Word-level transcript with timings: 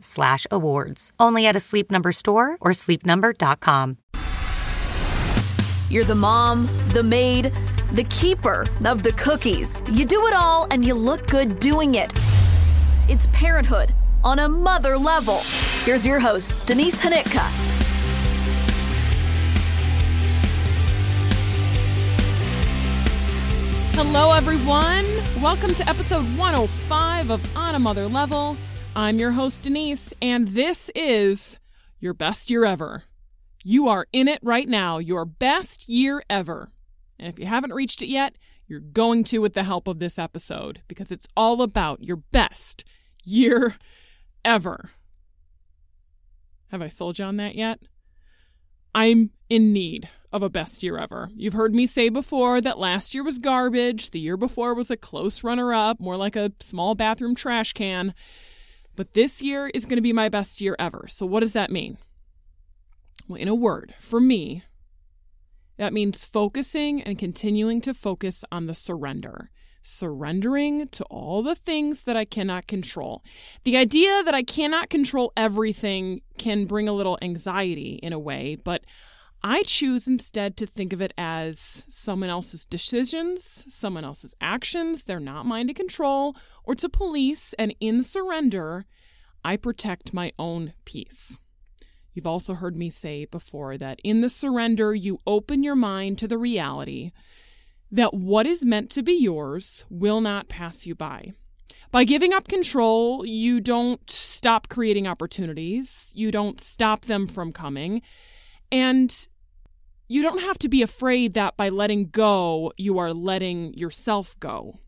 slash 0.00 0.46
awards. 0.50 1.12
Only 1.18 1.46
at 1.46 1.56
a 1.56 1.60
Sleep 1.60 1.90
Number 1.90 2.12
store 2.12 2.56
or 2.60 2.72
sleepnumber.com. 2.72 3.98
You're 5.90 6.04
the 6.04 6.14
mom, 6.14 6.68
the 6.90 7.02
maid, 7.02 7.50
the 7.92 8.04
keeper 8.04 8.66
of 8.84 9.02
the 9.02 9.12
cookies. 9.12 9.82
You 9.90 10.04
do 10.04 10.26
it 10.26 10.34
all 10.34 10.66
and 10.70 10.84
you 10.84 10.92
look 10.92 11.26
good 11.28 11.58
doing 11.60 11.94
it. 11.94 12.12
It's 13.08 13.26
parenthood 13.32 13.94
on 14.22 14.40
a 14.40 14.48
mother 14.48 14.98
level. 14.98 15.40
Here's 15.84 16.06
your 16.06 16.20
host, 16.20 16.68
Denise 16.68 17.00
Hanitka. 17.00 17.78
Hello, 23.94 24.32
everyone. 24.32 25.06
Welcome 25.42 25.74
to 25.74 25.88
episode 25.88 26.24
105 26.36 27.30
of 27.30 27.56
On 27.56 27.74
a 27.74 27.78
Mother 27.78 28.06
Level. 28.06 28.56
I'm 28.98 29.20
your 29.20 29.30
host, 29.30 29.62
Denise, 29.62 30.12
and 30.20 30.48
this 30.48 30.90
is 30.92 31.60
your 32.00 32.14
best 32.14 32.50
year 32.50 32.64
ever. 32.64 33.04
You 33.62 33.86
are 33.86 34.08
in 34.12 34.26
it 34.26 34.40
right 34.42 34.68
now, 34.68 34.98
your 34.98 35.24
best 35.24 35.88
year 35.88 36.20
ever. 36.28 36.72
And 37.16 37.28
if 37.28 37.38
you 37.38 37.46
haven't 37.46 37.72
reached 37.72 38.02
it 38.02 38.08
yet, 38.08 38.34
you're 38.66 38.80
going 38.80 39.22
to 39.24 39.38
with 39.38 39.54
the 39.54 39.62
help 39.62 39.86
of 39.86 40.00
this 40.00 40.18
episode 40.18 40.82
because 40.88 41.12
it's 41.12 41.28
all 41.36 41.62
about 41.62 42.02
your 42.02 42.16
best 42.16 42.84
year 43.22 43.76
ever. 44.44 44.90
Have 46.72 46.82
I 46.82 46.88
sold 46.88 47.20
you 47.20 47.24
on 47.24 47.36
that 47.36 47.54
yet? 47.54 47.78
I'm 48.96 49.30
in 49.48 49.72
need 49.72 50.08
of 50.32 50.42
a 50.42 50.50
best 50.50 50.82
year 50.82 50.98
ever. 50.98 51.30
You've 51.36 51.54
heard 51.54 51.72
me 51.72 51.86
say 51.86 52.08
before 52.08 52.60
that 52.62 52.80
last 52.80 53.14
year 53.14 53.22
was 53.22 53.38
garbage, 53.38 54.10
the 54.10 54.18
year 54.18 54.36
before 54.36 54.74
was 54.74 54.90
a 54.90 54.96
close 54.96 55.44
runner 55.44 55.72
up, 55.72 56.00
more 56.00 56.16
like 56.16 56.34
a 56.34 56.50
small 56.58 56.96
bathroom 56.96 57.36
trash 57.36 57.72
can. 57.74 58.12
But 58.98 59.14
this 59.14 59.40
year 59.40 59.70
is 59.72 59.84
going 59.84 59.98
to 59.98 60.02
be 60.02 60.12
my 60.12 60.28
best 60.28 60.60
year 60.60 60.74
ever. 60.76 61.06
So, 61.08 61.24
what 61.24 61.38
does 61.38 61.52
that 61.52 61.70
mean? 61.70 61.98
Well, 63.28 63.40
in 63.40 63.46
a 63.46 63.54
word, 63.54 63.94
for 64.00 64.20
me, 64.20 64.64
that 65.76 65.92
means 65.92 66.24
focusing 66.24 67.00
and 67.04 67.16
continuing 67.16 67.80
to 67.82 67.94
focus 67.94 68.44
on 68.50 68.66
the 68.66 68.74
surrender. 68.74 69.50
Surrendering 69.82 70.88
to 70.88 71.04
all 71.04 71.44
the 71.44 71.54
things 71.54 72.02
that 72.02 72.16
I 72.16 72.24
cannot 72.24 72.66
control. 72.66 73.22
The 73.62 73.76
idea 73.76 74.24
that 74.24 74.34
I 74.34 74.42
cannot 74.42 74.90
control 74.90 75.32
everything 75.36 76.22
can 76.36 76.66
bring 76.66 76.88
a 76.88 76.92
little 76.92 77.20
anxiety 77.22 78.00
in 78.02 78.12
a 78.12 78.18
way, 78.18 78.56
but 78.56 78.82
I 79.42 79.62
choose 79.62 80.08
instead 80.08 80.56
to 80.56 80.66
think 80.66 80.92
of 80.92 81.00
it 81.00 81.12
as 81.16 81.84
someone 81.88 82.28
else's 82.28 82.66
decisions, 82.66 83.64
someone 83.68 84.04
else's 84.04 84.34
actions. 84.40 85.04
They're 85.04 85.20
not 85.20 85.46
mine 85.46 85.68
to 85.68 85.74
control 85.74 86.36
or 86.64 86.74
to 86.74 86.88
police. 86.88 87.54
And 87.58 87.74
in 87.80 88.02
surrender, 88.02 88.84
I 89.44 89.56
protect 89.56 90.12
my 90.12 90.32
own 90.38 90.72
peace. 90.84 91.38
You've 92.12 92.26
also 92.26 92.54
heard 92.54 92.76
me 92.76 92.90
say 92.90 93.26
before 93.26 93.78
that 93.78 94.00
in 94.02 94.22
the 94.22 94.28
surrender, 94.28 94.92
you 94.92 95.20
open 95.26 95.62
your 95.62 95.76
mind 95.76 96.18
to 96.18 96.26
the 96.26 96.38
reality 96.38 97.12
that 97.92 98.12
what 98.12 98.46
is 98.46 98.64
meant 98.64 98.90
to 98.90 99.02
be 99.02 99.12
yours 99.12 99.84
will 99.88 100.20
not 100.20 100.48
pass 100.48 100.84
you 100.84 100.96
by. 100.96 101.32
By 101.90 102.04
giving 102.04 102.34
up 102.34 102.48
control, 102.48 103.24
you 103.24 103.60
don't 103.60 104.10
stop 104.10 104.68
creating 104.68 105.06
opportunities, 105.06 106.12
you 106.14 106.30
don't 106.30 106.60
stop 106.60 107.06
them 107.06 107.26
from 107.26 107.52
coming. 107.52 108.02
And 108.70 109.28
you 110.08 110.22
don't 110.22 110.40
have 110.40 110.58
to 110.58 110.68
be 110.68 110.82
afraid 110.82 111.34
that 111.34 111.56
by 111.56 111.68
letting 111.68 112.08
go, 112.08 112.72
you 112.76 112.98
are 112.98 113.12
letting 113.12 113.74
yourself 113.74 114.38
go. 114.40 114.78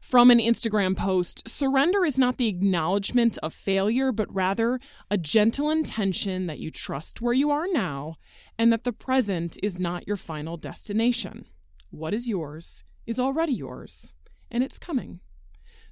From 0.00 0.30
an 0.30 0.38
Instagram 0.38 0.96
post, 0.96 1.48
surrender 1.48 2.04
is 2.04 2.18
not 2.18 2.36
the 2.36 2.48
acknowledgement 2.48 3.38
of 3.42 3.54
failure, 3.54 4.12
but 4.12 4.32
rather 4.34 4.80
a 5.10 5.16
gentle 5.16 5.70
intention 5.70 6.46
that 6.46 6.58
you 6.58 6.70
trust 6.70 7.20
where 7.20 7.32
you 7.32 7.50
are 7.50 7.66
now 7.72 8.16
and 8.58 8.72
that 8.72 8.84
the 8.84 8.92
present 8.92 9.56
is 9.62 9.78
not 9.78 10.06
your 10.06 10.16
final 10.16 10.56
destination. 10.56 11.46
What 11.90 12.14
is 12.14 12.28
yours 12.28 12.84
is 13.06 13.18
already 13.18 13.52
yours, 13.52 14.14
and 14.50 14.62
it's 14.62 14.78
coming. 14.78 15.20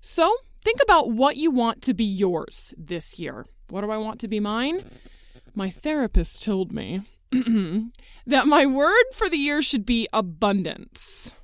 So 0.00 0.34
think 0.60 0.80
about 0.82 1.10
what 1.10 1.36
you 1.36 1.50
want 1.50 1.82
to 1.82 1.94
be 1.94 2.04
yours 2.04 2.74
this 2.76 3.19
year. 3.19 3.46
What 3.69 3.82
do 3.82 3.90
I 3.90 3.96
want 3.96 4.20
to 4.20 4.28
be 4.28 4.40
mine? 4.40 4.84
My 5.55 5.71
therapist 5.71 6.43
told 6.44 6.72
me 6.72 7.03
that 8.27 8.47
my 8.47 8.66
word 8.66 9.05
for 9.15 9.28
the 9.28 9.37
year 9.37 9.62
should 9.62 9.84
be 9.84 10.09
abundance. 10.12 11.34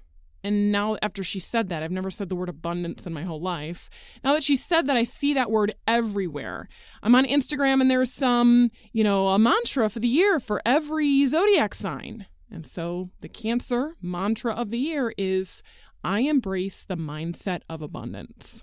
And 0.45 0.71
now, 0.71 0.97
after 1.03 1.25
she 1.25 1.41
said 1.41 1.71
that, 1.71 1.83
I've 1.83 1.91
never 1.91 2.11
said 2.11 2.29
the 2.29 2.37
word 2.37 2.49
abundance 2.49 3.05
in 3.05 3.13
my 3.13 3.25
whole 3.25 3.41
life. 3.41 3.91
Now 4.23 4.35
that 4.35 4.45
she 4.45 4.55
said 4.55 4.87
that, 4.87 4.97
I 4.97 5.03
see 5.03 5.35
that 5.35 5.51
word 5.51 5.75
everywhere. 5.89 6.69
I'm 7.03 7.17
on 7.17 7.27
Instagram 7.27 7.81
and 7.81 7.91
there's 7.91 8.13
some, 8.13 8.71
you 8.93 9.03
know, 9.03 9.29
a 9.29 9.41
mantra 9.41 9.89
for 9.89 9.99
the 9.99 10.07
year 10.07 10.39
for 10.39 10.63
every 10.65 11.27
zodiac 11.27 11.75
sign. 11.75 12.27
And 12.49 12.65
so 12.65 13.11
the 13.23 13.29
Cancer 13.29 13.97
mantra 14.01 14.55
of 14.55 14.71
the 14.71 14.79
year 14.79 15.13
is 15.19 15.65
I 16.05 16.21
embrace 16.21 16.85
the 16.85 16.97
mindset 16.97 17.63
of 17.69 17.83
abundance. 17.83 18.63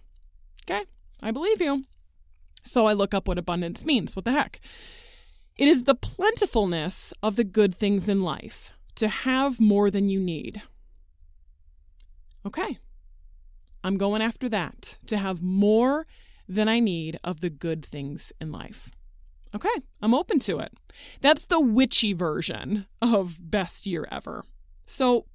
Okay, 0.64 0.86
I 1.22 1.32
believe 1.32 1.60
you. 1.60 1.84
So 2.64 2.86
I 2.86 2.94
look 2.94 3.14
up 3.14 3.28
what 3.28 3.38
abundance 3.38 3.86
means. 3.86 4.16
What 4.16 4.24
the 4.24 4.32
heck? 4.32 4.62
It 5.58 5.68
is 5.68 5.84
the 5.84 5.96
plentifulness 5.96 7.14
of 7.22 7.36
the 7.36 7.44
good 7.44 7.76
things 7.76 8.10
in 8.10 8.24
life, 8.24 8.74
to 8.96 9.08
have 9.08 9.60
more 9.60 9.92
than 9.92 10.10
you 10.10 10.20
need. 10.20 10.62
Okay, 12.46 12.80
I'm 13.84 13.98
going 13.98 14.22
after 14.22 14.50
that, 14.50 14.98
to 15.08 15.18
have 15.18 15.42
more 15.42 16.08
than 16.48 16.68
I 16.68 16.80
need 16.80 17.18
of 17.24 17.42
the 17.42 17.50
good 17.50 17.86
things 17.86 18.34
in 18.42 18.52
life. 18.52 18.92
Okay, 19.56 19.84
I'm 20.02 20.16
open 20.16 20.40
to 20.40 20.60
it. 20.60 20.74
That's 21.22 21.46
the 21.46 21.60
witchy 21.60 22.14
version 22.14 22.88
of 23.02 23.38
best 23.40 23.86
year 23.86 24.08
ever. 24.12 24.44
So 24.86 25.26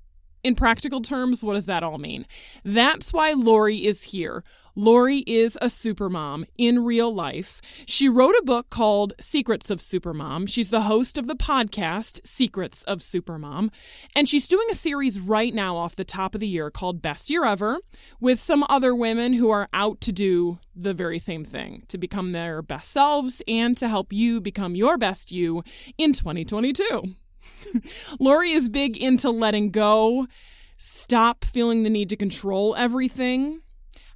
in 0.42 0.54
practical 0.54 1.00
terms, 1.00 1.44
what 1.44 1.54
does 1.54 1.66
that 1.66 1.82
all 1.82 1.98
mean? 1.98 2.26
That's 2.64 3.12
why 3.12 3.32
Lori 3.32 3.84
is 3.86 4.02
here. 4.04 4.44
Lori 4.78 5.24
is 5.26 5.56
a 5.60 5.66
supermom 5.66 6.44
in 6.56 6.84
real 6.84 7.12
life. 7.12 7.60
She 7.84 8.08
wrote 8.08 8.36
a 8.38 8.44
book 8.44 8.70
called 8.70 9.12
Secrets 9.20 9.72
of 9.72 9.80
Supermom. 9.80 10.48
She's 10.48 10.70
the 10.70 10.82
host 10.82 11.18
of 11.18 11.26
the 11.26 11.34
podcast 11.34 12.24
Secrets 12.24 12.84
of 12.84 13.00
Supermom. 13.00 13.70
And 14.14 14.28
she's 14.28 14.46
doing 14.46 14.68
a 14.70 14.76
series 14.76 15.18
right 15.18 15.52
now 15.52 15.76
off 15.76 15.96
the 15.96 16.04
top 16.04 16.32
of 16.36 16.40
the 16.40 16.46
year 16.46 16.70
called 16.70 17.02
Best 17.02 17.28
Year 17.28 17.44
Ever 17.44 17.80
with 18.20 18.38
some 18.38 18.64
other 18.68 18.94
women 18.94 19.32
who 19.32 19.50
are 19.50 19.68
out 19.72 20.00
to 20.02 20.12
do 20.12 20.60
the 20.76 20.94
very 20.94 21.18
same 21.18 21.44
thing 21.44 21.82
to 21.88 21.98
become 21.98 22.30
their 22.30 22.62
best 22.62 22.92
selves 22.92 23.42
and 23.48 23.76
to 23.78 23.88
help 23.88 24.12
you 24.12 24.40
become 24.40 24.76
your 24.76 24.96
best 24.96 25.32
you 25.32 25.64
in 25.98 26.12
2022. 26.12 27.16
Lori 28.20 28.52
is 28.52 28.68
big 28.68 28.96
into 28.96 29.28
letting 29.28 29.72
go, 29.72 30.28
stop 30.76 31.44
feeling 31.44 31.82
the 31.82 31.90
need 31.90 32.08
to 32.10 32.16
control 32.16 32.76
everything, 32.76 33.60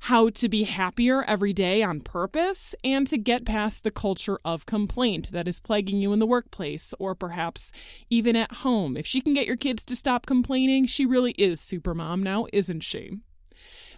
how 0.07 0.29
to 0.29 0.49
be 0.49 0.65
happier 0.65 1.23
every 1.29 1.53
day 1.53 1.81
on 1.81 2.01
purpose, 2.01 2.75
and 2.83 3.07
to 3.07 3.17
get 3.17 3.45
past 3.45 3.85
the 3.85 3.91
culture 3.91 4.41
of 4.45 4.67
complaint 4.67 5.31
that 5.31 5.47
is 5.47 5.61
plaguing 5.61 5.99
you 5.99 6.13
in 6.13 6.19
the 6.19 6.27
workplace 6.27 6.93
or 6.99 7.15
perhaps 7.15 7.71
even 8.11 8.35
at 8.35 8.53
home. 8.53 8.97
If 8.97 9.07
she 9.07 9.21
can 9.21 9.33
get 9.33 9.47
your 9.47 9.57
kids 9.57 9.87
to 9.87 9.95
stop 9.95 10.27
complaining, 10.27 10.87
she 10.87 11.07
really 11.07 11.33
is 11.39 11.61
super 11.61 11.95
mom 11.95 12.21
now, 12.21 12.47
isn't 12.53 12.81
she? 12.81 13.19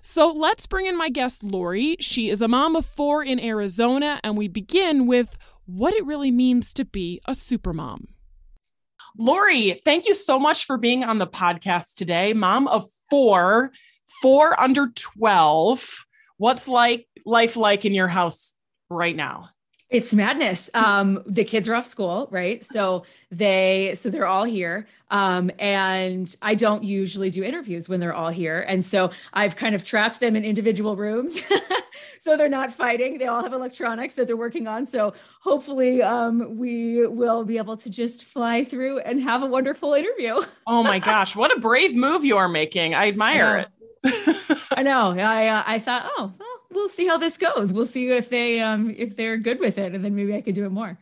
So 0.03 0.31
let's 0.31 0.67
bring 0.67 0.85
in 0.85 0.99
my 0.99 1.09
guest, 1.09 1.43
Lori. 1.43 1.97
She 2.01 2.29
is 2.29 2.43
a 2.43 2.49
mom 2.49 2.77
of 2.77 2.85
four 2.85 3.25
in 3.25 3.41
Arizona, 3.41 4.21
and 4.23 4.37
we 4.37 4.47
begin 4.47 5.07
with 5.07 5.39
what 5.65 5.95
it 5.95 6.05
really 6.05 6.31
means 6.31 6.75
to 6.75 6.85
be 6.85 7.19
a 7.27 7.33
supermom. 7.33 8.09
Lori, 9.17 9.81
thank 9.87 10.07
you 10.07 10.13
so 10.13 10.39
much 10.39 10.67
for 10.67 10.77
being 10.77 11.03
on 11.03 11.17
the 11.17 11.27
podcast 11.27 11.95
today. 11.95 12.35
Mom 12.35 12.69
of 12.69 12.87
four, 13.09 13.73
four 14.23 14.59
under 14.61 14.89
12. 14.95 16.05
What's 16.37 16.69
like 16.69 17.07
life 17.25 17.57
like 17.57 17.85
in 17.85 17.95
your 17.95 18.09
house 18.09 18.55
right 18.91 19.15
now? 19.15 19.49
It's 19.91 20.13
madness. 20.13 20.71
Um, 20.75 21.23
the 21.27 21.45
kids 21.45 21.69
are 21.69 21.75
off 21.75 21.87
school, 21.87 22.27
right? 22.33 22.65
So 22.65 23.05
they, 23.31 23.93
so 23.95 24.11
they're 24.11 24.27
all 24.27 24.45
here. 24.45 24.89
Um, 25.11 25.53
and 25.61 26.35
I 26.43 26.57
don't 26.57 26.83
usually 26.83 27.31
do 27.31 27.45
interviews 27.45 27.89
when 27.89 28.01
they're 28.01 28.15
all 28.15 28.31
here. 28.31 28.65
And 28.67 28.85
so 28.85 29.13
I've 29.33 29.55
kind 29.55 29.75
of 29.75 29.85
trapped 29.85 30.19
them 30.19 30.35
in 30.35 30.45
individual 30.45 30.97
rooms. 30.97 31.41
so 32.19 32.37
they're 32.37 32.49
not 32.49 32.73
fighting. 32.73 33.19
They 33.19 33.27
all 33.27 33.43
have 33.43 33.53
electronics 33.53 34.15
that 34.15 34.27
they're 34.27 34.37
working 34.37 34.67
on. 34.67 34.87
So 34.87 35.15
hopefully 35.41 36.03
um, 36.03 36.57
we 36.57 37.07
will 37.07 37.45
be 37.45 37.59
able 37.59 37.77
to 37.77 37.91
just 37.91 38.25
fly 38.25 38.65
through 38.65 38.99
and 39.01 39.21
have 39.21 39.43
a 39.43 39.47
wonderful 39.47 39.95
interview. 39.95 40.41
oh 40.67 40.83
my 40.83 40.99
gosh, 40.99 41.37
what 41.37 41.57
a 41.57 41.61
brave 41.61 41.95
move 41.95 42.25
you 42.25 42.37
are 42.37 42.49
making. 42.49 42.95
I 42.95 43.09
admire 43.09 43.45
I 43.45 43.61
it. 43.61 43.69
I 44.05 44.83
know. 44.83 45.15
I 45.19 45.49
uh, 45.49 45.63
I 45.67 45.79
thought, 45.79 46.11
oh, 46.17 46.33
well, 46.39 46.61
we'll 46.71 46.89
see 46.89 47.07
how 47.07 47.17
this 47.17 47.39
goes. 47.39 47.73
We'll 47.73 47.87
see 47.87 48.11
if 48.11 48.29
they 48.29 48.61
um 48.61 48.95
if 48.97 49.17
they're 49.17 49.39
good 49.39 49.61
with 49.61 49.79
it, 49.79 49.95
and 49.95 50.05
then 50.05 50.15
maybe 50.15 50.35
I 50.35 50.41
could 50.41 50.55
do 50.55 50.65
it 50.65 50.73
more. 50.73 50.99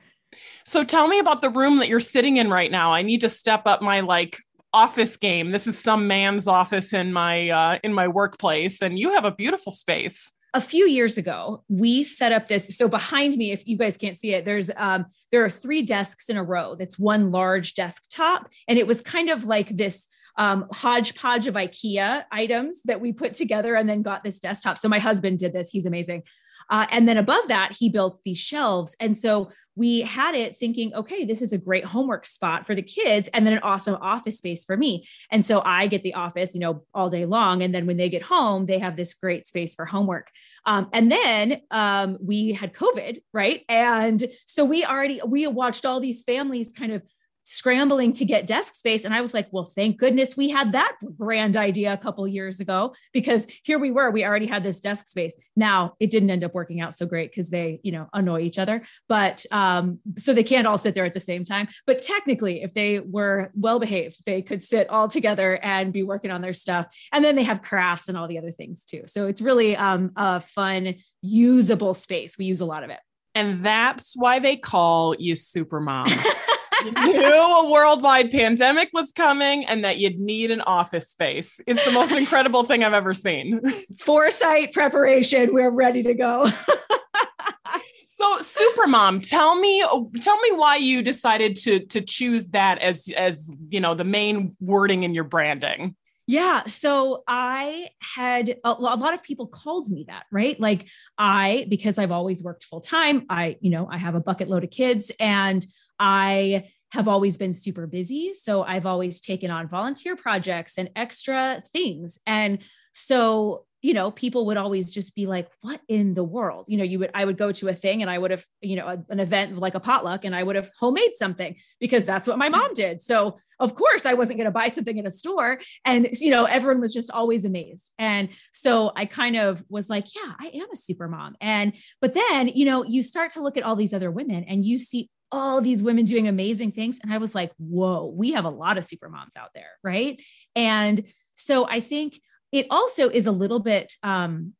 So 0.65 0.85
tell 0.85 1.09
me 1.09 1.19
about 1.19 1.43
the 1.43 1.51
room 1.51 1.79
that 1.79 1.89
you're 1.89 2.01
sitting 2.01 2.37
in 2.37 2.49
right 2.51 2.71
now. 2.71 2.93
I 2.93 3.03
need 3.03 3.21
to 3.23 3.29
step 3.29 3.63
up 3.67 3.83
my 3.83 4.01
like 4.01 4.39
office 4.73 5.17
game. 5.17 5.51
This 5.51 5.67
is 5.67 5.79
some 5.79 6.07
man's 6.07 6.47
office 6.47 6.93
in 6.93 7.13
my 7.13 7.51
uh, 7.51 7.79
in 7.83 7.93
my 7.93 8.09
workplace, 8.09 8.81
and 8.83 8.99
you 8.99 9.13
have 9.13 9.25
a 9.25 9.33
beautiful 9.33 9.73
space. 9.73 10.33
A 10.55 10.61
few 10.61 10.87
years 10.87 11.17
ago, 11.17 11.65
we 11.69 12.05
set 12.05 12.31
up 12.31 12.47
this. 12.47 12.77
So 12.77 12.87
behind 12.87 13.37
me, 13.39 13.53
if 13.53 13.67
you 13.67 13.79
guys 13.79 13.97
can't 13.97 14.19
see 14.19 14.35
it, 14.35 14.45
there's 14.45 14.71
um, 14.77 15.07
there 15.31 15.43
are 15.45 15.51
three 15.51 15.83
desks 15.83 16.29
in 16.29 16.37
a 16.37 16.45
row. 16.45 16.75
That's 16.75 16.99
one 16.99 17.31
large 17.31 17.75
desktop, 17.75 18.49
and 18.69 18.79
it 18.79 18.87
was 18.87 19.01
kind 19.01 19.31
of 19.31 19.45
like 19.45 19.71
this 19.71 20.07
um, 20.37 20.67
hodgepodge 20.73 21.47
of 21.47 21.55
IKEA 21.55 22.25
items 22.31 22.83
that 22.85 23.01
we 23.01 23.13
put 23.13 23.35
together 23.35 23.75
and 23.75 23.89
then 23.89 24.03
got 24.03 24.25
this 24.25 24.39
desktop. 24.39 24.79
So 24.79 24.89
my 24.89 24.99
husband 24.99 25.39
did 25.39 25.53
this. 25.53 25.71
He's 25.71 25.87
amazing. 25.87 26.23
Uh, 26.71 26.87
and 26.91 27.09
then 27.09 27.17
above 27.17 27.49
that, 27.49 27.73
he 27.73 27.89
built 27.89 28.21
these 28.25 28.39
shelves. 28.39 28.97
And 29.01 29.17
so 29.17 29.51
we 29.75 30.03
had 30.03 30.35
it 30.35 30.57
thinking, 30.57 30.95
okay, 30.95 31.25
this 31.25 31.43
is 31.43 31.53
a 31.53 31.59
great 31.59 31.85
homework 31.85 32.27
spot 32.27 32.67
for 32.67 32.75
the 32.75 32.83
kids 32.83 33.29
and 33.33 33.47
then 33.47 33.55
an 33.55 33.61
awesome 33.63 33.97
office 34.01 34.39
space 34.39 34.65
for 34.65 34.77
me. 34.77 35.07
And 35.31 35.45
so 35.45 35.63
I 35.65 35.87
get 35.87 36.03
the 36.03 36.15
office, 36.15 36.55
you 36.55 36.61
know, 36.61 36.85
all 36.95 37.09
day 37.09 37.25
long. 37.25 37.63
And 37.63 37.75
then 37.75 37.87
when 37.87 37.97
they 37.97 38.09
get 38.09 38.23
home, 38.23 38.67
they 38.67 38.79
have 38.79 38.97
this 38.97 39.15
great 39.15 39.47
space 39.47 39.75
for 39.75 39.85
homework. 39.85 40.31
Um, 40.67 40.89
and 40.93 41.11
then 41.11 41.63
um, 41.71 42.19
we 42.21 42.53
had 42.53 42.75
COVID, 42.75 43.23
right? 43.33 43.65
And 43.69 44.25
so 44.47 44.65
we 44.65 44.85
already, 44.85 45.21
we 45.27 45.47
watched 45.47 45.85
all 45.85 46.01
these 46.01 46.23
families 46.23 46.73
kind 46.73 46.93
of 46.93 47.03
scrambling 47.45 48.13
to 48.15 48.25
get 48.25 48.47
desk 48.47 48.75
space. 48.75 49.05
And 49.05 49.15
i 49.15 49.21
was 49.21 49.35
like 49.35 49.49
well 49.53 49.65
thank 49.65 49.99
goodness 49.99 50.37
we 50.37 50.49
had 50.49 50.73
that 50.73 50.97
grand 51.19 51.57
idea 51.57 51.93
a 51.93 51.97
couple 51.97 52.27
years 52.27 52.61
ago 52.61 52.95
because 53.13 53.47
here 53.65 53.79
we 53.79 53.91
were 53.91 54.11
we 54.11 54.25
already 54.25 54.47
had 54.47 54.63
this 54.63 54.81
desk 54.81 55.07
space. 55.07 55.37
Now 55.57 55.95
it 56.01 56.11
didn't 56.11 56.31
end 56.31 56.45
up 56.45 56.55
working 56.55 56.81
out 56.81 56.95
so 56.95 57.07
great 57.07 57.31
because 57.31 57.51
they 57.51 57.81
you 57.83 57.93
know 57.93 58.09
annoy 58.13 58.41
each 58.41 58.59
other. 58.59 58.83
But 59.09 59.45
um 59.51 59.99
so 60.19 60.33
they 60.33 60.45
can't 60.45 60.67
all 60.67 60.79
sit 60.79 60.95
there 60.95 61.05
at 61.05 61.15
the 61.15 61.21
same 61.21 61.45
time. 61.45 61.69
But 61.87 62.03
technically 62.03 62.63
if 62.63 62.75
they 62.75 63.01
were 63.01 63.51
well 63.55 63.79
behaved 63.79 64.23
they 64.27 64.43
could 64.43 64.63
sit 64.63 64.89
all 64.91 65.09
together 65.09 65.59
and 65.63 65.93
be 65.93 66.03
working 66.03 66.31
on 66.31 66.43
their 66.43 66.55
stuff. 66.55 66.87
And 67.13 67.25
then 67.25 67.37
they 67.37 67.45
have 67.45 67.63
crafts 67.63 68.09
and 68.09 68.17
all 68.17 68.29
the 68.29 68.39
other 68.39 68.51
things 68.51 68.85
too. 68.85 69.03
So 69.07 69.27
it's 69.27 69.41
really 69.41 69.77
um 69.77 70.13
a 70.17 70.41
fun 70.41 70.95
usable 71.23 71.95
space. 71.95 72.37
We 72.39 72.45
use 72.45 72.61
a 72.61 72.67
lot 72.67 72.85
of 72.85 72.91
it. 72.91 73.01
And 73.35 73.65
that's 73.65 74.15
why 74.15 74.39
they 74.41 74.57
call 74.57 75.15
you 75.19 75.37
super 75.37 75.81
mom 75.81 76.07
knew 77.07 77.67
a 77.67 77.71
worldwide 77.71 78.31
pandemic 78.31 78.91
was 78.93 79.13
coming 79.13 79.65
and 79.67 79.85
that 79.85 79.99
you'd 79.99 80.19
need 80.19 80.51
an 80.51 80.61
office 80.63 81.11
space. 81.11 81.61
It's 81.67 81.85
the 81.85 81.93
most 81.93 82.13
incredible 82.13 82.65
thing 82.65 82.85
I've 82.85 82.93
ever 82.93 83.15
seen. 83.15 83.61
Foresight 84.01 84.73
preparation. 84.73 85.55
We're 85.55 85.71
ready 85.71 86.03
to 86.03 86.15
go. 86.15 86.47
so 88.07 88.39
supermom 88.39 89.29
tell 89.29 89.57
me 89.57 89.85
tell 90.21 90.41
me 90.41 90.53
why 90.53 90.77
you 90.77 91.03
decided 91.03 91.57
to 91.57 91.81
to 91.87 92.01
choose 92.01 92.51
that 92.51 92.79
as 92.79 93.09
as 93.17 93.55
you 93.69 93.81
know 93.81 93.95
the 93.95 94.05
main 94.05 94.55
wording 94.61 95.03
in 95.03 95.13
your 95.13 95.25
branding 95.25 95.97
yeah. 96.29 96.63
So 96.67 97.25
I 97.27 97.89
had 98.01 98.57
a, 98.65 98.71
a, 98.71 98.73
lot 98.73 99.13
of 99.13 99.23
people 99.23 99.49
called 99.49 99.91
me 99.91 100.05
that, 100.07 100.25
right? 100.31 100.59
Like 100.59 100.87
I, 101.19 101.67
because 101.69 101.99
I've 101.99 102.13
always 102.13 102.43
worked 102.43 102.65
full 102.65 102.81
time, 102.81 103.27
I, 103.29 103.57
you 103.61 103.71
know, 103.71 103.89
I 103.91 103.99
have 103.99 104.15
a 104.15 104.21
bucket 104.21 104.49
load 104.49 104.63
of 104.63 104.71
kids 104.71 105.11
and 105.19 105.67
I 105.99 106.65
have 106.91 107.09
always 107.09 107.39
been 107.39 107.55
super 107.55 107.87
busy. 107.87 108.35
So 108.35 108.63
I've 108.63 108.87
always 108.87 109.21
taken 109.21 109.51
on 109.51 109.69
volunteer 109.69 110.15
projects 110.15 110.77
and 110.77 110.91
extra 110.95 111.63
things. 111.73 112.19
And 112.27 112.59
so, 112.93 113.65
you 113.83 113.95
know, 113.95 114.13
people 114.13 114.47
would 114.47 114.57
always 114.57 114.93
just 114.93 115.15
be 115.17 115.27
like, 115.27 115.51
what 115.61 115.81
in 115.89 116.15
the 116.15 116.23
world? 116.23 116.67
You 116.69 116.77
know, 116.79 116.85
you 116.85 117.01
would, 117.01 117.11
I 117.15 117.25
would 117.25 117.37
go 117.37 117.51
to 117.51 117.69
a 117.69 117.75
thing 117.75 118.01
and 118.01 118.11
I 118.11 118.17
would 118.17 118.31
have, 118.31 118.47
you 118.61 118.77
know, 118.77 118.87
a, 118.87 119.05
an 119.11 119.19
event 119.19 119.59
like 119.59 119.75
a 119.75 119.81
potluck 119.81 120.25
and 120.25 120.35
I 120.35 120.43
would 120.43 120.55
have 120.55 120.71
homemade 120.79 121.17
something 121.17 121.57
because 121.81 122.05
that's 122.05 122.29
what 122.29 122.39
my 122.39 122.49
mom 122.49 122.67
mm-hmm. 122.67 122.75
did. 122.75 123.03
So, 123.03 123.39
of 123.59 123.75
course, 123.75 124.07
I 124.07 124.15
wasn't 124.15 124.39
going 124.39 124.47
to 124.47 124.53
buy 124.53 124.69
something 124.69 124.97
in 124.97 125.07
a 125.07 125.11
store. 125.11 125.59
And, 125.85 126.09
you 126.13 126.31
know, 126.31 126.45
everyone 126.45 126.81
was 126.81 126.95
just 126.95 127.11
always 127.11 127.45
amazed. 127.45 127.91
And 127.99 128.29
so 128.53 128.93
I 128.95 129.05
kind 129.05 129.37
of 129.37 129.65
was 129.69 129.91
like, 129.91 130.07
yeah, 130.15 130.33
I 130.39 130.53
am 130.55 130.71
a 130.73 130.77
super 130.77 131.09
mom. 131.09 131.35
And, 131.41 131.73
but 132.01 132.15
then, 132.15 132.49
you 132.49 132.65
know, 132.65 132.85
you 132.85 133.03
start 133.03 133.33
to 133.33 133.43
look 133.43 133.57
at 133.57 133.65
all 133.65 133.75
these 133.75 133.93
other 133.93 134.13
women 134.13 134.45
and 134.45 134.65
you 134.65 134.79
see 134.79 135.11
all 135.33 135.61
these 135.61 135.83
women 135.83 136.05
doing 136.05 136.29
amazing 136.29 136.71
things. 136.71 137.01
And 137.03 137.13
I 137.13 137.19
was 137.19 137.35
like, 137.35 137.51
whoa, 137.59 138.05
we 138.15 138.33
have 138.33 138.45
a 138.45 138.51
lot 138.51 138.79
of 138.79 138.85
super 138.85 139.09
moms 139.09 139.35
out 139.37 139.51
there. 139.55 139.71
Right. 139.83 140.23
And 140.55 141.05
so 141.35 141.67
I 141.67 141.81
think 141.81 142.21
it 142.53 142.67
also 142.71 143.09
is 143.09 143.27
a 143.27 143.33
little 143.33 143.59
bit 143.59 143.93
um, 144.03 144.53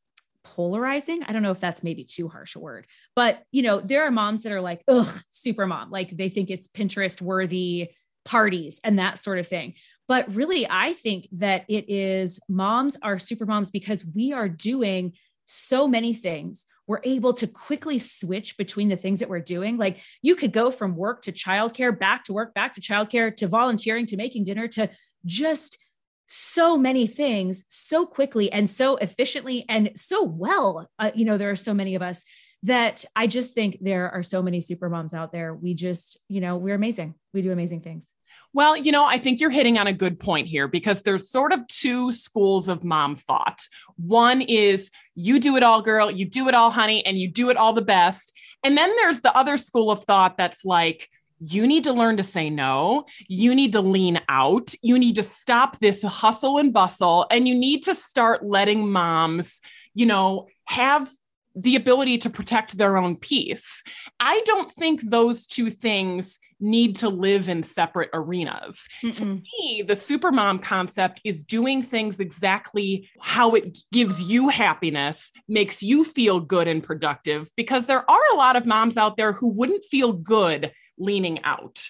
polarizing. 0.43 1.23
I 1.23 1.33
don't 1.33 1.43
know 1.43 1.51
if 1.53 1.61
that's 1.61 1.83
maybe 1.83 2.05
too 2.05 2.29
harsh 2.29 2.57
a 2.57 2.59
word, 2.59 2.87
but 3.15 3.43
you 3.53 3.63
know, 3.63 3.81
there 3.81 4.05
are 4.05 4.11
moms 4.11 4.43
that 4.43 4.53
are 4.53 4.61
like, 4.61 4.83
ugh, 4.89 5.15
super 5.31 5.67
mom. 5.67 5.91
Like 5.91 6.11
they 6.17 6.29
think 6.29 6.51
it's 6.51 6.69
Pinterest 6.69 7.21
worthy 7.21 7.91
parties 8.25 8.81
and 8.83 8.99
that 8.99 9.19
sort 9.19 9.39
of 9.39 9.47
thing. 9.47 9.75
But 10.09 10.35
really, 10.35 10.67
I 10.69 10.93
think 10.95 11.29
that 11.33 11.65
it 11.69 11.89
is 11.89 12.41
moms 12.49 12.97
are 13.03 13.19
super 13.19 13.47
moms 13.47 13.71
because 13.71 14.05
we 14.05 14.33
are 14.33 14.49
doing 14.49 15.13
so 15.45 15.89
many 15.89 16.15
things. 16.15 16.67
We're 16.87 17.01
able 17.05 17.33
to 17.35 17.47
quickly 17.47 17.99
switch 17.99 18.57
between 18.57 18.89
the 18.89 18.97
things 18.97 19.21
that 19.21 19.29
we're 19.29 19.41
doing. 19.41 19.77
Like 19.77 20.01
you 20.21 20.35
could 20.35 20.53
go 20.53 20.71
from 20.71 20.97
work 20.97 21.23
to 21.23 21.33
childcare, 21.33 21.97
back 21.97 22.25
to 22.25 22.33
work, 22.33 22.55
back 22.55 22.75
to 22.75 22.81
childcare, 22.81 23.35
to 23.37 23.47
volunteering, 23.47 24.07
to 24.07 24.17
making 24.17 24.45
dinner, 24.45 24.69
to 24.69 24.91
just 25.25 25.79
so 26.27 26.79
many 26.79 27.07
things 27.07 27.65
so 27.69 28.07
quickly 28.07 28.51
and 28.51 28.69
so 28.69 28.97
efficiently 28.97 29.65
and 29.69 29.91
so 29.97 30.23
well. 30.23 30.89
Uh, 30.99 31.11
you 31.15 31.25
know, 31.25 31.39
there 31.39 31.51
are 31.51 31.57
so 31.57 31.75
many 31.75 31.95
of 31.95 32.03
us 32.03 32.25
that 32.65 33.05
I 33.17 33.27
just 33.27 33.55
think 33.55 33.79
there 33.81 34.11
are 34.11 34.23
so 34.23 34.43
many 34.43 34.61
super 34.61 34.89
moms 34.89 35.15
out 35.15 35.33
there. 35.33 35.55
We 35.55 35.75
just, 35.75 36.19
you 36.29 36.41
know, 36.41 36.57
we're 36.57 36.77
amazing. 36.77 37.15
We 37.35 37.43
do 37.43 37.53
amazing 37.53 37.81
things. 37.81 38.13
Well, 38.55 38.77
you 38.77 38.93
know, 38.93 39.05
I 39.05 39.19
think 39.19 39.41
you're 39.41 39.51
hitting 39.51 39.79
on 39.79 39.87
a 39.87 39.93
good 39.93 40.21
point 40.21 40.47
here 40.47 40.69
because 40.69 41.03
there's 41.03 41.31
sort 41.31 41.53
of 41.53 41.67
two 41.69 42.13
schools 42.13 42.69
of 42.69 42.85
mom 42.85 43.17
thought. 43.17 43.63
One 43.97 44.43
is 44.43 44.91
you 45.15 45.41
do 45.41 45.57
it 45.57 45.63
all, 45.63 45.81
girl, 45.81 46.11
you 46.11 46.27
do 46.27 46.49
it 46.49 46.55
all, 46.55 46.71
honey, 46.71 47.05
and 47.05 47.19
you 47.19 47.29
do 47.29 47.49
it 47.51 47.57
all 47.57 47.73
the 47.73 47.83
best. 47.83 48.33
And 48.63 48.77
then 48.77 48.95
there's 48.97 49.23
the 49.23 49.37
other 49.37 49.57
school 49.57 49.91
of 49.91 50.05
thought 50.05 50.37
that's 50.37 50.65
like, 50.65 51.09
you 51.45 51.67
need 51.67 51.85
to 51.85 51.93
learn 51.93 52.17
to 52.19 52.23
say 52.23 52.51
no. 52.51 53.05
You 53.27 53.55
need 53.55 53.73
to 53.73 53.81
lean 53.81 54.21
out. 54.29 54.73
You 54.81 54.99
need 54.99 55.17
to 55.17 55.23
stop 55.23 55.81
this 55.81 56.03
hustle 56.03 56.59
and 56.59 56.73
bustle. 56.73 57.27
And 57.31 57.49
you 57.49 57.55
need 57.55 57.83
to 57.85 57.95
start 57.95 58.45
letting 58.45 58.91
moms, 58.91 59.61
you 59.95 60.07
know, 60.07 60.47
have 60.67 61.11
the 61.55 61.77
ability 61.77 62.17
to 62.19 62.31
protect 62.31 62.79
their 62.79 62.97
own 62.97 63.17
peace. 63.17 63.83
I 64.21 64.41
don't 64.47 64.71
think 64.71 65.03
those 65.03 65.47
two 65.47 65.69
things 65.69 66.39
need 66.61 66.97
to 66.97 67.09
live 67.09 67.49
in 67.49 67.63
separate 67.63 68.09
arenas. 68.15 68.87
Mm-mm. 69.03 69.17
To 69.17 69.25
me, 69.27 69.83
the 69.83 69.95
supermom 69.95 70.63
concept 70.63 71.21
is 71.25 71.45
doing 71.45 71.83
things 71.83 72.21
exactly 72.21 73.11
how 73.21 73.55
it 73.55 73.77
gives 73.93 74.23
you 74.23 74.49
happiness, 74.49 75.33
makes 75.49 75.83
you 75.83 76.05
feel 76.05 76.41
good 76.41 76.69
and 76.69 76.83
productive, 76.83 77.51
because 77.57 77.87
there 77.87 78.09
are 78.09 78.33
a 78.33 78.37
lot 78.37 78.57
of 78.57 78.65
moms 78.65 78.97
out 78.97 79.17
there 79.17 79.33
who 79.33 79.49
wouldn't 79.49 79.85
feel 79.85 80.13
good 80.13 80.73
leaning 81.03 81.43
out. 81.45 81.83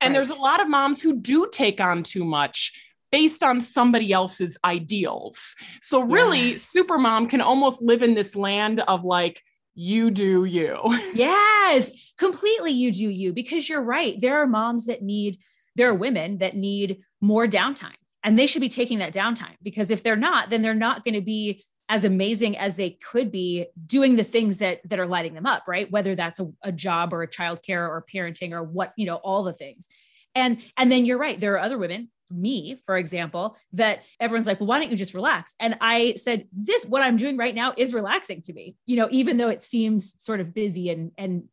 And 0.00 0.12
right. 0.12 0.18
there's 0.18 0.36
a 0.36 0.40
lot 0.40 0.60
of 0.60 0.68
moms 0.68 1.00
who 1.00 1.16
do 1.16 1.48
take 1.52 1.80
on 1.80 2.02
too 2.02 2.24
much 2.24 2.72
based 3.12 3.44
on 3.44 3.60
somebody 3.60 4.12
else's 4.12 4.58
ideals. 4.64 5.54
So 5.80 6.02
really, 6.02 6.52
yes. 6.52 6.74
supermom 6.76 7.30
can 7.30 7.40
almost 7.40 7.80
live 7.80 8.02
in 8.02 8.14
this 8.14 8.34
land 8.34 8.80
of 8.80 9.04
like, 9.04 9.40
you 9.74 10.10
do 10.10 10.44
you. 10.44 10.78
yes, 11.14 11.92
completely 12.18 12.72
you 12.72 12.90
do 12.92 13.08
you 13.08 13.32
because 13.32 13.68
you're 13.68 13.82
right. 13.82 14.20
There 14.20 14.42
are 14.42 14.46
moms 14.46 14.86
that 14.86 15.02
need, 15.02 15.38
there 15.76 15.88
are 15.88 15.94
women 15.94 16.38
that 16.38 16.56
need 16.56 17.02
more 17.20 17.46
downtime 17.46 17.94
and 18.24 18.38
they 18.38 18.46
should 18.46 18.60
be 18.60 18.68
taking 18.68 18.98
that 18.98 19.14
downtime 19.14 19.56
because 19.62 19.90
if 19.90 20.02
they're 20.02 20.16
not, 20.16 20.50
then 20.50 20.62
they're 20.62 20.74
not 20.74 21.04
going 21.04 21.14
to 21.14 21.20
be 21.20 21.62
as 21.88 22.04
amazing 22.04 22.56
as 22.56 22.76
they 22.76 22.90
could 22.90 23.30
be 23.30 23.66
doing 23.86 24.16
the 24.16 24.24
things 24.24 24.58
that 24.58 24.80
that 24.88 24.98
are 24.98 25.06
lighting 25.06 25.34
them 25.34 25.46
up 25.46 25.64
right? 25.66 25.90
Whether 25.90 26.14
that's 26.14 26.40
a, 26.40 26.50
a 26.62 26.72
job 26.72 27.12
or 27.12 27.22
a 27.22 27.28
childcare 27.28 27.88
or 27.88 28.04
parenting 28.12 28.52
or 28.52 28.62
what 28.62 28.92
you 28.96 29.06
know 29.06 29.16
all 29.16 29.42
the 29.42 29.52
things. 29.52 29.88
And 30.34 30.62
and 30.76 30.90
then 30.90 31.04
you're 31.04 31.18
right 31.18 31.38
there 31.38 31.54
are 31.54 31.60
other 31.60 31.78
women 31.78 32.10
me 32.30 32.80
for 32.86 32.96
example 32.96 33.56
that 33.74 34.02
everyone's 34.18 34.46
like 34.46 34.58
well 34.58 34.66
why 34.66 34.80
don't 34.80 34.90
you 34.90 34.96
just 34.96 35.14
relax? 35.14 35.54
And 35.60 35.76
i 35.80 36.14
said 36.16 36.46
this 36.52 36.84
what 36.84 37.02
i'm 37.02 37.16
doing 37.16 37.36
right 37.36 37.54
now 37.54 37.74
is 37.76 37.92
relaxing 37.94 38.40
to 38.42 38.52
me 38.52 38.76
you 38.86 38.96
know 38.96 39.08
even 39.10 39.36
though 39.36 39.50
it 39.50 39.62
seems 39.62 40.14
sort 40.18 40.40
of 40.40 40.54
busy 40.54 40.90
and 40.90 41.12
and 41.18 41.44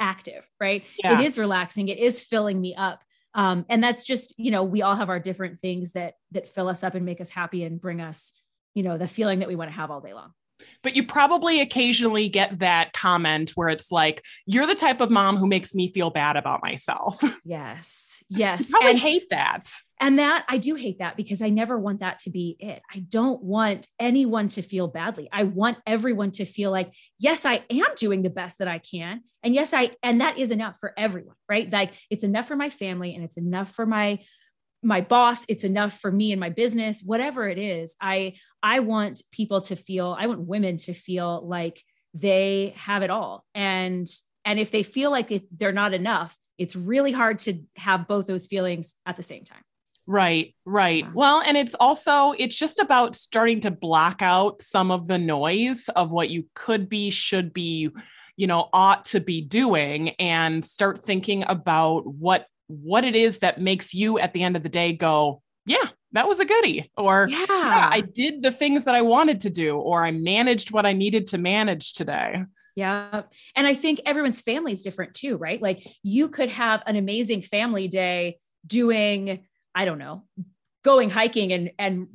active 0.00 0.48
right? 0.58 0.84
Yeah. 1.04 1.20
it 1.20 1.26
is 1.26 1.38
relaxing 1.38 1.88
it 1.88 1.98
is 1.98 2.20
filling 2.20 2.60
me 2.60 2.74
up. 2.74 3.02
Um, 3.32 3.64
and 3.68 3.84
that's 3.84 4.04
just 4.04 4.34
you 4.38 4.50
know 4.50 4.64
we 4.64 4.82
all 4.82 4.96
have 4.96 5.10
our 5.10 5.20
different 5.20 5.60
things 5.60 5.92
that 5.92 6.14
that 6.32 6.48
fill 6.48 6.68
us 6.68 6.82
up 6.82 6.94
and 6.96 7.04
make 7.04 7.20
us 7.20 7.30
happy 7.30 7.62
and 7.62 7.80
bring 7.80 8.00
us 8.00 8.32
you 8.74 8.82
know 8.82 8.98
the 8.98 9.08
feeling 9.08 9.40
that 9.40 9.48
we 9.48 9.56
want 9.56 9.70
to 9.70 9.76
have 9.76 9.90
all 9.90 10.00
day 10.00 10.14
long. 10.14 10.32
But 10.82 10.94
you 10.94 11.06
probably 11.06 11.60
occasionally 11.62 12.28
get 12.28 12.58
that 12.58 12.92
comment 12.92 13.52
where 13.54 13.68
it's 13.70 13.90
like 13.90 14.22
you're 14.44 14.66
the 14.66 14.74
type 14.74 15.00
of 15.00 15.10
mom 15.10 15.38
who 15.38 15.46
makes 15.46 15.74
me 15.74 15.88
feel 15.88 16.10
bad 16.10 16.36
about 16.36 16.62
myself. 16.62 17.22
Yes 17.44 18.06
yes 18.32 18.70
I 18.72 18.92
hate 18.92 19.28
that. 19.30 19.68
and 20.00 20.20
that 20.20 20.44
i 20.48 20.56
do 20.56 20.76
hate 20.76 21.00
that 21.00 21.16
because 21.16 21.42
i 21.42 21.48
never 21.48 21.76
want 21.76 21.98
that 21.98 22.20
to 22.20 22.30
be 22.30 22.56
it. 22.60 22.80
I 22.94 23.00
don't 23.00 23.42
want 23.42 23.88
anyone 23.98 24.48
to 24.50 24.62
feel 24.62 24.86
badly. 24.86 25.28
I 25.32 25.42
want 25.44 25.78
everyone 25.84 26.30
to 26.32 26.44
feel 26.44 26.70
like 26.70 26.92
yes 27.18 27.44
i 27.44 27.64
am 27.70 27.86
doing 27.96 28.22
the 28.22 28.30
best 28.30 28.58
that 28.58 28.68
i 28.68 28.78
can 28.78 29.22
and 29.42 29.52
yes 29.52 29.74
i 29.74 29.90
and 30.02 30.20
that 30.20 30.38
is 30.38 30.52
enough 30.52 30.76
for 30.78 30.92
everyone 30.96 31.34
right? 31.48 31.68
Like 31.72 31.94
it's 32.08 32.22
enough 32.22 32.46
for 32.46 32.54
my 32.54 32.70
family 32.70 33.16
and 33.16 33.24
it's 33.24 33.36
enough 33.36 33.72
for 33.72 33.84
my 33.84 34.20
my 34.82 35.00
boss 35.00 35.44
it's 35.48 35.64
enough 35.64 35.98
for 35.98 36.10
me 36.10 36.32
and 36.32 36.40
my 36.40 36.48
business 36.48 37.02
whatever 37.02 37.46
it 37.46 37.58
is 37.58 37.96
i 38.00 38.32
i 38.62 38.80
want 38.80 39.22
people 39.30 39.60
to 39.60 39.76
feel 39.76 40.16
i 40.18 40.26
want 40.26 40.40
women 40.40 40.78
to 40.78 40.94
feel 40.94 41.46
like 41.46 41.82
they 42.14 42.74
have 42.76 43.02
it 43.02 43.10
all. 43.10 43.44
And 43.54 44.08
and 44.44 44.58
if 44.58 44.70
they 44.70 44.82
feel 44.82 45.10
like 45.10 45.44
they're 45.56 45.72
not 45.72 45.94
enough 45.94 46.36
it's 46.58 46.76
really 46.76 47.12
hard 47.12 47.38
to 47.38 47.58
have 47.76 48.06
both 48.06 48.26
those 48.26 48.46
feelings 48.46 48.94
at 49.06 49.16
the 49.16 49.22
same 49.22 49.44
time. 49.44 49.62
Right, 50.06 50.54
right. 50.66 51.06
Well, 51.14 51.40
and 51.40 51.56
it's 51.56 51.74
also 51.74 52.32
it's 52.32 52.58
just 52.58 52.78
about 52.78 53.14
starting 53.14 53.60
to 53.60 53.70
block 53.70 54.20
out 54.20 54.60
some 54.60 54.90
of 54.90 55.08
the 55.08 55.16
noise 55.16 55.88
of 55.96 56.12
what 56.12 56.28
you 56.28 56.44
could 56.54 56.90
be, 56.90 57.08
should 57.08 57.54
be, 57.54 57.88
you 58.36 58.46
know, 58.46 58.68
ought 58.74 59.04
to 59.06 59.20
be 59.20 59.40
doing 59.40 60.10
and 60.18 60.62
start 60.62 61.00
thinking 61.00 61.44
about 61.46 62.06
what 62.06 62.46
what 62.70 63.04
it 63.04 63.14
is 63.14 63.38
that 63.38 63.60
makes 63.60 63.92
you 63.94 64.18
at 64.18 64.32
the 64.32 64.42
end 64.42 64.56
of 64.56 64.62
the 64.62 64.68
day 64.68 64.92
go, 64.92 65.42
yeah, 65.66 65.86
that 66.12 66.28
was 66.28 66.40
a 66.40 66.44
goodie. 66.44 66.90
Or 66.96 67.26
yeah. 67.28 67.46
yeah. 67.48 67.88
I 67.90 68.00
did 68.00 68.42
the 68.42 68.50
things 68.50 68.84
that 68.84 68.94
I 68.94 69.02
wanted 69.02 69.40
to 69.40 69.50
do, 69.50 69.76
or 69.76 70.04
I 70.04 70.10
managed 70.10 70.70
what 70.70 70.86
I 70.86 70.92
needed 70.92 71.28
to 71.28 71.38
manage 71.38 71.92
today. 71.92 72.44
Yeah. 72.76 73.22
And 73.56 73.66
I 73.66 73.74
think 73.74 74.00
everyone's 74.06 74.40
family 74.40 74.72
is 74.72 74.82
different 74.82 75.14
too, 75.14 75.36
right? 75.36 75.60
Like 75.60 75.86
you 76.02 76.28
could 76.28 76.48
have 76.48 76.82
an 76.86 76.96
amazing 76.96 77.42
family 77.42 77.88
day 77.88 78.38
doing, 78.66 79.46
I 79.74 79.84
don't 79.84 79.98
know, 79.98 80.24
going 80.82 81.10
hiking 81.10 81.52
and 81.52 81.70
and 81.78 82.08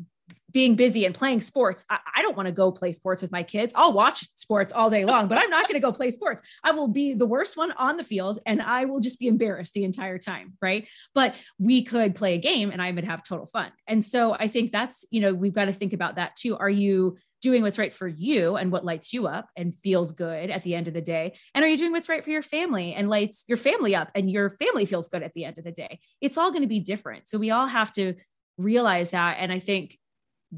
being 0.56 0.76
busy 0.76 1.04
and 1.04 1.14
playing 1.14 1.42
sports. 1.42 1.86
I, 1.90 2.00
I 2.16 2.22
don't 2.22 2.38
want 2.38 2.48
to 2.48 2.54
go 2.54 2.72
play 2.72 2.94
sports 2.94 3.22
with 3.22 3.30
my 3.30 3.44
kids. 3.44 3.74
I'll 3.76 3.92
watch 3.92 4.26
sports 4.36 4.72
all 4.72 4.90
day 4.90 5.04
long, 5.04 5.28
but 5.28 5.38
I'm 5.38 5.50
not 5.50 5.68
going 5.68 5.74
to 5.74 5.86
go 5.86 5.92
play 5.92 6.12
sports. 6.12 6.42
I 6.64 6.72
will 6.72 6.88
be 6.88 7.14
the 7.14 7.26
worst 7.26 7.58
one 7.58 7.74
on 7.74 7.98
the 7.98 8.06
field 8.06 8.40
and 8.46 8.62
I 8.62 8.86
will 8.86 9.02
just 9.02 9.20
be 9.20 9.28
embarrassed 9.28 9.74
the 9.74 9.84
entire 9.84 10.18
time. 10.18 10.54
Right. 10.62 10.88
But 11.14 11.36
we 11.60 11.84
could 11.84 12.16
play 12.16 12.36
a 12.36 12.38
game 12.38 12.72
and 12.72 12.82
I 12.82 12.90
would 12.90 13.04
have 13.04 13.22
total 13.22 13.48
fun. 13.48 13.70
And 13.86 14.02
so 14.02 14.34
I 14.34 14.48
think 14.48 14.72
that's, 14.72 15.06
you 15.12 15.20
know, 15.20 15.34
we've 15.34 15.54
got 15.54 15.66
to 15.66 15.74
think 15.74 15.92
about 15.92 16.16
that 16.16 16.38
too. 16.38 16.56
Are 16.56 16.70
you 16.70 17.18
doing 17.42 17.62
what's 17.62 17.78
right 17.78 17.92
for 17.92 18.08
you 18.08 18.56
and 18.56 18.72
what 18.72 18.86
lights 18.86 19.12
you 19.12 19.28
up 19.28 19.50
and 19.58 19.76
feels 19.76 20.14
good 20.14 20.50
at 20.50 20.64
the 20.64 20.74
end 20.74 20.88
of 20.88 20.94
the 20.94 21.02
day? 21.02 21.38
And 21.54 21.66
are 21.66 21.68
you 21.68 21.78
doing 21.78 21.92
what's 21.92 22.08
right 22.08 22.24
for 22.24 22.30
your 22.30 22.42
family 22.42 22.94
and 22.94 23.10
lights 23.10 23.44
your 23.50 23.58
family 23.58 23.94
up 23.94 24.10
and 24.16 24.32
your 24.32 24.52
family 24.52 24.86
feels 24.86 25.10
good 25.10 25.22
at 25.22 25.34
the 25.34 25.44
end 25.44 25.58
of 25.58 25.66
the 25.66 25.74
day? 25.74 26.00
It's 26.22 26.38
all 26.38 26.52
going 26.52 26.64
to 26.64 26.68
be 26.68 26.80
different. 26.80 27.28
So 27.28 27.38
we 27.38 27.52
all 27.52 27.68
have 27.68 27.92
to 27.96 28.14
realize 28.58 29.12
that. 29.12 29.36
And 29.42 29.52
I 29.52 29.60
think 29.60 30.00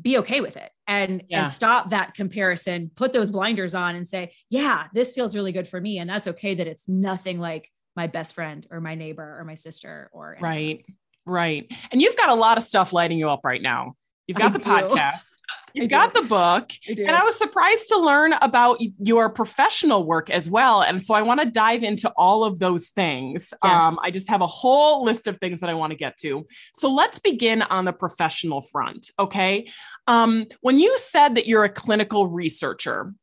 be 0.01 0.17
okay 0.17 0.41
with 0.41 0.57
it 0.57 0.71
and 0.87 1.23
yeah. 1.29 1.43
and 1.43 1.51
stop 1.51 1.89
that 1.89 2.13
comparison 2.13 2.91
put 2.95 3.13
those 3.13 3.31
blinders 3.31 3.75
on 3.75 3.95
and 3.95 4.07
say 4.07 4.31
yeah 4.49 4.85
this 4.93 5.13
feels 5.13 5.35
really 5.35 5.51
good 5.51 5.67
for 5.67 5.79
me 5.79 5.99
and 5.99 6.09
that's 6.09 6.27
okay 6.27 6.55
that 6.55 6.67
it's 6.67 6.87
nothing 6.87 7.39
like 7.39 7.69
my 7.95 8.07
best 8.07 8.35
friend 8.35 8.67
or 8.69 8.79
my 8.79 8.95
neighbor 8.95 9.37
or 9.39 9.43
my 9.43 9.55
sister 9.55 10.09
or 10.13 10.35
anyone. 10.35 10.51
right 10.51 10.85
right 11.25 11.71
and 11.91 12.01
you've 12.01 12.15
got 12.15 12.29
a 12.29 12.35
lot 12.35 12.57
of 12.57 12.63
stuff 12.63 12.93
lighting 12.93 13.17
you 13.17 13.29
up 13.29 13.41
right 13.43 13.61
now 13.61 13.95
you've 14.27 14.37
got 14.37 14.49
I 14.49 14.53
the 14.53 14.59
do. 14.59 14.69
podcast 14.69 15.23
you 15.73 15.87
got 15.87 16.13
the 16.13 16.21
book 16.21 16.71
and 16.87 17.11
i 17.11 17.23
was 17.23 17.37
surprised 17.37 17.87
to 17.89 17.97
learn 17.97 18.33
about 18.41 18.79
your 18.99 19.29
professional 19.29 20.03
work 20.05 20.29
as 20.29 20.49
well 20.49 20.81
and 20.81 21.01
so 21.03 21.13
i 21.13 21.21
want 21.21 21.39
to 21.39 21.49
dive 21.49 21.83
into 21.83 22.11
all 22.17 22.43
of 22.43 22.59
those 22.59 22.89
things. 22.89 23.53
Yes. 23.63 23.87
um, 23.87 23.97
i 24.03 24.11
just 24.11 24.29
have 24.29 24.41
a 24.41 24.47
whole 24.47 25.03
list 25.03 25.27
of 25.27 25.37
things 25.39 25.59
that 25.59 25.69
i 25.69 25.73
want 25.73 25.91
to 25.91 25.97
get 25.97 26.17
to. 26.17 26.45
So 26.73 26.91
let's 26.91 27.19
begin 27.19 27.61
on 27.63 27.85
the 27.85 27.93
professional 27.93 28.61
front 28.61 29.11
okay? 29.19 29.67
Um, 30.07 30.47
when 30.61 30.77
you 30.77 30.97
said 30.97 31.35
that 31.35 31.47
you're 31.47 31.63
a 31.63 31.69
clinical 31.69 32.27
researcher 32.27 33.13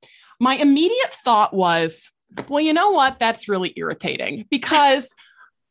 my 0.40 0.56
immediate 0.56 1.14
thought 1.24 1.54
was 1.54 2.10
well 2.48 2.60
you 2.60 2.72
know 2.72 2.90
what? 2.90 3.18
That's 3.18 3.48
really 3.48 3.72
irritating 3.76 4.46
because 4.50 5.12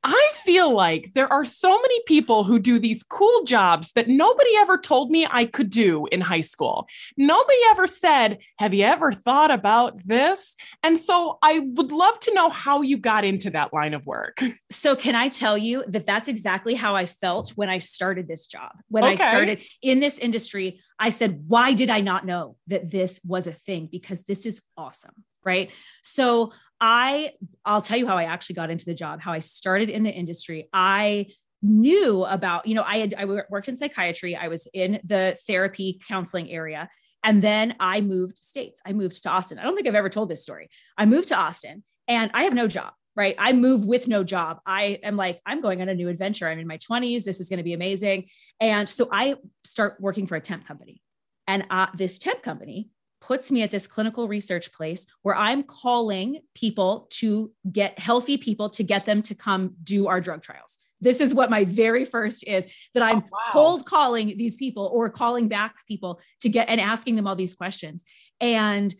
I 0.04 0.32
feel 0.44 0.74
like 0.74 1.14
there 1.14 1.32
are 1.32 1.46
so 1.46 1.70
many 1.82 2.02
people 2.06 2.44
who 2.44 2.60
do 2.60 2.78
these 2.78 3.04
cool 3.04 3.44
jobs 3.44 3.94
that 3.94 4.10
nobody 4.10 4.50
ever 4.58 4.78
told 4.78 5.10
me 5.10 5.26
I 5.30 5.46
could 5.46 5.70
do 5.70 6.08
in 6.12 6.20
high 6.20 6.42
school. 6.42 6.88
Nobody 7.16 7.58
ever 7.70 7.88
said, 7.88 8.40
Have 8.60 8.74
you 8.74 8.84
ever 8.84 9.14
thought 9.14 9.52
about 9.52 10.06
this? 10.06 10.56
And 10.84 10.98
so 10.98 11.38
I 11.42 11.60
would 11.60 11.92
love 11.92 12.20
to 12.22 12.34
know 12.34 12.50
how 12.50 12.82
you 12.82 12.98
got 12.98 13.24
into 13.24 13.50
that 13.52 13.74
line 13.74 13.94
of 13.94 14.06
work. 14.06 14.42
So, 14.70 14.96
can 14.96 15.16
I 15.16 15.30
tell 15.30 15.58
you 15.58 15.84
that 15.88 16.06
that's 16.06 16.28
exactly 16.28 16.74
how 16.74 16.96
I 16.96 17.06
felt 17.06 17.52
when 17.52 17.70
I 17.70 17.80
started 17.80 18.28
this 18.28 18.48
job? 18.48 18.72
When 18.90 19.04
okay. 19.06 19.24
I 19.24 19.30
started 19.30 19.64
in 19.82 20.02
this 20.02 20.18
industry, 20.18 20.82
I 21.00 21.12
said, 21.12 21.44
Why 21.48 21.74
did 21.74 21.90
I 21.90 22.02
not 22.02 22.26
know 22.26 22.58
that 22.68 22.92
this 22.92 23.22
was 23.24 23.48
a 23.48 23.54
thing? 23.54 23.88
Because 23.90 24.24
this 24.24 24.46
is 24.46 24.62
awesome 24.76 25.24
right? 25.46 25.72
So 26.02 26.52
i 26.84 27.32
i'll 27.64 27.82
tell 27.82 27.98
you 27.98 28.06
how 28.06 28.18
i 28.18 28.26
actually 28.26 28.56
got 28.56 28.70
into 28.70 28.84
the 28.84 28.94
job 28.94 29.22
how 29.22 29.32
i 29.32 29.40
started 29.40 29.90
in 29.90 30.04
the 30.04 30.12
industry. 30.12 30.68
I 30.74 31.28
knew 31.62 32.26
about 32.26 32.68
you 32.68 32.76
know 32.76 32.84
i 32.84 32.98
had 32.98 33.16
i 33.18 33.26
worked 33.26 33.70
in 33.70 33.76
psychiatry. 33.76 34.36
I 34.36 34.50
was 34.50 34.68
in 34.74 35.00
the 35.04 35.38
therapy 35.48 36.00
counseling 36.08 36.52
area. 36.52 36.90
And 37.24 37.42
then 37.42 37.76
i 37.80 38.02
moved 38.02 38.38
states. 38.38 38.82
I 38.86 38.92
moved 38.92 39.24
to 39.24 39.30
austin. 39.30 39.60
I 39.60 39.64
don't 39.64 39.76
think 39.76 39.88
i've 39.88 39.96
ever 39.96 40.10
told 40.10 40.30
this 40.30 40.44
story. 40.44 40.70
I 40.98 41.06
moved 41.06 41.30
to 41.30 41.38
austin 41.38 41.84
and 42.08 42.30
i 42.34 42.44
have 42.44 42.54
no 42.54 42.68
job 42.68 42.94
right? 43.16 43.36
I 43.38 43.54
move 43.54 43.86
with 43.86 44.08
no 44.08 44.24
job. 44.24 44.60
I 44.66 44.98
am 45.04 45.16
like 45.16 45.40
i'm 45.46 45.62
going 45.62 45.82
on 45.82 45.88
a 45.88 45.96
new 45.96 46.10
adventure. 46.10 46.50
I'm 46.50 46.60
in 46.60 46.68
my 46.68 46.80
20s 46.80 47.24
this 47.24 47.40
is 47.40 47.48
going 47.48 47.58
to 47.58 47.64
be 47.64 47.74
amazing. 47.74 48.26
And 48.60 48.90
so 48.90 49.08
i 49.12 49.36
start 49.64 49.98
working 50.02 50.28
for 50.28 50.36
a 50.36 50.42
temp 50.42 50.68
company. 50.68 51.02
And 51.48 51.66
uh, 51.70 51.88
this 51.96 52.18
temp 52.18 52.42
company 52.42 52.90
puts 53.24 53.52
me 53.52 53.64
at 53.64 53.72
this 53.72 53.88
clinical 53.88 54.28
research 54.28 54.72
place 54.74 55.08
where 55.22 55.36
I'm 55.36 55.64
calling 55.64 56.42
people 56.54 57.08
to 57.12 57.52
get 57.72 57.98
healthy 57.98 58.38
people 58.38 58.70
to 58.72 58.84
get 58.84 59.06
them 59.06 59.22
to 59.24 59.34
come 59.34 59.76
do 59.82 60.08
our 60.08 60.20
drug 60.20 60.44
trials. 60.44 60.80
This 61.00 61.22
is 61.22 61.34
what 61.34 61.50
my 61.50 61.64
very 61.64 62.06
first 62.06 62.46
is 62.46 62.72
that 62.94 63.04
I'm 63.04 63.20
oh, 63.20 63.30
wow. 63.32 63.40
cold 63.52 63.86
calling 63.86 64.38
these 64.38 64.58
people 64.58 64.90
or 64.94 65.10
calling 65.10 65.48
back 65.48 65.76
people 65.88 66.20
to 66.42 66.50
get 66.50 66.68
and 66.70 66.82
asking 66.82 67.16
them 67.16 67.26
all 67.26 67.36
these 67.36 67.54
questions. 67.54 68.04
And 68.42 68.94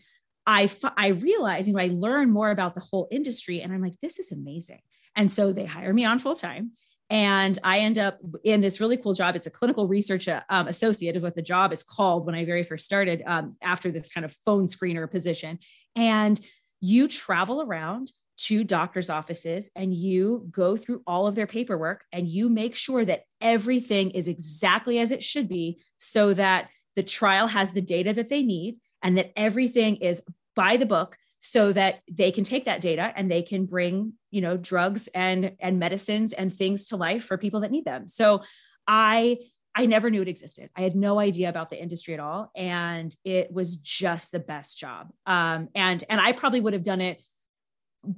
I 0.46 0.70
I 0.96 1.08
realize, 1.08 1.68
you 1.68 1.74
know, 1.74 1.80
I 1.80 1.88
learn 1.92 2.30
more 2.30 2.50
about 2.50 2.74
the 2.74 2.80
whole 2.80 3.08
industry 3.10 3.60
and 3.60 3.72
I'm 3.72 3.82
like, 3.82 3.94
this 4.02 4.18
is 4.18 4.32
amazing. 4.32 4.80
And 5.16 5.30
so 5.30 5.52
they 5.52 5.64
hire 5.64 5.92
me 5.92 6.04
on 6.04 6.18
full 6.18 6.34
time. 6.34 6.72
And 7.10 7.58
I 7.62 7.80
end 7.80 7.98
up 7.98 8.18
in 8.44 8.60
this 8.60 8.80
really 8.80 8.96
cool 8.96 9.12
job. 9.12 9.36
It's 9.36 9.46
a 9.46 9.50
clinical 9.50 9.86
research 9.86 10.26
uh, 10.26 10.40
um, 10.48 10.68
associate, 10.68 11.16
is 11.16 11.22
what 11.22 11.34
the 11.34 11.42
job 11.42 11.72
is 11.72 11.82
called 11.82 12.26
when 12.26 12.34
I 12.34 12.44
very 12.44 12.62
first 12.62 12.84
started 12.84 13.22
um, 13.26 13.56
after 13.62 13.90
this 13.90 14.08
kind 14.08 14.24
of 14.24 14.32
phone 14.32 14.66
screener 14.66 15.10
position. 15.10 15.58
And 15.94 16.40
you 16.80 17.08
travel 17.08 17.62
around 17.62 18.12
to 18.36 18.64
doctors' 18.64 19.10
offices 19.10 19.70
and 19.76 19.94
you 19.94 20.46
go 20.50 20.76
through 20.76 21.02
all 21.06 21.26
of 21.26 21.34
their 21.34 21.46
paperwork 21.46 22.04
and 22.12 22.26
you 22.26 22.48
make 22.48 22.74
sure 22.74 23.04
that 23.04 23.22
everything 23.40 24.10
is 24.10 24.28
exactly 24.28 24.98
as 24.98 25.12
it 25.12 25.22
should 25.22 25.48
be 25.48 25.80
so 25.98 26.34
that 26.34 26.68
the 26.96 27.02
trial 27.02 27.46
has 27.46 27.72
the 27.72 27.80
data 27.80 28.12
that 28.12 28.28
they 28.28 28.42
need 28.42 28.78
and 29.02 29.16
that 29.18 29.32
everything 29.36 29.96
is 29.96 30.22
by 30.56 30.76
the 30.76 30.86
book 30.86 31.16
so 31.44 31.74
that 31.74 32.00
they 32.10 32.32
can 32.32 32.42
take 32.42 32.64
that 32.64 32.80
data 32.80 33.12
and 33.14 33.30
they 33.30 33.42
can 33.42 33.66
bring 33.66 34.14
you 34.30 34.40
know 34.40 34.56
drugs 34.56 35.08
and 35.08 35.52
and 35.60 35.78
medicines 35.78 36.32
and 36.32 36.52
things 36.52 36.86
to 36.86 36.96
life 36.96 37.22
for 37.22 37.36
people 37.36 37.60
that 37.60 37.70
need 37.70 37.84
them 37.84 38.08
so 38.08 38.42
i 38.88 39.36
i 39.74 39.84
never 39.84 40.08
knew 40.08 40.22
it 40.22 40.28
existed 40.28 40.70
i 40.74 40.80
had 40.80 40.96
no 40.96 41.18
idea 41.18 41.50
about 41.50 41.68
the 41.68 41.80
industry 41.80 42.14
at 42.14 42.20
all 42.20 42.50
and 42.56 43.14
it 43.24 43.52
was 43.52 43.76
just 43.76 44.32
the 44.32 44.40
best 44.40 44.78
job 44.78 45.10
um, 45.26 45.68
and 45.74 46.02
and 46.08 46.18
i 46.18 46.32
probably 46.32 46.60
would 46.60 46.72
have 46.72 46.82
done 46.82 47.02
it 47.02 47.22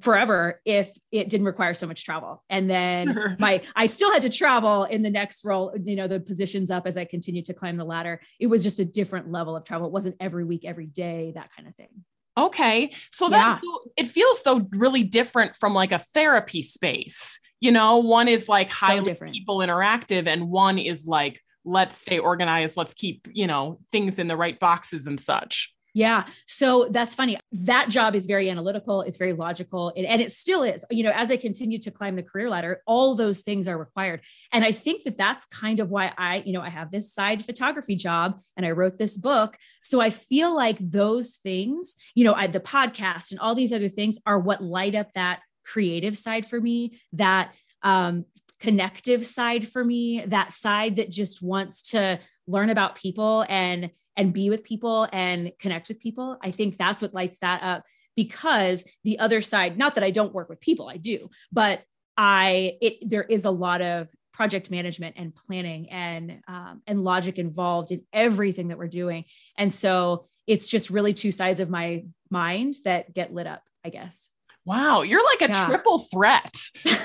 forever 0.00 0.60
if 0.64 0.96
it 1.12 1.28
didn't 1.28 1.46
require 1.46 1.72
so 1.72 1.86
much 1.86 2.04
travel. 2.04 2.42
And 2.50 2.68
then 2.68 3.36
my 3.38 3.62
I 3.76 3.86
still 3.86 4.12
had 4.12 4.22
to 4.22 4.28
travel 4.28 4.82
in 4.82 5.02
the 5.02 5.10
next 5.10 5.44
role, 5.44 5.72
you 5.80 5.94
know, 5.94 6.08
the 6.08 6.18
positions 6.18 6.72
up 6.72 6.88
as 6.88 6.96
I 6.96 7.04
continued 7.04 7.44
to 7.44 7.54
climb 7.54 7.76
the 7.76 7.84
ladder. 7.84 8.20
It 8.40 8.48
was 8.48 8.64
just 8.64 8.80
a 8.80 8.84
different 8.84 9.30
level 9.30 9.54
of 9.54 9.62
travel. 9.62 9.86
It 9.86 9.92
wasn't 9.92 10.16
every 10.18 10.44
week, 10.44 10.64
every 10.64 10.86
day, 10.86 11.30
that 11.36 11.50
kind 11.54 11.68
of 11.68 11.76
thing. 11.76 12.04
Okay. 12.36 12.92
So 13.10 13.28
that 13.30 13.60
yeah. 13.62 13.70
it 13.96 14.08
feels 14.08 14.42
though 14.42 14.68
really 14.72 15.02
different 15.02 15.56
from 15.56 15.74
like 15.74 15.92
a 15.92 15.98
therapy 15.98 16.62
space. 16.62 17.38
You 17.60 17.72
know, 17.72 17.98
one 17.98 18.28
is 18.28 18.48
like 18.48 18.68
highly 18.68 19.16
so 19.18 19.26
people 19.26 19.58
interactive 19.58 20.26
and 20.26 20.50
one 20.50 20.78
is 20.78 21.06
like 21.06 21.40
let's 21.64 21.98
stay 21.98 22.18
organized, 22.18 22.76
let's 22.76 22.94
keep, 22.94 23.26
you 23.32 23.46
know, 23.46 23.80
things 23.90 24.18
in 24.18 24.28
the 24.28 24.36
right 24.36 24.58
boxes 24.58 25.06
and 25.06 25.18
such. 25.18 25.74
Yeah. 25.96 26.26
So 26.44 26.88
that's 26.90 27.14
funny. 27.14 27.38
That 27.52 27.88
job 27.88 28.14
is 28.14 28.26
very 28.26 28.50
analytical. 28.50 29.00
It's 29.00 29.16
very 29.16 29.32
logical. 29.32 29.94
It, 29.96 30.02
and 30.02 30.20
it 30.20 30.30
still 30.30 30.62
is. 30.62 30.84
You 30.90 31.02
know, 31.02 31.10
as 31.14 31.30
I 31.30 31.38
continue 31.38 31.78
to 31.78 31.90
climb 31.90 32.16
the 32.16 32.22
career 32.22 32.50
ladder, 32.50 32.82
all 32.86 33.14
those 33.14 33.40
things 33.40 33.66
are 33.66 33.78
required. 33.78 34.20
And 34.52 34.62
I 34.62 34.72
think 34.72 35.04
that 35.04 35.16
that's 35.16 35.46
kind 35.46 35.80
of 35.80 35.88
why 35.88 36.12
I, 36.18 36.42
you 36.44 36.52
know, 36.52 36.60
I 36.60 36.68
have 36.68 36.90
this 36.90 37.14
side 37.14 37.42
photography 37.42 37.96
job 37.96 38.38
and 38.58 38.66
I 38.66 38.72
wrote 38.72 38.98
this 38.98 39.16
book. 39.16 39.56
So 39.80 40.02
I 40.02 40.10
feel 40.10 40.54
like 40.54 40.76
those 40.80 41.36
things, 41.36 41.96
you 42.14 42.24
know, 42.24 42.34
I, 42.34 42.48
the 42.48 42.60
podcast 42.60 43.30
and 43.30 43.40
all 43.40 43.54
these 43.54 43.72
other 43.72 43.88
things 43.88 44.18
are 44.26 44.38
what 44.38 44.62
light 44.62 44.94
up 44.94 45.14
that 45.14 45.40
creative 45.64 46.18
side 46.18 46.44
for 46.44 46.60
me, 46.60 47.00
that 47.14 47.54
um, 47.82 48.26
connective 48.60 49.24
side 49.24 49.66
for 49.66 49.82
me, 49.82 50.26
that 50.26 50.52
side 50.52 50.96
that 50.96 51.08
just 51.08 51.40
wants 51.40 51.80
to 51.92 52.20
learn 52.46 52.68
about 52.68 52.96
people 52.96 53.46
and 53.48 53.88
and 54.16 54.32
be 54.32 54.50
with 54.50 54.64
people 54.64 55.08
and 55.12 55.52
connect 55.58 55.88
with 55.88 56.00
people. 56.00 56.38
I 56.42 56.50
think 56.50 56.76
that's 56.76 57.02
what 57.02 57.14
lights 57.14 57.38
that 57.40 57.62
up 57.62 57.84
because 58.14 58.88
the 59.04 59.18
other 59.18 59.42
side, 59.42 59.76
not 59.76 59.94
that 59.94 60.04
I 60.04 60.10
don't 60.10 60.32
work 60.32 60.48
with 60.48 60.60
people, 60.60 60.88
I 60.88 60.96
do, 60.96 61.28
but 61.52 61.82
I 62.16 62.78
it 62.80 63.08
there 63.08 63.24
is 63.24 63.44
a 63.44 63.50
lot 63.50 63.82
of 63.82 64.08
project 64.32 64.70
management 64.70 65.16
and 65.18 65.34
planning 65.34 65.90
and 65.90 66.40
um, 66.46 66.82
and 66.86 67.02
logic 67.02 67.38
involved 67.38 67.92
in 67.92 68.02
everything 68.12 68.68
that 68.68 68.78
we're 68.78 68.86
doing 68.86 69.24
and 69.56 69.72
so 69.72 70.24
it's 70.46 70.68
just 70.68 70.90
really 70.90 71.14
two 71.14 71.32
sides 71.32 71.58
of 71.58 71.70
my 71.70 72.04
mind 72.30 72.74
that 72.84 73.14
get 73.14 73.32
lit 73.32 73.46
up 73.46 73.62
i 73.84 73.88
guess 73.88 74.28
Wow, 74.66 75.02
you're 75.02 75.24
like 75.24 75.48
a 75.48 75.52
yeah. 75.52 75.66
triple 75.66 76.00
threat. 76.12 76.52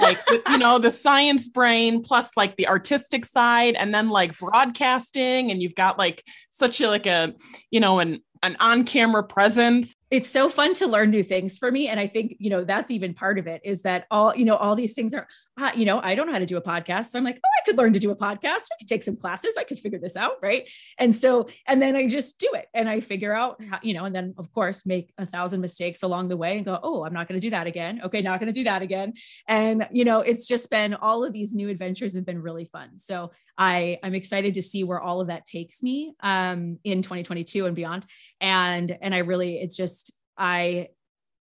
Like, 0.01 0.17
you 0.49 0.57
know, 0.57 0.79
the 0.79 0.89
science 0.89 1.47
brain 1.47 2.01
plus 2.01 2.35
like 2.35 2.57
the 2.57 2.67
artistic 2.67 3.23
side 3.23 3.75
and 3.75 3.93
then 3.93 4.09
like 4.09 4.37
broadcasting 4.39 5.51
and 5.51 5.61
you've 5.61 5.75
got 5.75 5.99
like 5.99 6.25
such 6.49 6.81
a 6.81 6.89
like 6.89 7.05
a, 7.05 7.33
you 7.69 7.79
know, 7.79 7.99
an 7.99 8.21
an 8.43 8.57
on-camera 8.59 9.23
presence 9.23 9.93
it's 10.11 10.29
so 10.29 10.49
fun 10.49 10.73
to 10.73 10.87
learn 10.87 11.09
new 11.09 11.23
things 11.23 11.57
for 11.57 11.71
me. 11.71 11.87
And 11.87 11.99
i 11.99 12.05
think 12.05 12.35
you 12.37 12.49
know 12.49 12.63
that's 12.63 12.91
even 12.91 13.13
part 13.13 13.39
of 13.39 13.47
it 13.47 13.61
is 13.63 13.81
that 13.83 14.05
all 14.11 14.35
you 14.35 14.45
know 14.45 14.57
all 14.57 14.75
these 14.75 14.93
things 14.93 15.13
are 15.13 15.25
uh, 15.57 15.71
you 15.75 15.85
know 15.85 15.99
i 16.01 16.15
don't 16.15 16.27
know 16.27 16.33
how 16.33 16.39
to 16.39 16.45
do 16.45 16.57
a 16.57 16.61
podcast. 16.61 17.05
So 17.07 17.17
i'm 17.17 17.23
like 17.23 17.39
oh 17.43 17.49
i 17.59 17.65
could 17.65 17.77
learn 17.77 17.93
to 17.93 17.99
do 17.99 18.11
a 18.11 18.15
podcast. 18.15 18.67
I 18.71 18.75
could 18.79 18.87
take 18.87 19.03
some 19.03 19.15
classes. 19.15 19.55
I 19.57 19.63
could 19.63 19.79
figure 19.79 19.99
this 19.99 20.17
out. 20.17 20.33
Right. 20.43 20.69
And 20.99 21.15
so 21.15 21.47
and 21.65 21.81
then 21.81 21.95
i 21.95 22.05
just 22.07 22.37
do 22.37 22.49
it 22.53 22.67
and 22.73 22.89
i 22.89 22.99
figure 22.99 23.33
out 23.33 23.63
how, 23.63 23.79
you 23.81 23.93
know 23.93 24.05
and 24.05 24.13
then 24.13 24.33
of 24.37 24.51
course 24.51 24.85
make 24.85 25.13
a 25.17 25.25
thousand 25.25 25.61
mistakes 25.61 26.03
along 26.03 26.27
the 26.27 26.37
way 26.37 26.57
and 26.57 26.65
go 26.65 26.77
oh 26.83 27.05
i'm 27.05 27.13
not 27.13 27.27
going 27.27 27.39
to 27.39 27.45
do 27.45 27.51
that 27.51 27.67
again. 27.67 28.01
Okay 28.03 28.21
not 28.21 28.39
going 28.39 28.53
to 28.53 28.59
do 28.59 28.65
that 28.65 28.81
again. 28.81 29.13
And 29.47 29.87
you 29.91 30.03
know 30.03 30.19
it's 30.19 30.47
just 30.47 30.69
been 30.69 30.93
all 30.93 31.23
of 31.23 31.31
these 31.31 31.55
new 31.55 31.69
adventures 31.69 32.13
have 32.15 32.25
been 32.25 32.41
really 32.41 32.65
fun. 32.65 32.97
So 32.97 33.31
i 33.57 33.97
i'm 34.03 34.15
excited 34.15 34.55
to 34.55 34.61
see 34.61 34.83
where 34.83 34.99
all 34.99 35.21
of 35.21 35.27
that 35.27 35.45
takes 35.45 35.81
me 35.81 36.13
um 36.21 36.79
in 36.83 37.01
2022 37.01 37.65
and 37.65 37.75
beyond. 37.75 38.05
And 38.41 38.97
and 39.01 39.15
i 39.15 39.19
really 39.19 39.55
it's 39.61 39.77
just 39.77 40.00
I, 40.41 40.89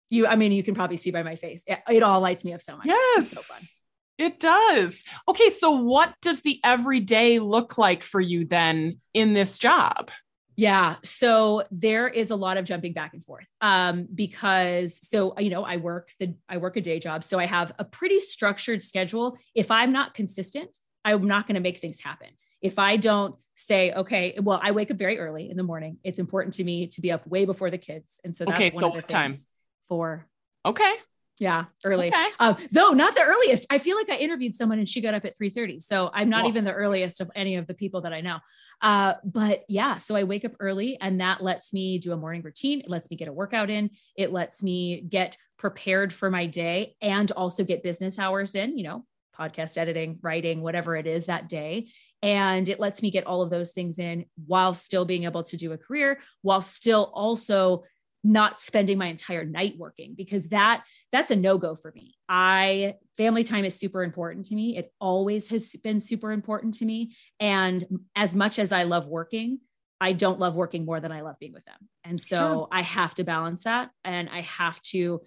you, 0.08 0.26
I 0.26 0.36
mean, 0.36 0.52
you 0.52 0.62
can 0.62 0.74
probably 0.74 0.96
see 0.96 1.10
by 1.10 1.22
my 1.22 1.36
face. 1.36 1.64
It, 1.66 1.78
it 1.88 2.02
all 2.02 2.20
lights 2.20 2.44
me 2.44 2.54
up 2.54 2.62
so 2.62 2.76
much. 2.76 2.86
Yes. 2.86 3.46
So 3.46 4.24
it 4.24 4.40
does. 4.40 5.04
Okay. 5.28 5.50
So, 5.50 5.72
what 5.72 6.14
does 6.22 6.40
the 6.40 6.58
everyday 6.64 7.38
look 7.38 7.76
like 7.76 8.02
for 8.02 8.20
you 8.20 8.46
then 8.46 9.00
in 9.12 9.34
this 9.34 9.58
job? 9.58 10.10
Yeah. 10.56 10.96
So 11.02 11.64
there 11.70 12.08
is 12.08 12.30
a 12.30 12.36
lot 12.36 12.56
of 12.56 12.64
jumping 12.64 12.94
back 12.94 13.12
and 13.12 13.22
forth. 13.22 13.44
Um, 13.60 14.08
because 14.14 14.98
so 15.06 15.38
you 15.38 15.50
know, 15.50 15.64
I 15.64 15.76
work 15.76 16.10
the 16.18 16.34
I 16.48 16.56
work 16.56 16.78
a 16.78 16.80
day 16.80 16.98
job. 16.98 17.24
So 17.24 17.38
I 17.38 17.44
have 17.44 17.72
a 17.78 17.84
pretty 17.84 18.20
structured 18.20 18.82
schedule. 18.82 19.36
If 19.54 19.70
I'm 19.70 19.92
not 19.92 20.14
consistent, 20.14 20.78
I'm 21.04 21.26
not 21.26 21.46
going 21.46 21.56
to 21.56 21.60
make 21.60 21.78
things 21.78 22.00
happen 22.00 22.28
if 22.60 22.78
I 22.78 22.96
don't 22.96 23.34
say, 23.54 23.92
okay, 23.92 24.38
well, 24.40 24.60
I 24.62 24.70
wake 24.70 24.90
up 24.90 24.98
very 24.98 25.18
early 25.18 25.50
in 25.50 25.56
the 25.56 25.62
morning. 25.62 25.98
It's 26.04 26.18
important 26.18 26.54
to 26.54 26.64
me 26.64 26.86
to 26.88 27.00
be 27.00 27.12
up 27.12 27.26
way 27.26 27.44
before 27.44 27.70
the 27.70 27.78
kids. 27.78 28.20
And 28.24 28.34
so 28.34 28.44
that's 28.44 28.56
okay, 28.56 28.70
one 28.70 28.80
so 28.80 28.86
of 28.88 28.92
the 28.92 28.98
what 28.98 29.08
time? 29.08 29.34
for. 29.88 30.26
Okay. 30.64 30.94
Yeah, 31.38 31.66
early. 31.84 32.08
Okay. 32.08 32.28
Um, 32.38 32.56
though 32.72 32.92
not 32.92 33.14
the 33.14 33.22
earliest. 33.22 33.66
I 33.70 33.76
feel 33.76 33.96
like 33.96 34.08
I 34.08 34.16
interviewed 34.16 34.54
someone 34.54 34.78
and 34.78 34.88
she 34.88 35.02
got 35.02 35.12
up 35.12 35.26
at 35.26 35.36
3:30. 35.36 35.80
So 35.82 36.10
I'm 36.14 36.30
not 36.30 36.46
even 36.46 36.64
the 36.64 36.72
earliest 36.72 37.20
of 37.20 37.30
any 37.36 37.56
of 37.56 37.66
the 37.66 37.74
people 37.74 38.00
that 38.02 38.14
I 38.14 38.22
know. 38.22 38.38
Uh, 38.80 39.14
but 39.22 39.64
yeah, 39.68 39.98
so 39.98 40.16
I 40.16 40.24
wake 40.24 40.46
up 40.46 40.52
early 40.60 40.98
and 40.98 41.20
that 41.20 41.42
lets 41.42 41.74
me 41.74 41.98
do 41.98 42.12
a 42.12 42.16
morning 42.16 42.40
routine. 42.40 42.80
It 42.80 42.88
lets 42.88 43.10
me 43.10 43.18
get 43.18 43.28
a 43.28 43.34
workout 43.34 43.68
in. 43.68 43.90
It 44.16 44.32
lets 44.32 44.62
me 44.62 45.02
get 45.02 45.36
prepared 45.58 46.12
for 46.12 46.30
my 46.30 46.46
day 46.46 46.96
and 47.02 47.30
also 47.32 47.64
get 47.64 47.82
business 47.82 48.18
hours 48.18 48.54
in, 48.54 48.78
you 48.78 48.84
know, 48.84 49.04
podcast 49.38 49.76
editing, 49.78 50.18
writing, 50.22 50.62
whatever 50.62 50.96
it 50.96 51.06
is 51.06 51.26
that 51.26 51.48
day. 51.48 51.88
And 52.22 52.68
it 52.68 52.80
lets 52.80 53.02
me 53.02 53.10
get 53.10 53.26
all 53.26 53.42
of 53.42 53.50
those 53.50 53.72
things 53.72 53.98
in 53.98 54.26
while 54.46 54.74
still 54.74 55.04
being 55.04 55.24
able 55.24 55.42
to 55.44 55.56
do 55.56 55.72
a 55.72 55.78
career, 55.78 56.20
while 56.42 56.60
still 56.60 57.10
also 57.14 57.84
not 58.24 58.58
spending 58.58 58.98
my 58.98 59.06
entire 59.06 59.44
night 59.44 59.74
working 59.78 60.14
because 60.16 60.48
that 60.48 60.84
that's 61.12 61.30
a 61.30 61.36
no-go 61.36 61.76
for 61.76 61.92
me. 61.92 62.16
I 62.28 62.94
family 63.16 63.44
time 63.44 63.64
is 63.64 63.78
super 63.78 64.02
important 64.02 64.46
to 64.46 64.54
me. 64.54 64.76
It 64.76 64.92
always 65.00 65.48
has 65.50 65.76
been 65.76 66.00
super 66.00 66.32
important 66.32 66.74
to 66.74 66.84
me 66.84 67.12
and 67.38 67.86
as 68.16 68.34
much 68.34 68.58
as 68.58 68.72
I 68.72 68.82
love 68.82 69.06
working, 69.06 69.60
I 70.00 70.12
don't 70.12 70.40
love 70.40 70.56
working 70.56 70.84
more 70.84 70.98
than 70.98 71.12
I 71.12 71.20
love 71.20 71.36
being 71.38 71.52
with 71.52 71.64
them. 71.66 71.88
And 72.02 72.20
so 72.20 72.36
sure. 72.36 72.68
I 72.72 72.82
have 72.82 73.14
to 73.14 73.24
balance 73.24 73.62
that 73.62 73.90
and 74.04 74.28
I 74.28 74.40
have 74.40 74.82
to 74.82 75.22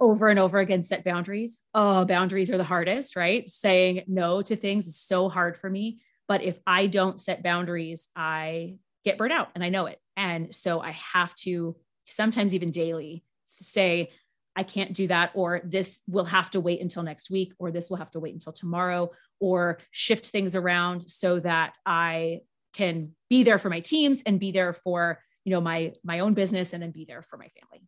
over 0.00 0.28
and 0.28 0.38
over 0.38 0.58
again 0.58 0.82
set 0.82 1.04
boundaries. 1.04 1.62
Oh, 1.74 2.04
boundaries 2.04 2.50
are 2.50 2.58
the 2.58 2.64
hardest, 2.64 3.16
right? 3.16 3.50
Saying 3.50 4.04
no 4.06 4.42
to 4.42 4.56
things 4.56 4.86
is 4.86 5.00
so 5.00 5.28
hard 5.28 5.56
for 5.56 5.68
me. 5.68 6.00
But 6.26 6.42
if 6.42 6.58
I 6.66 6.86
don't 6.86 7.20
set 7.20 7.42
boundaries, 7.42 8.08
I 8.16 8.76
get 9.04 9.18
burnt 9.18 9.32
out 9.32 9.50
and 9.54 9.62
I 9.62 9.68
know 9.68 9.86
it. 9.86 9.98
And 10.16 10.54
so 10.54 10.80
I 10.80 10.92
have 10.92 11.34
to 11.36 11.76
sometimes 12.06 12.54
even 12.54 12.70
daily 12.70 13.24
say, 13.50 14.10
I 14.56 14.62
can't 14.62 14.92
do 14.92 15.08
that, 15.08 15.32
or 15.34 15.62
this 15.64 16.00
will 16.06 16.24
have 16.26 16.50
to 16.52 16.60
wait 16.60 16.80
until 16.80 17.02
next 17.02 17.28
week, 17.28 17.52
or 17.58 17.72
this 17.72 17.90
will 17.90 17.96
have 17.96 18.12
to 18.12 18.20
wait 18.20 18.34
until 18.34 18.52
tomorrow, 18.52 19.10
or 19.40 19.78
shift 19.90 20.28
things 20.28 20.54
around 20.54 21.10
so 21.10 21.40
that 21.40 21.76
I 21.84 22.42
can 22.72 23.12
be 23.28 23.42
there 23.42 23.58
for 23.58 23.68
my 23.68 23.80
teams 23.80 24.22
and 24.24 24.38
be 24.38 24.52
there 24.52 24.72
for 24.72 25.20
you 25.44 25.50
know 25.50 25.60
my 25.60 25.92
my 26.02 26.20
own 26.20 26.34
business 26.34 26.72
and 26.72 26.82
then 26.82 26.90
be 26.90 27.04
there 27.04 27.22
for 27.22 27.36
my 27.36 27.48
family 27.48 27.86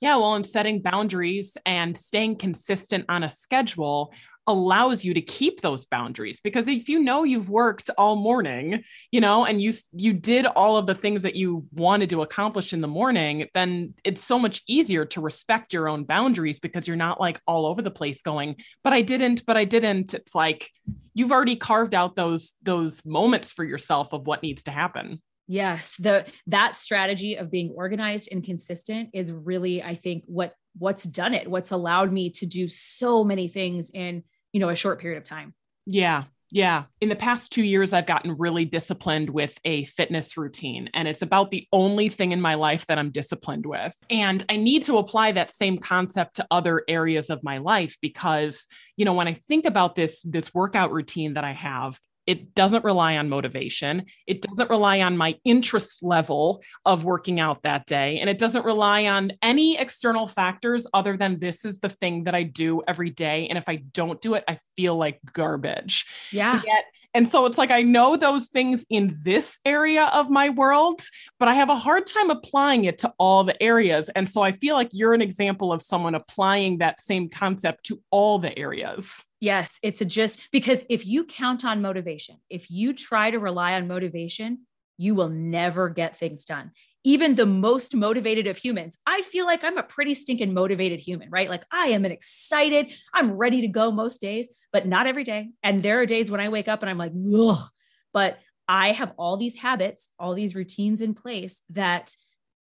yeah, 0.00 0.16
well, 0.16 0.34
and 0.34 0.46
setting 0.46 0.80
boundaries 0.80 1.56
and 1.66 1.96
staying 1.96 2.36
consistent 2.36 3.04
on 3.08 3.22
a 3.22 3.30
schedule 3.30 4.12
allows 4.46 5.04
you 5.04 5.14
to 5.14 5.20
keep 5.20 5.60
those 5.60 5.84
boundaries 5.84 6.40
because 6.40 6.66
if 6.66 6.88
you 6.88 6.98
know 6.98 7.22
you've 7.22 7.48
worked 7.48 7.88
all 7.96 8.16
morning, 8.16 8.82
you 9.12 9.20
know, 9.20 9.44
and 9.44 9.62
you 9.62 9.72
you 9.92 10.12
did 10.12 10.46
all 10.46 10.76
of 10.76 10.86
the 10.86 10.94
things 10.94 11.22
that 11.22 11.36
you 11.36 11.66
wanted 11.72 12.10
to 12.10 12.22
accomplish 12.22 12.72
in 12.72 12.80
the 12.80 12.88
morning, 12.88 13.46
then 13.54 13.94
it's 14.02 14.24
so 14.24 14.38
much 14.38 14.62
easier 14.66 15.04
to 15.04 15.20
respect 15.20 15.72
your 15.72 15.88
own 15.88 16.04
boundaries 16.04 16.58
because 16.58 16.88
you're 16.88 16.96
not 16.96 17.20
like 17.20 17.40
all 17.46 17.66
over 17.66 17.82
the 17.82 17.90
place 17.90 18.22
going, 18.22 18.56
but 18.82 18.92
I 18.92 19.02
didn't, 19.02 19.46
but 19.46 19.56
I 19.56 19.64
didn't. 19.64 20.14
It's 20.14 20.34
like 20.34 20.70
you've 21.14 21.32
already 21.32 21.56
carved 21.56 21.94
out 21.94 22.16
those 22.16 22.54
those 22.62 23.04
moments 23.04 23.52
for 23.52 23.64
yourself 23.64 24.12
of 24.12 24.26
what 24.26 24.42
needs 24.42 24.64
to 24.64 24.70
happen. 24.70 25.20
Yes, 25.50 25.96
the 25.98 26.26
that 26.46 26.76
strategy 26.76 27.34
of 27.34 27.50
being 27.50 27.72
organized 27.74 28.28
and 28.30 28.44
consistent 28.44 29.10
is 29.12 29.32
really 29.32 29.82
I 29.82 29.96
think 29.96 30.22
what 30.26 30.54
what's 30.78 31.02
done 31.02 31.34
it, 31.34 31.50
what's 31.50 31.72
allowed 31.72 32.12
me 32.12 32.30
to 32.30 32.46
do 32.46 32.68
so 32.68 33.24
many 33.24 33.48
things 33.48 33.90
in, 33.90 34.22
you 34.52 34.60
know, 34.60 34.68
a 34.68 34.76
short 34.76 35.00
period 35.00 35.18
of 35.18 35.24
time. 35.24 35.52
Yeah. 35.86 36.22
Yeah. 36.52 36.84
In 37.00 37.08
the 37.08 37.16
past 37.16 37.50
two 37.50 37.64
years, 37.64 37.92
I've 37.92 38.06
gotten 38.06 38.36
really 38.38 38.64
disciplined 38.64 39.30
with 39.30 39.58
a 39.64 39.84
fitness 39.86 40.36
routine, 40.36 40.88
and 40.94 41.08
it's 41.08 41.22
about 41.22 41.50
the 41.50 41.66
only 41.72 42.08
thing 42.08 42.30
in 42.30 42.40
my 42.40 42.54
life 42.54 42.86
that 42.86 42.98
I'm 42.98 43.10
disciplined 43.10 43.66
with. 43.66 43.96
And 44.08 44.44
I 44.48 44.56
need 44.56 44.84
to 44.84 44.98
apply 44.98 45.32
that 45.32 45.50
same 45.50 45.78
concept 45.78 46.36
to 46.36 46.46
other 46.52 46.84
areas 46.86 47.28
of 47.28 47.42
my 47.42 47.58
life 47.58 47.96
because, 48.00 48.66
you 48.96 49.04
know, 49.04 49.14
when 49.14 49.26
I 49.26 49.32
think 49.34 49.64
about 49.64 49.96
this, 49.96 50.22
this 50.22 50.54
workout 50.54 50.92
routine 50.92 51.34
that 51.34 51.44
I 51.44 51.52
have, 51.52 51.98
It 52.26 52.54
doesn't 52.54 52.84
rely 52.84 53.16
on 53.16 53.28
motivation. 53.28 54.06
It 54.26 54.42
doesn't 54.42 54.70
rely 54.70 55.00
on 55.00 55.16
my 55.16 55.36
interest 55.44 56.02
level 56.02 56.62
of 56.84 57.04
working 57.04 57.40
out 57.40 57.62
that 57.62 57.86
day. 57.86 58.20
And 58.20 58.30
it 58.30 58.38
doesn't 58.38 58.64
rely 58.64 59.06
on 59.06 59.32
any 59.42 59.78
external 59.78 60.26
factors 60.26 60.86
other 60.94 61.16
than 61.16 61.38
this 61.40 61.64
is 61.64 61.80
the 61.80 61.88
thing 61.88 62.24
that 62.24 62.34
I 62.34 62.44
do 62.44 62.82
every 62.86 63.10
day. 63.10 63.48
And 63.48 63.58
if 63.58 63.68
I 63.68 63.76
don't 63.76 64.20
do 64.20 64.34
it, 64.34 64.44
I 64.46 64.58
feel 64.76 64.96
like 64.96 65.20
garbage. 65.32 66.06
Yeah. 66.30 66.60
Yet, 66.64 66.84
and 67.12 67.26
so 67.26 67.46
it's 67.46 67.58
like 67.58 67.70
I 67.72 67.82
know 67.82 68.16
those 68.16 68.46
things 68.46 68.84
in 68.88 69.16
this 69.24 69.58
area 69.64 70.04
of 70.12 70.30
my 70.30 70.50
world, 70.50 71.02
but 71.38 71.48
I 71.48 71.54
have 71.54 71.70
a 71.70 71.76
hard 71.76 72.06
time 72.06 72.30
applying 72.30 72.84
it 72.84 72.98
to 72.98 73.12
all 73.18 73.42
the 73.42 73.60
areas. 73.60 74.08
And 74.10 74.28
so 74.28 74.42
I 74.42 74.52
feel 74.52 74.76
like 74.76 74.90
you're 74.92 75.14
an 75.14 75.22
example 75.22 75.72
of 75.72 75.82
someone 75.82 76.14
applying 76.14 76.78
that 76.78 77.00
same 77.00 77.28
concept 77.28 77.86
to 77.86 78.00
all 78.10 78.38
the 78.38 78.56
areas. 78.56 79.24
Yes, 79.40 79.78
it's 79.82 80.02
a 80.02 80.04
just 80.04 80.38
because 80.52 80.84
if 80.90 81.06
you 81.06 81.24
count 81.24 81.64
on 81.64 81.80
motivation, 81.80 82.36
if 82.50 82.70
you 82.70 82.92
try 82.92 83.30
to 83.30 83.38
rely 83.38 83.72
on 83.72 83.88
motivation, 83.88 84.66
you 84.98 85.14
will 85.14 85.30
never 85.30 85.88
get 85.88 86.18
things 86.18 86.44
done. 86.44 86.72
Even 87.04 87.34
the 87.34 87.46
most 87.46 87.96
motivated 87.96 88.46
of 88.46 88.58
humans, 88.58 88.98
I 89.06 89.22
feel 89.22 89.46
like 89.46 89.64
I'm 89.64 89.78
a 89.78 89.82
pretty 89.82 90.12
stinking 90.14 90.52
motivated 90.52 91.00
human, 91.00 91.30
right? 91.30 91.48
Like 91.48 91.64
I 91.72 91.86
am 91.86 92.04
an 92.04 92.12
excited, 92.12 92.92
I'm 93.14 93.32
ready 93.32 93.62
to 93.62 93.68
go 93.68 93.90
most 93.90 94.20
days, 94.20 94.50
but 94.74 94.86
not 94.86 95.06
every 95.06 95.24
day. 95.24 95.48
And 95.62 95.82
there 95.82 96.02
are 96.02 96.06
days 96.06 96.30
when 96.30 96.40
I 96.40 96.50
wake 96.50 96.68
up 96.68 96.82
and 96.82 96.90
I'm 96.90 96.98
like, 96.98 97.12
ugh. 97.34 97.66
But 98.12 98.38
I 98.68 98.92
have 98.92 99.12
all 99.16 99.38
these 99.38 99.56
habits, 99.56 100.10
all 100.18 100.34
these 100.34 100.54
routines 100.54 101.00
in 101.00 101.14
place 101.14 101.62
that 101.70 102.14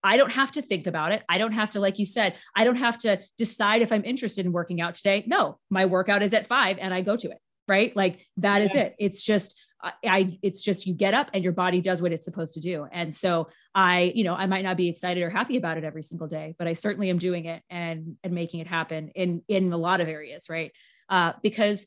I 0.02 0.16
don't 0.16 0.32
have 0.32 0.52
to 0.52 0.62
think 0.62 0.86
about 0.86 1.12
it. 1.12 1.22
I 1.28 1.38
don't 1.38 1.52
have 1.52 1.70
to, 1.70 1.80
like 1.80 1.98
you 1.98 2.06
said, 2.06 2.34
I 2.54 2.64
don't 2.64 2.76
have 2.76 2.98
to 2.98 3.20
decide 3.36 3.82
if 3.82 3.92
I'm 3.92 4.04
interested 4.04 4.46
in 4.46 4.52
working 4.52 4.80
out 4.80 4.94
today. 4.94 5.24
No, 5.26 5.58
my 5.70 5.86
workout 5.86 6.22
is 6.22 6.32
at 6.32 6.46
five 6.46 6.78
and 6.78 6.94
I 6.94 7.00
go 7.00 7.16
to 7.16 7.30
it. 7.30 7.38
Right. 7.68 7.94
Like 7.96 8.24
that 8.36 8.62
is 8.62 8.76
it. 8.76 8.94
It's 8.98 9.24
just, 9.24 9.58
I, 10.04 10.38
it's 10.42 10.62
just 10.62 10.86
you 10.86 10.94
get 10.94 11.14
up 11.14 11.30
and 11.34 11.44
your 11.44 11.52
body 11.52 11.80
does 11.80 12.00
what 12.00 12.12
it's 12.12 12.24
supposed 12.24 12.54
to 12.54 12.60
do. 12.60 12.86
And 12.90 13.14
so 13.14 13.48
I, 13.74 14.12
you 14.14 14.24
know, 14.24 14.34
I 14.34 14.46
might 14.46 14.64
not 14.64 14.76
be 14.76 14.88
excited 14.88 15.22
or 15.22 15.30
happy 15.30 15.56
about 15.56 15.76
it 15.76 15.84
every 15.84 16.02
single 16.02 16.28
day, 16.28 16.54
but 16.58 16.66
I 16.66 16.72
certainly 16.72 17.10
am 17.10 17.18
doing 17.18 17.44
it 17.44 17.62
and 17.68 18.16
and 18.24 18.32
making 18.32 18.60
it 18.60 18.66
happen 18.66 19.10
in 19.14 19.42
in 19.48 19.72
a 19.72 19.76
lot 19.76 20.00
of 20.00 20.08
areas, 20.08 20.48
right? 20.48 20.72
Uh, 21.08 21.32
because 21.42 21.86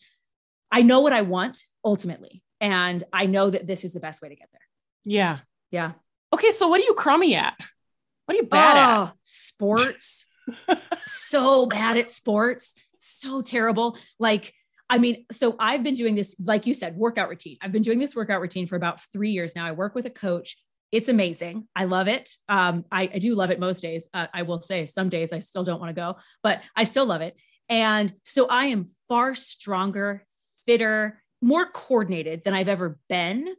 I 0.72 0.82
know 0.82 1.02
what 1.02 1.14
I 1.14 1.24
want 1.24 1.64
ultimately, 1.84 2.44
and 2.62 3.04
I 3.12 3.26
know 3.26 3.50
that 3.50 3.66
this 3.66 3.84
is 3.84 3.94
the 3.94 4.00
best 4.00 4.22
way 4.22 4.30
to 4.30 4.36
get 4.36 4.50
there. 4.52 4.62
Yeah, 5.04 5.40
yeah. 5.72 5.94
Okay, 6.32 6.52
so 6.52 6.68
what 6.68 6.80
are 6.80 6.86
you 6.86 6.94
crummy 6.94 7.36
at? 7.36 7.58
What 8.30 8.36
are 8.36 8.42
you 8.44 8.48
bad 8.48 8.78
oh, 8.78 9.04
at? 9.06 9.14
Sports. 9.24 10.28
so 11.08 11.66
bad 11.66 11.98
at 11.98 12.12
sports. 12.12 12.76
So 13.00 13.42
terrible. 13.42 13.98
Like, 14.20 14.54
I 14.88 15.00
mean, 15.00 15.26
so 15.32 15.56
I've 15.58 15.82
been 15.82 15.96
doing 15.96 16.14
this, 16.14 16.36
like 16.40 16.68
you 16.68 16.76
said, 16.76 16.96
workout 16.96 17.30
routine. 17.30 17.58
I've 17.60 17.72
been 17.72 17.82
doing 17.82 17.98
this 17.98 18.16
workout 18.16 18.40
routine 18.40 18.68
for 18.68 18.76
about 18.76 19.02
three 19.12 19.32
years 19.32 19.56
now. 19.56 19.66
I 19.66 19.72
work 19.72 19.96
with 19.96 20.06
a 20.06 20.12
coach. 20.12 20.58
It's 20.92 21.10
amazing. 21.10 21.68
I 21.76 21.86
love 21.86 22.08
it. 22.08 22.30
Um, 22.48 22.86
I, 22.92 23.10
I, 23.12 23.18
do 23.18 23.34
love 23.34 23.50
it 23.50 23.60
most 23.60 23.82
days. 23.82 24.08
Uh, 24.14 24.28
I 24.32 24.44
will 24.44 24.62
say 24.62 24.86
some 24.86 25.10
days 25.10 25.34
I 25.34 25.40
still 25.40 25.64
don't 25.64 25.80
want 25.80 25.90
to 25.90 26.00
go, 26.00 26.18
but 26.44 26.62
I 26.76 26.84
still 26.84 27.08
love 27.08 27.22
it. 27.22 27.36
And 27.68 28.14
so 28.26 28.46
I 28.46 28.66
am 28.66 28.90
far 29.08 29.34
stronger, 29.34 30.24
fitter, 30.68 31.20
more 31.42 31.66
coordinated 31.66 32.44
than 32.44 32.54
I've 32.54 32.68
ever 32.68 33.00
been 33.10 33.56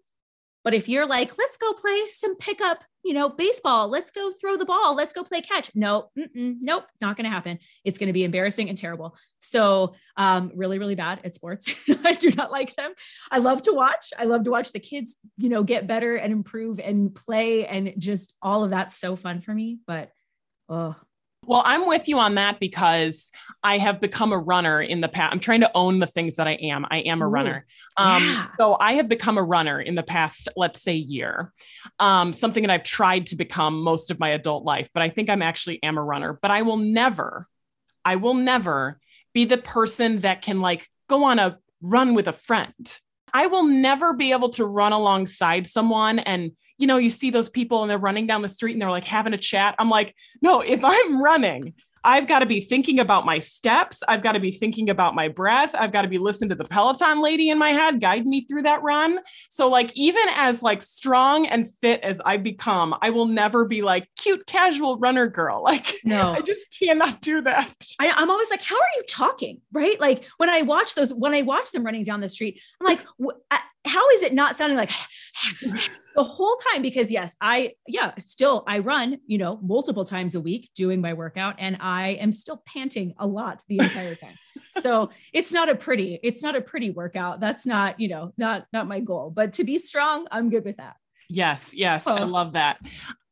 but 0.63 0.75
if 0.75 0.89
you're 0.89 1.07
like, 1.07 1.39
let's 1.39 1.57
go 1.57 1.73
play 1.73 2.03
some 2.11 2.37
pickup, 2.37 2.85
you 3.05 3.15
know, 3.15 3.29
baseball, 3.29 3.89
let's 3.89 4.11
go 4.11 4.31
throw 4.41 4.57
the 4.57 4.65
ball, 4.65 4.95
let's 4.95 5.13
go 5.13 5.25
play 5.25 5.41
catch. 5.41 5.71
No, 5.75 6.11
nope, 6.35 6.85
not 7.01 7.17
going 7.17 7.25
to 7.25 7.31
happen. 7.31 7.59
It's 7.85 7.99
going 7.99 8.09
to 8.09 8.13
be 8.13 8.25
embarrassing 8.25 8.69
and 8.69 8.77
terrible. 8.77 9.17
So, 9.39 9.95
um, 10.17 10.53
really, 10.55 10.79
really 10.79 10.95
bad 10.95 11.21
at 11.25 11.35
sports. 11.35 11.75
I 12.05 12.15
do 12.15 12.31
not 12.31 12.51
like 12.51 12.77
them. 12.77 12.93
I 13.31 13.39
love 13.39 13.63
to 13.63 13.73
watch. 13.73 14.13
I 14.19 14.25
love 14.25 14.45
to 14.45 14.51
watch 14.51 14.73
the 14.73 14.81
kids, 14.81 15.17
you 15.39 15.49
know, 15.49 15.63
get 15.63 15.87
better 15.87 16.17
and 16.17 16.33
improve 16.33 16.79
and 16.79 17.15
play 17.15 17.67
and 17.67 17.95
just 17.99 18.35
all 18.43 18.65
of 18.65 18.71
that's 18.71 18.97
so 18.97 19.17
fun 19.17 19.41
for 19.41 19.55
me. 19.55 19.79
But, 19.87 20.11
oh, 20.69 20.97
well, 21.47 21.63
I'm 21.65 21.87
with 21.87 22.07
you 22.07 22.19
on 22.19 22.35
that 22.35 22.61
because 22.61 23.31
I 23.63 23.79
have 23.79 24.01
become 24.01 24.33
a 24.33 24.39
runner 24.39 24.81
in 24.81 25.01
the 25.01 25.09
past. 25.09 25.33
I'm 25.33 25.41
trying 25.41 25.63
to 25.63 25.71
own 25.75 25.99
the 25.99 26.07
things 26.07 26.37
that 26.37 26.47
I 26.47 26.53
am. 26.53 26.87
I 26.91 26.99
am 26.99 27.23
a 27.23 27.27
Ooh, 27.27 27.31
runner. 27.31 27.67
Um, 27.97 28.23
yeah. 28.23 28.45
So 28.59 28.77
I 28.79 28.93
have 28.95 29.09
become 29.09 29.39
a 29.39 29.43
runner 29.43 29.81
in 29.81 29.95
the 29.95 30.03
past, 30.03 30.49
let's 30.55 30.83
say, 30.83 30.95
year. 30.95 31.53
Um, 31.99 32.33
something 32.33 32.63
that 32.63 32.71
I've 32.71 32.85
tried 32.85 33.27
to 33.27 33.37
become 33.37 33.83
most 33.83 34.11
of 34.11 34.21
my 34.21 34.31
adult 34.31 34.65
life, 34.65 34.91
but 34.93 35.03
I 35.03 35.09
think 35.09 35.31
I'm 35.31 35.43
actually 35.43 35.83
am 35.83 35.97
a 35.97 36.03
runner. 36.03 36.39
But 36.41 36.51
I 36.51 36.63
will 36.63 36.77
never, 36.77 37.47
I 38.05 38.17
will 38.17 38.35
never 38.35 39.01
be 39.33 39.47
the 39.47 39.59
person 39.59 40.21
that 40.21 40.43
can 40.43 40.61
like 40.61 40.89
go 41.09 41.25
on 41.25 41.39
a 41.39 41.59
run 41.81 42.15
with 42.15 42.29
a 42.29 42.33
friend. 42.33 42.99
I 43.33 43.47
will 43.47 43.65
never 43.65 44.13
be 44.13 44.33
able 44.33 44.51
to 44.51 44.65
run 44.65 44.93
alongside 44.93 45.67
someone 45.67 46.19
and 46.21 46.53
you 46.81 46.87
know, 46.87 46.97
you 46.97 47.11
see 47.11 47.29
those 47.29 47.51
people 47.51 47.83
and 47.83 47.91
they're 47.91 47.99
running 47.99 48.27
down 48.27 48.41
the 48.41 48.49
street 48.49 48.73
and 48.73 48.81
they're 48.81 48.91
like 48.91 49.05
having 49.05 49.35
a 49.35 49.39
chat. 49.39 49.75
I'm 49.79 49.91
like, 49.91 50.15
no, 50.41 50.63
if 50.63 50.83
I'm 50.83 51.23
running, 51.23 51.75
I've 52.05 52.27
got 52.27 52.41
to 52.41 52.47
be 52.47 52.61
thinking 52.61 52.99
about 52.99 53.27
my 53.27 53.39
steps. 53.39 54.03
I've 54.09 54.23
got 54.23 54.33
to 54.33 54.41
be 54.41 54.53
thinking 54.53 54.91
about 54.91 55.15
my 55.15 55.29
breath. 55.29 55.75
I've 55.75 55.93
got 55.93 56.03
to 56.03 56.09
be 56.09 56.19
listening 56.19 56.51
to 56.51 56.55
the 56.55 56.65
Peloton 56.65 57.23
lady 57.23 57.51
in 57.51 57.59
my 57.59 57.71
head 57.71 58.01
guide 58.01 58.27
me 58.27 58.47
through 58.47 58.63
that 58.63 58.83
run. 58.83 59.19
So 59.51 59.69
like 59.69 59.93
even 59.97 60.25
as 60.37 60.63
like 60.63 60.83
strong 60.83 61.47
and 61.47 61.69
fit 61.81 62.01
as 62.03 62.21
I 62.25 62.37
become, 62.37 62.95
I 63.03 63.11
will 63.11 63.27
never 63.27 63.65
be 63.65 63.83
like 63.83 64.09
cute 64.19 64.47
casual 64.47 64.99
runner 64.99 65.29
girl. 65.29 65.65
Like 65.71 65.95
no, 66.05 66.33
I 66.33 66.41
just 66.41 66.67
cannot 66.77 67.21
do 67.21 67.43
that. 67.43 67.73
I, 68.01 68.07
am 68.07 68.29
always 68.29 68.51
like, 68.51 68.63
how 68.63 68.75
are 68.75 68.93
you 68.97 69.05
talking? 69.09 69.61
Right? 69.73 70.01
Like 70.01 70.29
when 70.37 70.49
I 70.49 70.63
watch 70.63 70.97
those, 70.97 71.15
when 71.15 71.33
I 71.33 71.43
watch 71.43 71.71
them 71.71 71.85
running 71.85 72.03
down 72.03 72.21
the 72.21 72.29
street, 72.29 72.61
I'm 72.81 72.87
like, 72.87 73.01
how 73.91 74.09
is 74.11 74.23
it 74.23 74.33
not 74.33 74.57
sounding 74.57 74.77
like 74.77 74.91
the 75.63 76.23
whole 76.23 76.57
time? 76.73 76.83
Because 76.83 77.11
yes, 77.11 77.37
I 77.41 77.73
yeah, 77.87 78.13
still 78.19 78.65
I 78.67 78.79
run, 78.79 79.19
you 79.27 79.39
know, 79.39 79.59
multiple 79.63 80.05
times 80.05 80.35
a 80.35 80.41
week 80.41 80.71
doing 80.75 81.01
my 81.01 81.13
workout 81.13 81.57
and 81.59 81.77
I 81.81 82.11
am 82.13 82.33
still 82.33 82.63
panting 82.67 83.15
a 83.19 83.27
lot 83.27 83.65
the 83.69 83.79
entire 83.79 84.15
time. 84.15 84.35
so 84.81 85.11
it's 85.33 85.53
not 85.53 85.69
a 85.69 85.75
pretty, 85.75 86.21
it's 86.23 86.43
not 86.43 86.57
a 86.57 86.61
pretty 86.61 86.91
workout. 86.91 87.41
That's 87.41 87.67
not, 87.67 87.99
you 87.99 88.09
know, 88.09 88.33
not 88.39 88.67
not 88.73 88.87
my 88.87 89.01
goal. 89.01 89.31
But 89.31 89.55
to 89.55 89.65
be 89.65 89.79
strong, 89.79 90.27
I'm 90.31 90.51
good 90.51 90.65
with 90.65 90.77
that. 90.77 90.97
Yes, 91.29 91.73
yes, 91.75 92.07
oh. 92.07 92.15
I 92.15 92.25
love 92.25 92.53
that. 92.55 92.79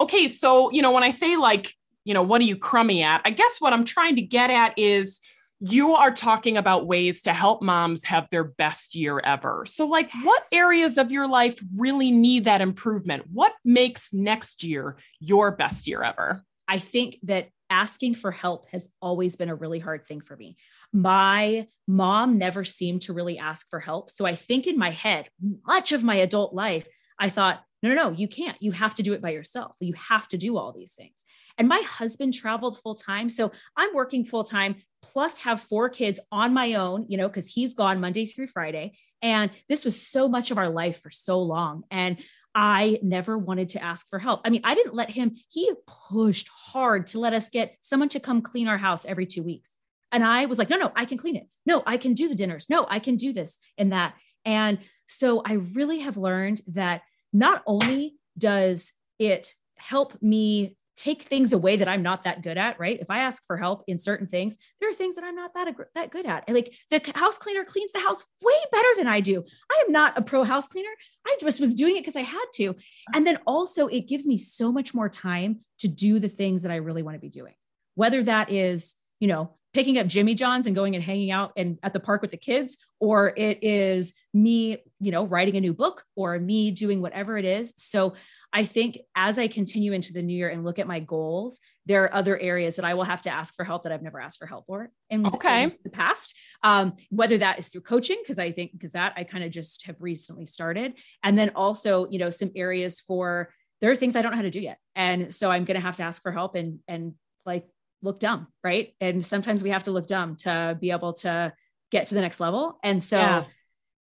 Okay, 0.01 0.29
so 0.29 0.71
you 0.71 0.83
know, 0.83 0.93
when 0.93 1.03
I 1.03 1.11
say 1.11 1.37
like, 1.37 1.73
you 2.05 2.15
know, 2.15 2.23
what 2.23 2.41
are 2.41 2.45
you 2.45 2.57
crummy 2.57 3.03
at? 3.03 3.21
I 3.25 3.31
guess 3.31 3.61
what 3.61 3.73
I'm 3.73 3.85
trying 3.85 4.17
to 4.17 4.23
get 4.23 4.51
at 4.51 4.75
is 4.77 5.21
you 5.61 5.95
are 5.95 6.13
talking 6.13 6.57
about 6.57 6.87
ways 6.87 7.23
to 7.23 7.33
help 7.33 7.63
moms 7.63 8.05
have 8.05 8.29
their 8.31 8.45
best 8.45 8.95
year 8.95 9.21
ever. 9.23 9.65
So, 9.67 9.87
like, 9.87 10.11
what 10.23 10.45
areas 10.53 10.99
of 10.99 11.11
your 11.11 11.29
life 11.29 11.59
really 11.77 12.11
need 12.11 12.45
that 12.45 12.61
improvement? 12.61 13.25
What 13.33 13.53
makes 13.65 14.13
next 14.13 14.63
year 14.63 14.99
your 15.19 15.53
best 15.53 15.89
year 15.89 16.03
ever? 16.03 16.45
I 16.69 16.79
think 16.79 17.19
that 17.25 17.49
asking 17.71 18.15
for 18.15 18.31
help 18.31 18.69
has 18.71 18.89
always 19.03 19.37
been 19.37 19.49
a 19.49 19.55
really 19.55 19.79
hard 19.79 20.05
thing 20.05 20.21
for 20.21 20.37
me. 20.37 20.57
My 20.93 21.67
mom 21.87 22.39
never 22.39 22.65
seemed 22.65 23.03
to 23.03 23.13
really 23.13 23.39
ask 23.39 23.69
for 23.69 23.81
help. 23.81 24.11
So, 24.11 24.27
I 24.27 24.37
think 24.37 24.67
in 24.67 24.79
my 24.79 24.91
head, 24.91 25.29
much 25.67 25.91
of 25.93 26.05
my 26.05 26.17
adult 26.17 26.55
life, 26.55 26.87
I 27.19 27.31
thought, 27.31 27.63
no, 27.83 27.91
no, 27.91 27.95
no, 27.95 28.11
you 28.11 28.27
can't. 28.27 28.61
You 28.61 28.73
have 28.73 28.95
to 28.97 29.03
do 29.03 29.13
it 29.13 29.23
by 29.23 29.31
yourself. 29.31 29.77
You 29.81 29.95
have 29.95 30.27
to 30.29 30.37
do 30.37 30.57
all 30.57 30.73
these 30.73 30.95
things. 30.95 31.25
And 31.57 31.69
my 31.69 31.81
husband 31.81 32.35
traveled 32.35 32.79
full 32.79 32.95
time. 32.95 33.31
So 33.31 33.53
I'm 33.77 33.95
working 33.95 34.25
full 34.25 34.45
time 34.45 34.77
plus 35.03 35.39
have 35.41 35.61
four 35.61 35.89
kids 35.89 36.19
on 36.33 36.53
my 36.53 36.75
own, 36.75 37.07
you 37.09 37.17
know, 37.17 37.29
because 37.29 37.49
he's 37.49 37.75
gone 37.75 38.01
Monday 38.01 38.27
through 38.27 38.49
Friday. 38.49 38.95
And 39.23 39.51
this 39.69 39.85
was 39.85 40.01
so 40.01 40.29
much 40.29 40.51
of 40.51 40.59
our 40.59 40.69
life 40.69 41.01
for 41.01 41.11
so 41.11 41.41
long. 41.41 41.85
And 41.91 42.19
I 42.55 42.99
never 43.03 43.39
wanted 43.39 43.71
to 43.71 43.83
ask 43.83 44.09
for 44.09 44.19
help. 44.19 44.41
I 44.45 44.51
mean, 44.51 44.63
I 44.65 44.75
didn't 44.75 44.95
let 44.95 45.11
him, 45.11 45.37
he 45.49 45.73
pushed 45.87 46.49
hard 46.49 47.07
to 47.09 47.21
let 47.21 47.33
us 47.33 47.49
get 47.49 47.77
someone 47.83 48.09
to 48.11 48.21
come 48.21 48.43
clean 48.43 48.67
our 48.67 48.79
house 48.79 49.05
every 49.05 49.27
two 49.27 49.45
weeks. 49.45 49.77
And 50.11 50.25
I 50.25 50.47
was 50.47 50.59
like, 50.59 50.71
no, 50.71 50.77
no, 50.77 50.91
I 50.97 51.05
can 51.05 51.19
clean 51.19 51.37
it. 51.37 51.47
No, 51.67 51.83
I 51.87 51.99
can 51.99 52.15
do 52.15 52.29
the 52.29 52.35
dinners. 52.35 52.67
No, 52.69 52.87
I 52.89 52.99
can 52.99 53.17
do 53.17 53.33
this 53.33 53.59
and 53.77 53.93
that. 53.93 54.15
And 54.45 54.79
so 55.07 55.43
I 55.45 55.55
really 55.55 56.01
have 56.01 56.17
learned 56.17 56.61
that 56.69 57.03
not 57.33 57.63
only 57.67 58.15
does 58.37 58.93
it 59.19 59.55
help 59.77 60.21
me 60.23 60.77
take 60.99 61.23
things 61.23 61.53
away 61.53 61.77
that 61.77 61.87
I'm 61.87 62.03
not 62.03 62.25
that 62.25 62.43
good 62.43 62.59
at, 62.59 62.79
right? 62.81 62.99
If 63.01 63.09
I 63.09 63.21
ask 63.21 63.45
for 63.47 63.57
help 63.57 63.85
in 63.87 63.99
certain 63.99 64.27
things, 64.27 64.59
there 64.81 64.91
are 64.91 64.95
things 64.95 65.15
that 65.15 65.25
I'm 65.25 65.37
not 65.37 65.55
that 65.55 65.73
that 65.95 66.11
good 66.11 66.27
at. 66.27 66.49
Like 66.49 66.75
the 66.91 67.01
house 67.15 67.39
cleaner 67.39 67.65
cleans 67.65 67.93
the 67.93 68.01
house 68.01 68.25
way 68.43 68.55
better 68.73 68.89
than 68.97 69.07
I 69.07 69.21
do. 69.21 69.45
I 69.71 69.85
am 69.87 69.93
not 69.93 70.19
a 70.19 70.23
pro 70.23 70.43
house 70.43 70.67
cleaner. 70.67 70.91
I 71.27 71.37
just 71.41 71.61
was 71.61 71.75
doing 71.75 71.97
it 71.97 72.01
because 72.01 72.17
I 72.17 72.23
had 72.23 72.45
to. 72.55 72.75
And 73.15 73.25
then 73.25 73.39
also 73.47 73.87
it 73.87 74.09
gives 74.09 74.27
me 74.27 74.37
so 74.37 74.73
much 74.73 74.93
more 74.93 75.09
time 75.09 75.61
to 75.79 75.89
do 75.89 76.19
the 76.19 76.29
things 76.29 76.63
that 76.63 76.73
I 76.73 76.77
really 76.77 77.05
want 77.05 77.15
to 77.15 77.21
be 77.21 77.31
doing. 77.31 77.55
Whether 77.95 78.25
that 78.25 78.51
is, 78.51 78.97
you 79.21 79.29
know, 79.29 79.55
picking 79.79 79.99
up 79.99 80.09
Jimmy 80.09 80.35
John's 80.35 80.67
and 80.67 80.75
going 80.75 80.97
and 80.97 81.05
hanging 81.05 81.31
out 81.31 81.53
and 81.57 81.79
at 81.85 81.93
the 81.93 82.01
park 82.01 82.21
with 82.21 82.33
the 82.33 82.37
kids, 82.37 82.79
or 82.99 83.33
it 83.37 83.63
is 83.63 84.13
me, 84.35 84.79
you 84.99 85.13
know, 85.13 85.25
writing 85.25 85.57
a 85.57 85.61
new 85.61 85.73
book 85.73 86.03
or 86.17 86.37
me 86.41 86.73
doing 86.73 87.01
whatever 87.01 87.39
it 87.39 87.45
is. 87.45 87.75
So 87.77 88.15
I 88.53 88.65
think 88.65 88.99
as 89.15 89.39
I 89.39 89.47
continue 89.47 89.93
into 89.93 90.13
the 90.13 90.21
new 90.21 90.37
year 90.37 90.49
and 90.49 90.65
look 90.65 90.81
at 90.81 90.89
my 90.89 90.99
goals, 90.99 91.61
there 91.87 92.03
are 92.03 92.13
other 92.13 92.37
areas 92.37 92.75
that 92.75 92.85
I 92.85 92.95
will 92.95 93.05
have 93.05 93.23
to 93.23 93.31
ask 93.31 93.55
for 93.55 93.65
help 93.65 93.85
that 93.85 93.93
I've 93.93 94.03
never 94.03 94.21
asked 94.21 94.41
for 94.41 94.47
help 94.47 94.67
for 94.67 94.91
in, 95.11 95.25
okay. 95.29 95.63
in 95.63 95.73
the 95.85 95.91
past. 95.91 96.35
Um, 96.65 96.97
whether 97.11 97.39
that 97.39 97.61
is 97.61 97.69
through 97.69 97.83
coaching, 97.83 98.19
because 98.21 98.41
I 98.41 98.51
think 98.51 98.73
because 98.73 98.91
that 98.93 99.13
I 99.17 99.23
kind 99.23 99.45
of 99.45 99.53
just 99.53 99.87
have 99.87 100.03
recently 100.03 100.47
started, 100.47 100.95
and 101.23 101.39
then 101.39 101.53
also 101.55 102.09
you 102.11 102.19
know 102.19 102.31
some 102.31 102.51
areas 102.57 102.99
for 102.99 103.51
there 103.81 103.93
are 103.93 103.97
things 103.97 104.17
I 104.17 104.23
don't 104.23 104.33
know 104.33 104.39
how 104.39 104.43
to 104.43 104.51
do 104.51 104.59
yet, 104.59 104.79
and 104.97 105.33
so 105.33 105.53
I'm 105.53 105.65
going 105.65 105.77
to 105.77 105.87
have 105.87 105.95
to 105.97 106.03
ask 106.03 106.21
for 106.21 106.33
help 106.33 106.57
and 106.57 106.81
and 106.89 107.15
like 107.47 107.69
look 108.03 108.21
dumb, 108.21 108.49
right? 108.63 108.95
And 109.01 109.25
sometimes 109.27 109.63
we 109.63 109.71
have 109.71 109.85
to 109.85 109.91
look 109.91 110.07
dumb 110.07 110.37
to 110.37 110.77
be 110.81 110.91
able 110.91 111.15
to 111.15 111.53
get 111.91 112.09
to 112.09 112.15
the 112.15 112.21
next 112.21 112.41
level. 112.41 112.79
And 112.83 113.03
so, 113.03 113.19
yeah. 113.19 113.45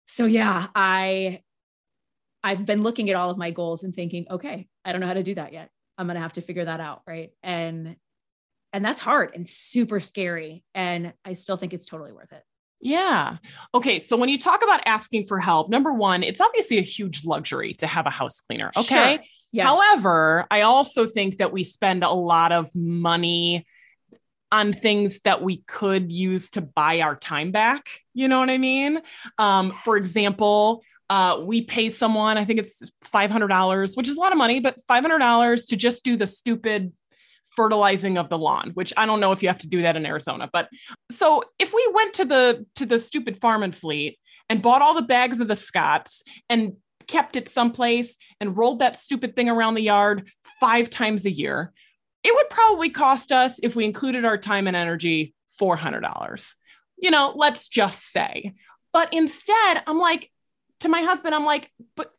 so 0.06 0.26
yeah, 0.26 0.68
I, 0.74 1.42
I've 2.42 2.66
been 2.66 2.82
looking 2.82 3.10
at 3.10 3.16
all 3.16 3.30
of 3.30 3.38
my 3.38 3.50
goals 3.50 3.82
and 3.82 3.94
thinking, 3.94 4.26
okay, 4.30 4.68
I 4.84 4.92
don't 4.92 5.00
know 5.00 5.06
how 5.06 5.14
to 5.14 5.22
do 5.22 5.34
that 5.34 5.52
yet. 5.52 5.70
I'm 5.96 6.06
going 6.06 6.16
to 6.16 6.22
have 6.22 6.34
to 6.34 6.42
figure 6.42 6.64
that 6.64 6.80
out. 6.80 7.02
Right. 7.06 7.30
And, 7.42 7.96
and 8.72 8.84
that's 8.84 9.00
hard 9.00 9.32
and 9.34 9.48
super 9.48 10.00
scary. 10.00 10.64
And 10.74 11.12
I 11.24 11.34
still 11.34 11.56
think 11.56 11.72
it's 11.72 11.86
totally 11.86 12.12
worth 12.12 12.32
it. 12.32 12.42
Yeah. 12.80 13.36
Okay. 13.72 13.98
So 13.98 14.16
when 14.16 14.28
you 14.28 14.38
talk 14.38 14.62
about 14.62 14.82
asking 14.84 15.26
for 15.26 15.38
help, 15.38 15.70
number 15.70 15.92
one, 15.92 16.22
it's 16.22 16.40
obviously 16.40 16.78
a 16.78 16.82
huge 16.82 17.24
luxury 17.24 17.72
to 17.74 17.86
have 17.86 18.06
a 18.06 18.10
house 18.10 18.40
cleaner. 18.40 18.72
Okay. 18.76 19.16
Sure. 19.16 19.24
Yes. 19.52 19.66
However, 19.66 20.46
I 20.50 20.62
also 20.62 21.06
think 21.06 21.36
that 21.36 21.52
we 21.52 21.62
spend 21.62 22.02
a 22.02 22.10
lot 22.10 22.50
of 22.50 22.68
money 22.74 23.64
on 24.54 24.72
things 24.72 25.20
that 25.20 25.42
we 25.42 25.58
could 25.66 26.12
use 26.12 26.50
to 26.52 26.60
buy 26.60 27.00
our 27.00 27.16
time 27.16 27.50
back. 27.50 27.88
You 28.14 28.28
know 28.28 28.38
what 28.38 28.50
I 28.50 28.58
mean? 28.58 29.00
Um, 29.38 29.72
for 29.84 29.96
example, 29.96 30.82
uh, 31.10 31.40
we 31.42 31.62
pay 31.62 31.88
someone, 31.90 32.38
I 32.38 32.44
think 32.44 32.60
it's 32.60 32.80
$500, 33.04 33.96
which 33.96 34.08
is 34.08 34.16
a 34.16 34.20
lot 34.20 34.30
of 34.30 34.38
money, 34.38 34.60
but 34.60 34.78
$500 34.88 35.68
to 35.68 35.76
just 35.76 36.04
do 36.04 36.16
the 36.16 36.26
stupid 36.26 36.92
fertilizing 37.56 38.18
of 38.18 38.28
the 38.28 38.36
lawn 38.36 38.72
which 38.74 38.92
i 38.96 39.06
don't 39.06 39.20
know 39.20 39.30
if 39.30 39.40
you 39.40 39.48
have 39.48 39.58
to 39.58 39.68
do 39.68 39.82
that 39.82 39.96
in 39.96 40.04
arizona 40.04 40.50
but 40.52 40.68
so 41.08 41.40
if 41.60 41.72
we 41.72 41.88
went 41.94 42.12
to 42.12 42.24
the 42.24 42.66
to 42.74 42.84
the 42.84 42.98
stupid 42.98 43.40
farm 43.40 43.62
and 43.62 43.76
fleet 43.76 44.18
and 44.48 44.60
bought 44.60 44.82
all 44.82 44.92
the 44.92 45.02
bags 45.02 45.38
of 45.38 45.46
the 45.46 45.54
Scotts 45.54 46.24
and 46.48 46.72
kept 47.06 47.36
it 47.36 47.48
someplace 47.48 48.16
and 48.40 48.56
rolled 48.56 48.78
that 48.78 48.96
stupid 48.96 49.36
thing 49.36 49.48
around 49.48 49.74
the 49.74 49.82
yard 49.82 50.28
five 50.58 50.90
times 50.90 51.26
a 51.26 51.30
year 51.30 51.72
it 52.24 52.34
would 52.34 52.50
probably 52.50 52.90
cost 52.90 53.30
us, 53.30 53.60
if 53.62 53.76
we 53.76 53.84
included 53.84 54.24
our 54.24 54.38
time 54.38 54.66
and 54.66 54.76
energy, 54.76 55.34
$400. 55.60 56.54
You 56.96 57.10
know, 57.10 57.32
let's 57.36 57.68
just 57.68 58.10
say. 58.10 58.54
But 58.92 59.12
instead, 59.12 59.82
I'm 59.86 59.98
like, 59.98 60.30
to 60.80 60.88
my 60.88 61.02
husband, 61.02 61.34
I'm 61.34 61.44
like, 61.44 61.70
but 61.96 62.10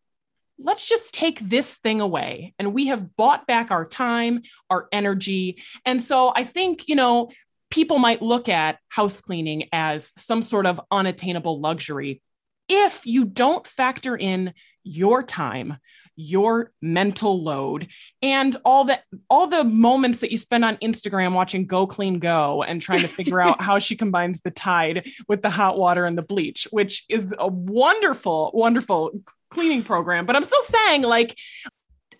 let's 0.58 0.88
just 0.88 1.14
take 1.14 1.40
this 1.40 1.76
thing 1.76 2.02
away. 2.02 2.54
And 2.60 2.74
we 2.74 2.88
have 2.88 3.16
bought 3.16 3.48
back 3.48 3.72
our 3.72 3.86
time, 3.86 4.42
our 4.70 4.88
energy. 4.92 5.62
And 5.86 6.02
so 6.02 6.32
I 6.36 6.44
think, 6.44 6.88
you 6.88 6.96
know, 6.96 7.32
people 7.70 7.98
might 7.98 8.22
look 8.22 8.48
at 8.48 8.80
house 8.88 9.22
cleaning 9.22 9.68
as 9.74 10.14
some 10.16 10.44
sort 10.44 10.66
of 10.66 10.80
unattainable 10.92 11.60
luxury 11.60 12.22
if 12.70 13.06
you 13.06 13.26
don't 13.26 13.68
factor 13.68 14.16
in 14.16 14.54
your 14.84 15.24
time 15.24 15.78
your 16.16 16.72
mental 16.82 17.42
load 17.42 17.88
and 18.22 18.56
all 18.64 18.86
the 18.86 19.00
all 19.30 19.48
the 19.48 19.64
moments 19.64 20.20
that 20.20 20.32
you 20.32 20.38
spend 20.38 20.64
on 20.64 20.78
Instagram 20.78 21.34
watching 21.34 21.66
Go 21.66 21.86
Clean 21.86 22.20
Co 22.20 22.64
and 22.64 22.82
trying 22.82 23.02
to 23.02 23.08
figure 23.08 23.42
out 23.42 23.62
how 23.62 23.80
she 23.80 23.96
combines 23.96 24.42
the 24.42 24.52
tide 24.52 25.08
with 25.28 25.42
the 25.42 25.50
hot 25.50 25.78
water 25.78 26.06
and 26.06 26.18
the 26.18 26.22
bleach, 26.22 26.68
which 26.72 27.06
is 27.10 27.34
a 27.38 27.48
wonderful, 27.48 28.52
wonderful 28.54 29.12
cleaning 29.50 29.84
program. 29.84 30.26
But 30.26 30.36
I'm 30.36 30.44
still 30.44 30.64
saying, 30.64 31.04
like, 31.04 31.38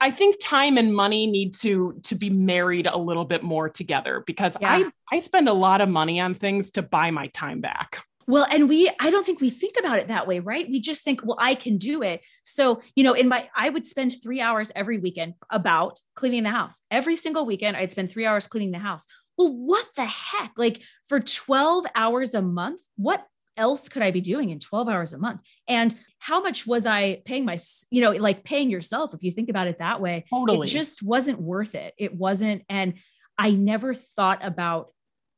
I 0.02 0.12
think 0.12 0.38
time 0.42 0.78
and 0.78 0.94
money 0.94 1.28
need 1.28 1.54
to 1.56 2.00
to 2.04 2.16
be 2.16 2.30
married 2.30 2.88
a 2.88 2.98
little 2.98 3.26
bit 3.26 3.44
more 3.44 3.70
together 3.70 4.24
because 4.26 4.58
yeah. 4.60 4.90
I 5.10 5.16
I 5.16 5.20
spend 5.20 5.48
a 5.48 5.54
lot 5.54 5.82
of 5.82 5.90
money 5.90 6.20
on 6.20 6.34
things 6.34 6.72
to 6.72 6.82
buy 6.82 7.12
my 7.12 7.28
time 7.28 7.62
back. 7.62 8.04
Well, 8.28 8.48
and 8.50 8.68
we, 8.68 8.92
I 9.00 9.12
don't 9.12 9.26
think 9.26 9.40
we 9.40 9.50
think 9.50 9.76
about 9.78 10.00
it 10.00 10.08
that 10.08 10.28
way, 10.28 10.40
right? 10.40 10.68
We 10.68 10.80
just 10.80 11.04
think, 11.04 11.22
well, 11.24 11.38
I 11.40 11.54
can 11.54 11.78
do 11.78 12.02
it. 12.02 12.22
So, 12.44 12.82
you 12.96 13.04
know, 13.04 13.14
in 13.14 13.28
my, 13.28 13.50
I 13.56 13.70
would 13.70 13.86
spend 13.86 14.16
three 14.22 14.42
hours 14.42 14.72
every 14.76 14.98
weekend 14.98 15.36
about 15.52 16.02
cleaning 16.16 16.44
the 16.44 16.50
house. 16.50 16.82
Every 16.90 17.16
single 17.16 17.46
weekend, 17.46 17.78
I'd 17.78 17.92
spend 17.92 18.10
three 18.10 18.26
hours 18.26 18.48
cleaning 18.48 18.72
the 18.72 18.80
house. 18.80 19.06
Well, 19.38 19.56
what 19.56 19.86
the 19.96 20.06
heck? 20.06 20.54
Like 20.58 20.82
for 21.08 21.20
12 21.20 21.86
hours 21.94 22.34
a 22.34 22.42
month, 22.42 22.82
what 22.96 23.26
else 23.58 23.90
could 23.90 24.02
I 24.02 24.12
be 24.12 24.22
doing 24.22 24.50
in 24.50 24.60
12 24.60 24.90
hours 24.90 25.14
a 25.14 25.18
month? 25.20 25.42
And 25.68 25.94
how 26.18 26.42
much 26.42 26.66
was 26.66 26.86
I 26.86 27.22
paying 27.26 27.46
my, 27.46 27.58
you 27.92 28.02
know, 28.02 28.12
like 28.12 28.44
paying 28.44 28.72
yourself, 28.72 29.14
if 29.14 29.24
you 29.24 29.32
think 29.32 29.50
about 29.50 29.68
it 29.68 29.78
that 29.80 30.02
way, 30.02 30.26
totally. 30.30 30.68
it 30.68 30.72
just 30.72 31.04
wasn't 31.04 31.40
worth 31.40 31.76
it. 31.76 31.94
It 31.98 32.16
wasn't. 32.16 32.64
And 32.70 32.96
I 33.38 33.52
never 33.52 33.94
thought 33.94 34.44
about 34.44 34.90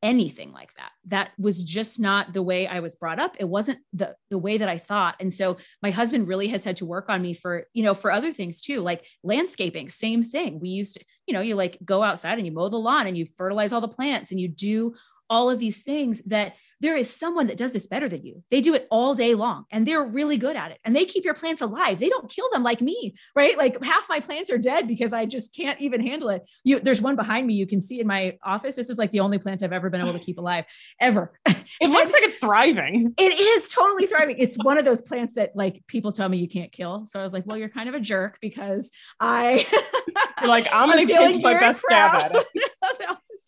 anything 0.07 0.53
like 0.53 0.73
that. 0.75 0.91
That 1.07 1.31
was 1.37 1.61
just 1.61 1.99
not 1.99 2.31
the 2.31 2.41
way 2.41 2.65
I 2.65 2.79
was 2.79 2.95
brought 2.95 3.19
up. 3.19 3.35
It 3.41 3.49
wasn't 3.49 3.79
the 3.91 4.15
the 4.29 4.37
way 4.37 4.57
that 4.57 4.69
I 4.69 4.77
thought. 4.77 5.15
And 5.19 5.33
so 5.33 5.57
my 5.83 5.91
husband 5.91 6.29
really 6.29 6.47
has 6.47 6.63
had 6.63 6.77
to 6.77 6.85
work 6.85 7.09
on 7.09 7.21
me 7.21 7.33
for, 7.33 7.65
you 7.73 7.83
know, 7.83 7.93
for 7.93 8.09
other 8.09 8.31
things 8.31 8.61
too, 8.61 8.79
like 8.79 9.05
landscaping, 9.21 9.89
same 9.89 10.23
thing. 10.23 10.61
We 10.61 10.69
used 10.69 10.95
to, 10.95 11.05
you 11.25 11.33
know, 11.33 11.41
you 11.41 11.55
like 11.55 11.77
go 11.83 12.03
outside 12.03 12.37
and 12.37 12.45
you 12.45 12.53
mow 12.53 12.69
the 12.69 12.77
lawn 12.77 13.05
and 13.05 13.17
you 13.17 13.27
fertilize 13.35 13.73
all 13.73 13.81
the 13.81 13.89
plants 13.89 14.31
and 14.31 14.39
you 14.39 14.47
do 14.47 14.95
all 15.29 15.49
of 15.49 15.59
these 15.59 15.83
things 15.83 16.21
that 16.23 16.55
there 16.79 16.95
is 16.95 17.13
someone 17.13 17.47
that 17.47 17.57
does 17.57 17.73
this 17.73 17.87
better 17.87 18.07
than 18.07 18.23
you. 18.23 18.43
They 18.51 18.61
do 18.61 18.75
it 18.75 18.87
all 18.91 19.15
day 19.15 19.33
long 19.33 19.65
and 19.71 19.87
they're 19.87 20.03
really 20.03 20.37
good 20.37 20.55
at 20.55 20.71
it 20.71 20.79
and 20.85 20.95
they 20.95 21.05
keep 21.05 21.25
your 21.25 21.33
plants 21.33 21.61
alive. 21.61 21.99
They 21.99 22.09
don't 22.09 22.29
kill 22.29 22.49
them 22.51 22.63
like 22.63 22.81
me, 22.81 23.15
right? 23.35 23.57
Like 23.57 23.83
half 23.83 24.07
my 24.09 24.19
plants 24.19 24.51
are 24.51 24.57
dead 24.57 24.87
because 24.87 25.11
I 25.11 25.25
just 25.25 25.55
can't 25.55 25.81
even 25.81 26.05
handle 26.05 26.29
it. 26.29 26.47
You, 26.63 26.79
there's 26.79 27.01
one 27.01 27.15
behind 27.15 27.47
me 27.47 27.55
you 27.55 27.65
can 27.65 27.81
see 27.81 27.99
in 27.99 28.07
my 28.07 28.37
office. 28.43 28.75
This 28.75 28.89
is 28.89 28.97
like 28.97 29.11
the 29.11 29.21
only 29.21 29.39
plant 29.39 29.63
I've 29.63 29.73
ever 29.73 29.89
been 29.89 30.01
able 30.01 30.13
to 30.13 30.19
keep 30.19 30.37
alive 30.37 30.65
ever. 30.99 31.33
It 31.81 31.89
looks 31.89 32.11
like 32.11 32.23
it's 32.23 32.37
thriving. 32.37 33.13
It 33.17 33.39
is 33.39 33.67
totally 33.67 34.07
thriving. 34.07 34.37
It's 34.39 34.55
one 34.63 34.77
of 34.77 34.85
those 34.85 35.01
plants 35.01 35.33
that 35.33 35.51
like 35.53 35.83
people 35.85 36.11
tell 36.11 36.27
me 36.27 36.37
you 36.37 36.47
can't 36.47 36.71
kill. 36.71 37.05
So 37.05 37.19
I 37.19 37.23
was 37.23 37.33
like, 37.33 37.45
well, 37.45 37.57
you're 37.57 37.69
kind 37.69 37.89
of 37.89 37.93
a 37.93 37.99
jerk 37.99 38.39
because 38.41 38.89
I 39.19 39.67
you're 40.39 40.49
like, 40.49 40.65
I'm 40.71 40.89
going 40.91 41.05
to 41.05 41.13
take 41.13 41.43
my 41.43 41.53
best 41.59 41.81
stab 41.81 42.15
at 42.15 42.35
it. 42.35 42.47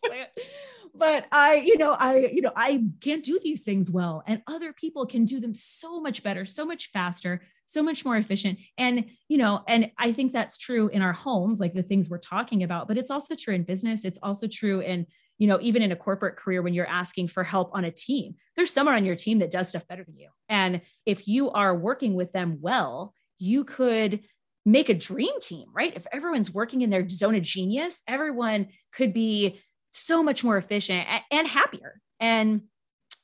but 1.00 1.26
I, 1.32 1.56
you 1.56 1.78
know, 1.78 1.94
I, 1.94 2.18
you 2.18 2.42
know, 2.42 2.52
I 2.56 2.84
can't 3.02 3.24
do 3.24 3.40
these 3.42 3.64
things 3.64 3.90
well. 3.90 4.22
And 4.28 4.42
other 4.48 4.74
people 4.74 5.06
can 5.06 5.26
do 5.26 5.40
them 5.40 5.54
so 5.54 6.02
much 6.02 6.22
better, 6.22 6.46
so 6.46 6.66
much 6.66 6.88
faster, 6.92 7.42
so 7.66 7.82
much 7.82 8.04
more 8.04 8.18
efficient. 8.18 8.60
And, 8.78 9.06
you 9.28 9.38
know, 9.38 9.64
and 9.68 9.92
I 9.98 10.12
think 10.12 10.32
that's 10.32 10.58
true 10.58 10.90
in 10.90 11.02
our 11.02 11.14
homes, 11.14 11.60
like 11.60 11.74
the 11.74 11.84
things 11.84 12.10
we're 12.10 12.18
talking 12.18 12.64
about, 12.64 12.88
but 12.88 12.98
it's 12.98 13.12
also 13.12 13.36
true 13.36 13.56
in 13.56 13.64
business. 13.64 14.06
It's 14.06 14.20
also 14.22 14.48
true 14.48 14.82
in, 14.82 15.06
you 15.38 15.48
know, 15.48 15.60
even 15.62 15.82
in 15.82 15.92
a 15.92 15.96
corporate 15.96 16.36
career 16.36 16.62
when 16.62 16.74
you're 16.74 16.88
asking 16.88 17.30
for 17.30 17.44
help 17.44 17.72
on 17.74 17.86
a 17.86 17.92
team, 17.92 18.36
there's 18.56 18.74
someone 18.74 18.96
on 18.96 19.06
your 19.06 19.16
team 19.16 19.40
that 19.40 19.52
does 19.52 19.70
stuff 19.70 19.88
better 19.88 20.04
than 20.04 20.18
you. 20.18 20.30
And 20.50 20.82
if 21.06 21.28
you 21.28 21.52
are 21.52 21.76
working 21.76 22.16
with 22.16 22.32
them 22.34 22.58
well, 22.60 23.14
you 23.38 23.64
could 23.64 24.22
make 24.66 24.90
a 24.90 24.94
dream 24.94 25.40
team, 25.42 25.68
right? 25.74 25.96
If 25.96 26.06
everyone's 26.12 26.54
working 26.54 26.82
in 26.82 26.90
their 26.90 27.08
zone 27.08 27.36
of 27.36 27.44
genius, 27.44 28.04
everyone 28.08 28.68
could 28.92 29.14
be 29.14 29.62
so 29.92 30.24
much 30.24 30.44
more 30.44 30.58
efficient 30.58 31.08
and 31.32 31.48
happier. 31.48 32.00
And 32.20 32.64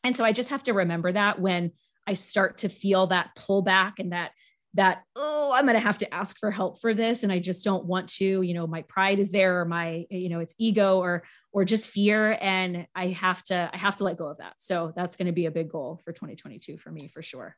and 0.04 0.16
so 0.16 0.24
I 0.24 0.32
just 0.32 0.50
have 0.50 0.64
to 0.64 0.74
remember 0.74 1.12
that 1.12 1.40
when 1.40 1.72
I 2.08 2.14
start 2.14 2.60
to 2.60 2.70
feel 2.70 3.08
that 3.08 3.32
pullback 3.36 3.94
and 4.00 4.12
that 4.12 4.32
that 4.76 5.04
oh 5.16 5.54
i'm 5.56 5.64
going 5.64 5.74
to 5.74 5.80
have 5.80 5.98
to 5.98 6.14
ask 6.14 6.38
for 6.38 6.52
help 6.52 6.80
for 6.82 6.94
this. 6.94 7.24
And 7.24 7.32
i 7.32 7.40
just 7.40 7.64
don't 7.64 7.86
want 7.86 8.10
to 8.10 8.42
you 8.42 8.54
know 8.54 8.68
my 8.68 8.84
pride 8.84 9.20
is 9.20 9.32
there 9.32 9.62
or 9.62 9.66
my 9.66 10.06
you 10.10 10.30
know 10.30 10.40
it's 10.40 10.54
ego 10.60 11.00
or 11.00 11.24
or 11.52 11.66
just 11.66 11.90
fear. 11.90 12.38
And 12.40 12.86
i 12.94 13.08
have 13.08 13.42
to 13.44 13.70
i 13.74 13.78
have 13.78 13.98
to 13.98 14.04
let 14.04 14.18
go 14.18 14.28
of 14.28 14.38
that. 14.38 14.54
So 14.58 14.94
that's 14.96 15.16
going 15.16 15.28
to 15.28 15.32
be 15.32 15.46
a 15.46 15.52
big 15.52 15.70
goal 15.70 16.02
for 16.04 16.12
2022 16.12 16.78
for 16.78 16.92
me 16.92 17.08
for 17.08 17.22
sure. 17.22 17.56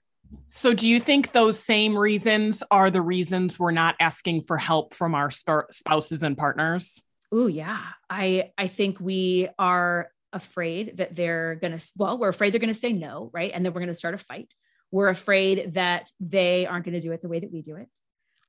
So 0.50 0.74
do 0.74 0.90
you 0.90 1.00
think 1.00 1.32
those 1.32 1.60
same 1.60 1.98
reasons 1.98 2.64
are 2.70 2.92
the 2.92 3.02
reasons 3.02 3.58
we're 3.58 3.72
not 3.72 3.96
asking 4.00 4.44
for 4.44 4.58
help 4.58 4.94
from 4.94 5.16
our 5.16 5.32
spouses 5.32 6.24
and 6.24 6.38
partners 6.38 7.02
Oh 7.32 7.48
yeah. 7.48 7.84
I 8.10 8.52
I 8.58 8.68
think 8.68 9.00
we 9.00 9.50
are 9.60 10.10
afraid 10.34 10.98
that 10.98 11.16
they're 11.16 11.56
going 11.56 11.78
to 11.78 11.86
well, 11.98 12.18
we're 12.18 12.30
afraid 12.30 12.54
they're 12.54 12.60
going 12.60 12.74
to 12.74 12.80
say 12.80 12.94
no, 12.94 13.30
right? 13.34 13.52
And 13.54 13.66
then 13.66 13.74
we're 13.74 13.82
going 13.82 13.88
to 13.88 13.96
start 13.96 14.14
a 14.14 14.18
fight. 14.18 14.54
We're 14.92 15.10
afraid 15.10 15.74
that 15.74 16.12
they 16.20 16.66
aren't 16.66 16.86
going 16.86 16.94
to 16.94 17.02
do 17.02 17.12
it 17.12 17.22
the 17.22 17.28
way 17.28 17.40
that 17.40 17.52
we 17.52 17.62
do 17.62 17.76
it. 17.76 17.90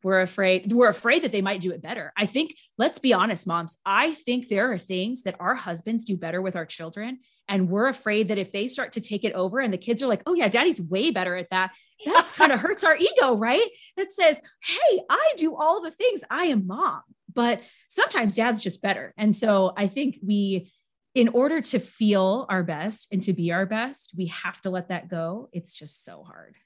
We're 0.04 0.20
afraid 0.20 0.70
we're 0.72 0.88
afraid 0.88 1.22
that 1.22 1.32
they 1.32 1.42
might 1.42 1.60
do 1.60 1.72
it 1.72 1.82
better. 1.82 2.12
I 2.16 2.26
think 2.26 2.54
let's 2.76 3.00
be 3.00 3.12
honest 3.12 3.46
moms, 3.46 3.76
I 3.84 4.14
think 4.14 4.48
there 4.48 4.72
are 4.72 4.78
things 4.78 5.24
that 5.24 5.36
our 5.40 5.56
husbands 5.56 6.04
do 6.04 6.16
better 6.16 6.40
with 6.40 6.54
our 6.54 6.66
children 6.66 7.18
and 7.48 7.70
we're 7.70 7.88
afraid 7.88 8.28
that 8.28 8.38
if 8.38 8.52
they 8.52 8.68
start 8.68 8.92
to 8.92 9.00
take 9.00 9.24
it 9.24 9.32
over 9.32 9.58
and 9.58 9.72
the 9.72 9.78
kids 9.78 10.02
are 10.02 10.06
like, 10.06 10.22
"Oh 10.26 10.34
yeah, 10.34 10.48
daddy's 10.48 10.80
way 10.80 11.10
better 11.10 11.34
at 11.34 11.50
that." 11.50 11.72
That's 12.04 12.30
kind 12.30 12.52
of 12.52 12.60
hurts 12.60 12.84
our 12.84 12.96
ego, 12.96 13.34
right? 13.36 13.64
That 13.96 14.12
says, 14.12 14.40
"Hey, 14.62 15.00
I 15.08 15.32
do 15.36 15.56
all 15.56 15.80
the 15.80 15.90
things. 15.90 16.22
I 16.30 16.44
am 16.44 16.66
mom." 16.66 17.02
But 17.38 17.62
sometimes 17.86 18.34
dad's 18.34 18.64
just 18.64 18.82
better. 18.82 19.14
And 19.16 19.32
so 19.32 19.72
I 19.76 19.86
think 19.86 20.18
we, 20.26 20.72
in 21.14 21.28
order 21.28 21.60
to 21.60 21.78
feel 21.78 22.46
our 22.50 22.64
best 22.64 23.06
and 23.12 23.22
to 23.22 23.32
be 23.32 23.52
our 23.52 23.64
best, 23.64 24.12
we 24.18 24.26
have 24.26 24.60
to 24.62 24.70
let 24.70 24.88
that 24.88 25.08
go. 25.08 25.48
It's 25.52 25.72
just 25.72 26.04
so 26.04 26.24
hard. 26.24 26.56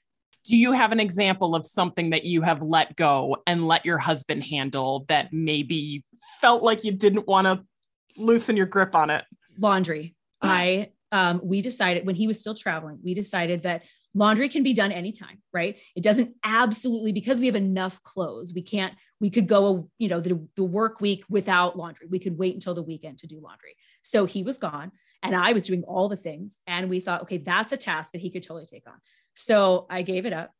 Do 0.43 0.57
you 0.57 0.71
have 0.71 0.91
an 0.91 0.99
example 0.99 1.53
of 1.53 1.63
something 1.63 2.09
that 2.09 2.23
you 2.23 2.41
have 2.41 2.63
let 2.63 2.95
go 2.95 3.37
and 3.45 3.67
let 3.67 3.85
your 3.85 3.99
husband 3.99 4.45
handle 4.45 5.05
that 5.09 5.31
maybe 5.31 6.03
felt 6.41 6.63
like 6.63 6.83
you 6.83 6.91
didn't 6.91 7.27
want 7.27 7.45
to 7.45 7.63
loosen 8.17 8.57
your 8.57 8.65
grip 8.65 8.95
on 8.95 9.11
it? 9.11 9.23
Laundry. 9.59 10.15
I 10.41 10.89
um, 11.11 11.39
we 11.43 11.61
decided 11.61 12.07
when 12.07 12.15
he 12.15 12.25
was 12.25 12.39
still 12.39 12.55
traveling, 12.55 12.97
we 13.03 13.13
decided 13.13 13.61
that 13.61 13.83
laundry 14.13 14.49
can 14.49 14.63
be 14.63 14.73
done 14.73 14.91
anytime, 14.91 15.39
right? 15.53 15.77
It 15.95 16.03
doesn't 16.03 16.35
absolutely 16.43 17.11
because 17.11 17.39
we 17.39 17.47
have 17.47 17.55
enough 17.55 18.01
clothes. 18.03 18.53
We 18.53 18.61
can't, 18.61 18.93
we 19.19 19.29
could 19.29 19.47
go, 19.47 19.89
you 19.97 20.07
know, 20.07 20.19
the, 20.19 20.45
the 20.55 20.63
work 20.63 21.01
week 21.01 21.23
without 21.29 21.77
laundry. 21.77 22.07
We 22.09 22.19
could 22.19 22.37
wait 22.37 22.53
until 22.53 22.73
the 22.73 22.83
weekend 22.83 23.19
to 23.19 23.27
do 23.27 23.39
laundry. 23.39 23.75
So 24.01 24.25
he 24.25 24.43
was 24.43 24.57
gone 24.57 24.91
and 25.23 25.35
I 25.35 25.53
was 25.53 25.65
doing 25.65 25.83
all 25.83 26.09
the 26.09 26.17
things. 26.17 26.59
And 26.67 26.89
we 26.89 26.99
thought, 26.99 27.23
okay, 27.23 27.37
that's 27.37 27.71
a 27.71 27.77
task 27.77 28.11
that 28.11 28.21
he 28.21 28.29
could 28.29 28.43
totally 28.43 28.65
take 28.65 28.87
on. 28.87 28.95
So 29.35 29.87
I 29.89 30.01
gave 30.01 30.25
it 30.25 30.33
up. 30.33 30.51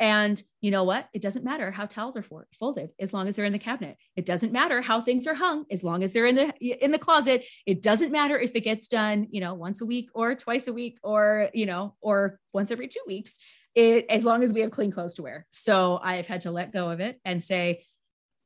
And 0.00 0.42
you 0.62 0.70
know 0.70 0.82
what? 0.82 1.08
It 1.12 1.20
doesn't 1.20 1.44
matter 1.44 1.70
how 1.70 1.84
towels 1.84 2.16
are 2.16 2.22
for, 2.22 2.48
folded 2.58 2.90
as 2.98 3.12
long 3.12 3.28
as 3.28 3.36
they're 3.36 3.44
in 3.44 3.52
the 3.52 3.58
cabinet. 3.58 3.98
It 4.16 4.24
doesn't 4.24 4.50
matter 4.50 4.80
how 4.80 5.02
things 5.02 5.26
are 5.26 5.34
hung 5.34 5.66
as 5.70 5.84
long 5.84 6.02
as 6.02 6.14
they're 6.14 6.26
in 6.26 6.36
the 6.36 6.54
in 6.58 6.90
the 6.90 6.98
closet. 6.98 7.44
It 7.66 7.82
doesn't 7.82 8.10
matter 8.10 8.38
if 8.38 8.56
it 8.56 8.62
gets 8.62 8.86
done, 8.86 9.26
you 9.30 9.42
know, 9.42 9.52
once 9.52 9.82
a 9.82 9.86
week 9.86 10.08
or 10.14 10.34
twice 10.34 10.68
a 10.68 10.72
week 10.72 10.98
or, 11.02 11.50
you 11.52 11.66
know, 11.66 11.96
or 12.00 12.40
once 12.54 12.70
every 12.70 12.88
2 12.88 12.98
weeks. 13.06 13.38
It 13.74 14.06
as 14.08 14.24
long 14.24 14.42
as 14.42 14.54
we 14.54 14.60
have 14.62 14.70
clean 14.70 14.90
clothes 14.90 15.14
to 15.14 15.22
wear. 15.22 15.46
So 15.50 16.00
I've 16.02 16.26
had 16.26 16.40
to 16.42 16.50
let 16.50 16.72
go 16.72 16.90
of 16.90 17.00
it 17.00 17.20
and 17.26 17.44
say 17.44 17.84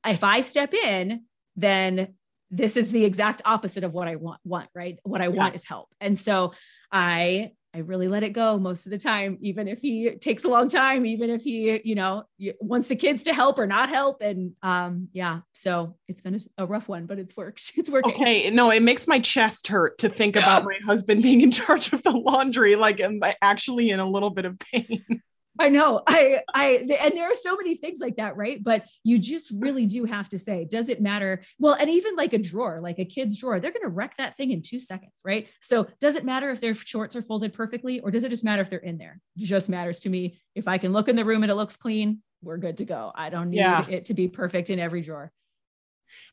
if 0.05 0.25
I 0.25 0.41
step 0.41 0.75
in, 0.75 1.23
then 1.55 2.15
this 2.51 2.77
is 2.77 2.91
the 2.91 3.05
exact 3.05 3.43
opposite 3.45 3.85
of 3.85 3.93
what 3.93 4.09
I 4.09 4.17
want, 4.17 4.41
want 4.45 4.69
right? 4.75 4.99
What 5.05 5.21
I 5.21 5.29
yeah. 5.29 5.37
want 5.37 5.55
is 5.55 5.65
help. 5.65 5.89
And 6.01 6.19
so 6.19 6.53
I 6.91 7.53
I 7.75 7.79
really 7.79 8.07
let 8.07 8.23
it 8.23 8.31
go 8.31 8.57
most 8.57 8.87
of 8.87 8.91
the 8.91 8.99
time, 8.99 9.37
even 9.41 9.67
if 9.67 9.83
he 9.83 10.11
takes 10.13 10.45
a 10.45 10.49
long 10.49 10.69
time, 10.69 11.05
even 11.05 11.29
if 11.29 11.43
he, 11.43 11.81
you 11.85 11.97
know, 11.97 12.23
wants 12.61 12.87
the 12.87 12.95
kids 12.95 13.25
to 13.25 13.35
help 13.35 13.59
or 13.59 13.67
not 13.67 13.89
help. 13.89 14.23
And 14.23 14.53
um, 14.63 15.09
yeah, 15.13 15.41
so 15.53 15.97
it's 16.07 16.21
been 16.21 16.41
a 16.57 16.67
rough 16.67 16.89
one, 16.89 17.07
but 17.07 17.19
it's 17.19 17.37
worked. 17.37 17.73
It's 17.85 17.91
working. 17.91 18.15
Okay. 18.15 18.51
No, 18.51 18.71
it 18.71 18.83
makes 18.83 19.07
my 19.07 19.19
chest 19.19 19.67
hurt 19.67 19.99
to 19.99 20.09
think 20.09 20.37
yeah. 20.37 20.43
about 20.43 20.65
my 20.65 20.79
husband 20.87 21.23
being 21.23 21.41
in 21.41 21.51
charge 21.51 21.93
of 21.93 22.03
the 22.03 22.13
laundry. 22.13 22.77
Like, 22.77 23.01
I'm 23.01 23.21
actually 23.43 23.91
in 23.91 23.99
a 23.99 24.09
little 24.09 24.31
bit 24.31 24.45
of 24.45 24.59
pain. 24.59 25.05
I 25.59 25.69
know. 25.69 26.03
I, 26.07 26.41
I, 26.53 26.87
and 27.01 27.17
there 27.17 27.31
are 27.31 27.35
so 27.35 27.55
many 27.57 27.77
things 27.77 28.01
like 28.01 28.17
that, 28.17 28.37
right? 28.37 28.63
But 28.63 28.87
you 29.05 29.19
just 29.19 29.53
really 29.55 29.87
do 29.87 30.05
have 30.05 30.29
to 30.31 30.39
say, 30.39 30.65
does 30.65 30.89
it 30.89 31.01
matter? 31.01 31.43
Well, 31.61 31.75
and 31.75 31.89
even 31.89 32.17
like 32.17 32.33
a 32.33 32.39
drawer, 32.39 32.81
like 32.83 32.99
a 32.99 33.05
kid's 33.05 33.39
drawer, 33.39 33.61
they're 33.61 33.71
going 33.71 33.83
to 33.83 33.89
wreck 33.89 34.17
that 34.17 34.37
thing 34.37 34.51
in 34.51 34.63
two 34.63 34.81
seconds, 34.81 35.13
right? 35.25 35.49
So 35.61 35.87
does 36.01 36.17
it 36.17 36.25
matter 36.25 36.51
if 36.51 36.61
their 36.61 36.75
shorts 36.75 37.15
are 37.15 37.23
folded 37.23 37.53
perfectly 37.53 38.01
or 38.01 38.11
does 38.11 38.25
it 38.25 38.31
just 38.31 38.45
matter 38.45 38.63
if 38.63 38.71
they're 38.71 38.81
in 38.81 38.99
there? 38.99 39.21
It 39.37 39.45
just 39.45 39.71
matters 39.71 40.01
to 40.01 40.11
me. 40.11 40.41
If 40.57 40.67
I 40.67 40.79
can 40.79 40.93
look 40.93 41.09
in 41.09 41.17
the 41.17 41.25
room 41.25 41.45
and 41.45 41.53
it 41.53 41.57
looks 41.57 41.77
clean, 41.77 42.21
we're 42.43 42.59
good 42.59 42.79
to 42.79 42.85
go. 42.85 43.13
I 43.15 43.31
don't 43.31 43.51
need 43.51 43.59
yeah. 43.59 43.87
it 43.89 44.07
to 44.07 44.15
be 44.15 44.29
perfect 44.29 44.71
in 44.71 44.81
every 44.81 45.03
drawer. 45.03 45.31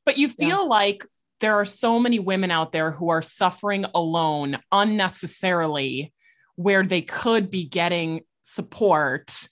But 0.06 0.18
you 0.18 0.30
feel 0.30 0.48
yeah. 0.48 0.56
like 0.58 1.06
there 1.42 1.56
are 1.56 1.66
so 1.66 2.00
many 2.00 2.20
women 2.20 2.52
out 2.52 2.72
there 2.72 2.92
who 2.92 3.10
are 3.10 3.22
suffering 3.22 3.86
alone 3.94 4.58
unnecessarily 4.72 6.14
where 6.56 6.84
they 6.84 7.02
could 7.02 7.50
be 7.50 7.66
getting 7.66 8.22
support 8.52 9.48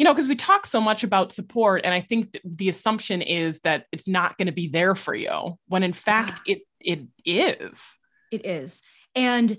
you 0.00 0.04
know 0.04 0.14
because 0.14 0.28
we 0.28 0.34
talk 0.34 0.64
so 0.64 0.80
much 0.80 1.04
about 1.04 1.30
support 1.30 1.82
and 1.84 1.92
i 1.92 2.00
think 2.00 2.36
the 2.42 2.68
assumption 2.68 3.20
is 3.22 3.60
that 3.60 3.84
it's 3.92 4.08
not 4.08 4.36
going 4.38 4.46
to 4.46 4.52
be 4.52 4.66
there 4.66 4.94
for 4.94 5.14
you 5.14 5.58
when 5.68 5.82
in 5.82 5.92
fact 5.92 6.40
yeah. 6.46 6.56
it 6.56 6.62
it 6.80 7.06
is 7.24 7.98
it 8.32 8.46
is 8.46 8.82
and 9.14 9.58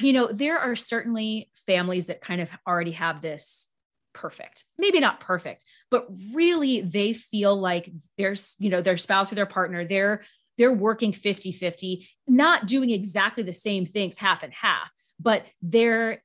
you 0.00 0.12
know 0.12 0.26
there 0.26 0.58
are 0.58 0.76
certainly 0.76 1.50
families 1.66 2.06
that 2.06 2.20
kind 2.20 2.40
of 2.40 2.50
already 2.66 2.92
have 2.92 3.22
this 3.22 3.68
perfect 4.12 4.66
maybe 4.76 5.00
not 5.00 5.20
perfect 5.20 5.64
but 5.90 6.06
really 6.34 6.82
they 6.82 7.14
feel 7.14 7.56
like 7.56 7.90
there's 8.18 8.56
you 8.58 8.68
know 8.68 8.82
their 8.82 8.98
spouse 8.98 9.32
or 9.32 9.36
their 9.36 9.46
partner 9.46 9.86
they're 9.86 10.22
they're 10.58 10.70
working 10.70 11.14
50 11.14 11.50
50 11.50 12.06
not 12.28 12.66
doing 12.66 12.90
exactly 12.90 13.42
the 13.42 13.54
same 13.54 13.86
things 13.86 14.18
half 14.18 14.42
and 14.42 14.52
half 14.52 14.92
but 15.18 15.46
they're 15.62 16.22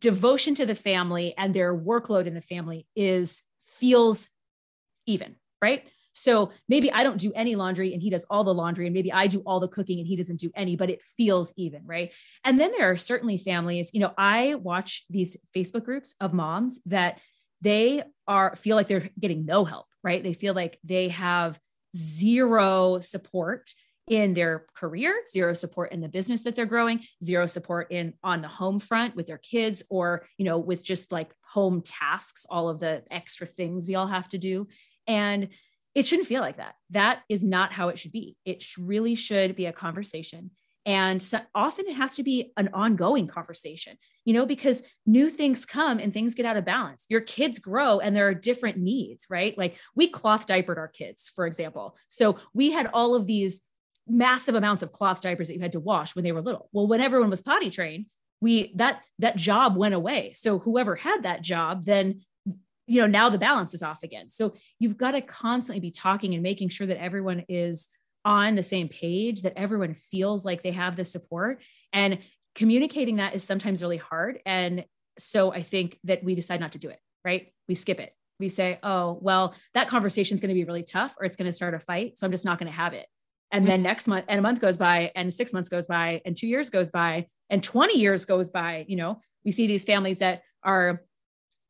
devotion 0.00 0.54
to 0.56 0.66
the 0.66 0.74
family 0.74 1.34
and 1.36 1.54
their 1.54 1.76
workload 1.76 2.26
in 2.26 2.34
the 2.34 2.40
family 2.40 2.86
is 2.94 3.42
feels 3.66 4.30
even, 5.06 5.36
right? 5.60 5.84
So 6.12 6.52
maybe 6.68 6.92
I 6.92 7.04
don't 7.04 7.18
do 7.18 7.32
any 7.34 7.56
laundry 7.56 7.94
and 7.94 8.02
he 8.02 8.10
does 8.10 8.26
all 8.28 8.44
the 8.44 8.54
laundry, 8.54 8.86
and 8.86 8.94
maybe 8.94 9.12
I 9.12 9.26
do 9.26 9.40
all 9.40 9.60
the 9.60 9.68
cooking 9.68 9.98
and 9.98 10.06
he 10.06 10.16
doesn't 10.16 10.40
do 10.40 10.50
any, 10.54 10.76
but 10.76 10.90
it 10.90 11.02
feels 11.02 11.54
even, 11.56 11.82
right? 11.86 12.12
And 12.44 12.60
then 12.60 12.72
there 12.72 12.90
are 12.90 12.96
certainly 12.96 13.38
families, 13.38 13.90
you 13.94 14.00
know, 14.00 14.12
I 14.18 14.56
watch 14.56 15.04
these 15.08 15.36
Facebook 15.56 15.84
groups 15.84 16.14
of 16.20 16.34
moms 16.34 16.80
that 16.86 17.18
they 17.60 18.02
are 18.28 18.54
feel 18.56 18.76
like 18.76 18.88
they're 18.88 19.08
getting 19.18 19.46
no 19.46 19.64
help, 19.64 19.86
right? 20.04 20.22
They 20.22 20.34
feel 20.34 20.54
like 20.54 20.78
they 20.84 21.08
have 21.08 21.58
zero 21.96 23.00
support 23.00 23.72
in 24.08 24.34
their 24.34 24.66
career, 24.74 25.22
zero 25.28 25.54
support 25.54 25.92
in 25.92 26.00
the 26.00 26.08
business 26.08 26.44
that 26.44 26.56
they're 26.56 26.66
growing, 26.66 27.00
zero 27.22 27.46
support 27.46 27.90
in 27.90 28.14
on 28.22 28.42
the 28.42 28.48
home 28.48 28.80
front 28.80 29.14
with 29.14 29.26
their 29.26 29.38
kids 29.38 29.82
or, 29.90 30.26
you 30.38 30.44
know, 30.44 30.58
with 30.58 30.82
just 30.82 31.12
like 31.12 31.32
home 31.48 31.80
tasks, 31.80 32.44
all 32.50 32.68
of 32.68 32.80
the 32.80 33.02
extra 33.10 33.46
things 33.46 33.86
we 33.86 33.94
all 33.94 34.08
have 34.08 34.28
to 34.28 34.38
do. 34.38 34.66
And 35.06 35.48
it 35.94 36.06
shouldn't 36.08 36.28
feel 36.28 36.40
like 36.40 36.56
that. 36.56 36.74
That 36.90 37.20
is 37.28 37.44
not 37.44 37.72
how 37.72 37.88
it 37.88 37.98
should 37.98 38.12
be. 38.12 38.36
It 38.44 38.64
really 38.76 39.14
should 39.14 39.54
be 39.54 39.66
a 39.66 39.72
conversation. 39.72 40.50
And 40.84 41.22
so 41.22 41.38
often 41.54 41.86
it 41.86 41.94
has 41.94 42.16
to 42.16 42.24
be 42.24 42.52
an 42.56 42.70
ongoing 42.72 43.28
conversation, 43.28 43.96
you 44.24 44.34
know, 44.34 44.44
because 44.46 44.82
new 45.06 45.30
things 45.30 45.64
come 45.64 46.00
and 46.00 46.12
things 46.12 46.34
get 46.34 46.46
out 46.46 46.56
of 46.56 46.64
balance. 46.64 47.06
Your 47.08 47.20
kids 47.20 47.60
grow 47.60 48.00
and 48.00 48.16
there 48.16 48.26
are 48.26 48.34
different 48.34 48.78
needs, 48.78 49.26
right? 49.30 49.56
Like 49.56 49.76
we 49.94 50.08
cloth 50.08 50.46
diapered 50.46 50.78
our 50.78 50.88
kids, 50.88 51.30
for 51.32 51.46
example. 51.46 51.96
So 52.08 52.38
we 52.52 52.72
had 52.72 52.88
all 52.92 53.14
of 53.14 53.26
these 53.26 53.60
massive 54.08 54.54
amounts 54.54 54.82
of 54.82 54.92
cloth 54.92 55.20
diapers 55.20 55.48
that 55.48 55.54
you 55.54 55.60
had 55.60 55.72
to 55.72 55.80
wash 55.80 56.14
when 56.14 56.24
they 56.24 56.32
were 56.32 56.42
little. 56.42 56.68
Well, 56.72 56.86
when 56.86 57.00
everyone 57.00 57.30
was 57.30 57.42
potty 57.42 57.70
trained, 57.70 58.06
we 58.40 58.72
that 58.76 59.00
that 59.20 59.36
job 59.36 59.76
went 59.76 59.94
away. 59.94 60.32
So 60.34 60.58
whoever 60.58 60.96
had 60.96 61.22
that 61.22 61.42
job 61.42 61.84
then 61.84 62.20
you 62.86 63.00
know 63.00 63.06
now 63.06 63.28
the 63.30 63.38
balance 63.38 63.72
is 63.74 63.82
off 63.82 64.02
again. 64.02 64.28
So 64.28 64.54
you've 64.78 64.96
got 64.96 65.12
to 65.12 65.20
constantly 65.20 65.80
be 65.80 65.92
talking 65.92 66.34
and 66.34 66.42
making 66.42 66.68
sure 66.68 66.86
that 66.86 67.00
everyone 67.00 67.44
is 67.48 67.88
on 68.24 68.54
the 68.54 68.62
same 68.62 68.88
page, 68.88 69.42
that 69.42 69.54
everyone 69.56 69.94
feels 69.94 70.44
like 70.44 70.62
they 70.62 70.72
have 70.72 70.96
the 70.96 71.04
support 71.04 71.62
and 71.92 72.18
communicating 72.54 73.16
that 73.16 73.34
is 73.34 73.44
sometimes 73.44 73.80
really 73.80 73.96
hard 73.96 74.40
and 74.44 74.84
so 75.18 75.52
I 75.52 75.62
think 75.62 75.98
that 76.04 76.24
we 76.24 76.34
decide 76.34 76.60
not 76.60 76.72
to 76.72 76.78
do 76.78 76.88
it, 76.88 76.98
right? 77.24 77.52
We 77.68 77.74
skip 77.74 78.00
it. 78.00 78.14
We 78.40 78.48
say, 78.48 78.78
"Oh, 78.82 79.18
well, 79.20 79.54
that 79.74 79.88
conversation 79.88 80.34
is 80.34 80.40
going 80.40 80.48
to 80.48 80.54
be 80.54 80.64
really 80.64 80.82
tough 80.82 81.14
or 81.18 81.26
it's 81.26 81.36
going 81.36 81.46
to 81.46 81.52
start 81.52 81.74
a 81.74 81.80
fight, 81.80 82.16
so 82.16 82.26
I'm 82.26 82.32
just 82.32 82.44
not 82.44 82.58
going 82.58 82.70
to 82.70 82.76
have 82.76 82.94
it." 82.94 83.06
And 83.52 83.66
then 83.68 83.82
next 83.82 84.08
month 84.08 84.24
and 84.28 84.38
a 84.38 84.42
month 84.42 84.60
goes 84.60 84.78
by 84.78 85.12
and 85.14 85.32
six 85.32 85.52
months 85.52 85.68
goes 85.68 85.86
by 85.86 86.20
and 86.24 86.36
two 86.36 86.48
years 86.48 86.70
goes 86.70 86.90
by 86.90 87.26
and 87.50 87.62
20 87.62 87.98
years 87.98 88.24
goes 88.24 88.50
by 88.50 88.84
you 88.88 88.96
know 88.96 89.20
we 89.44 89.52
see 89.52 89.66
these 89.66 89.84
families 89.84 90.18
that 90.18 90.42
are 90.64 91.02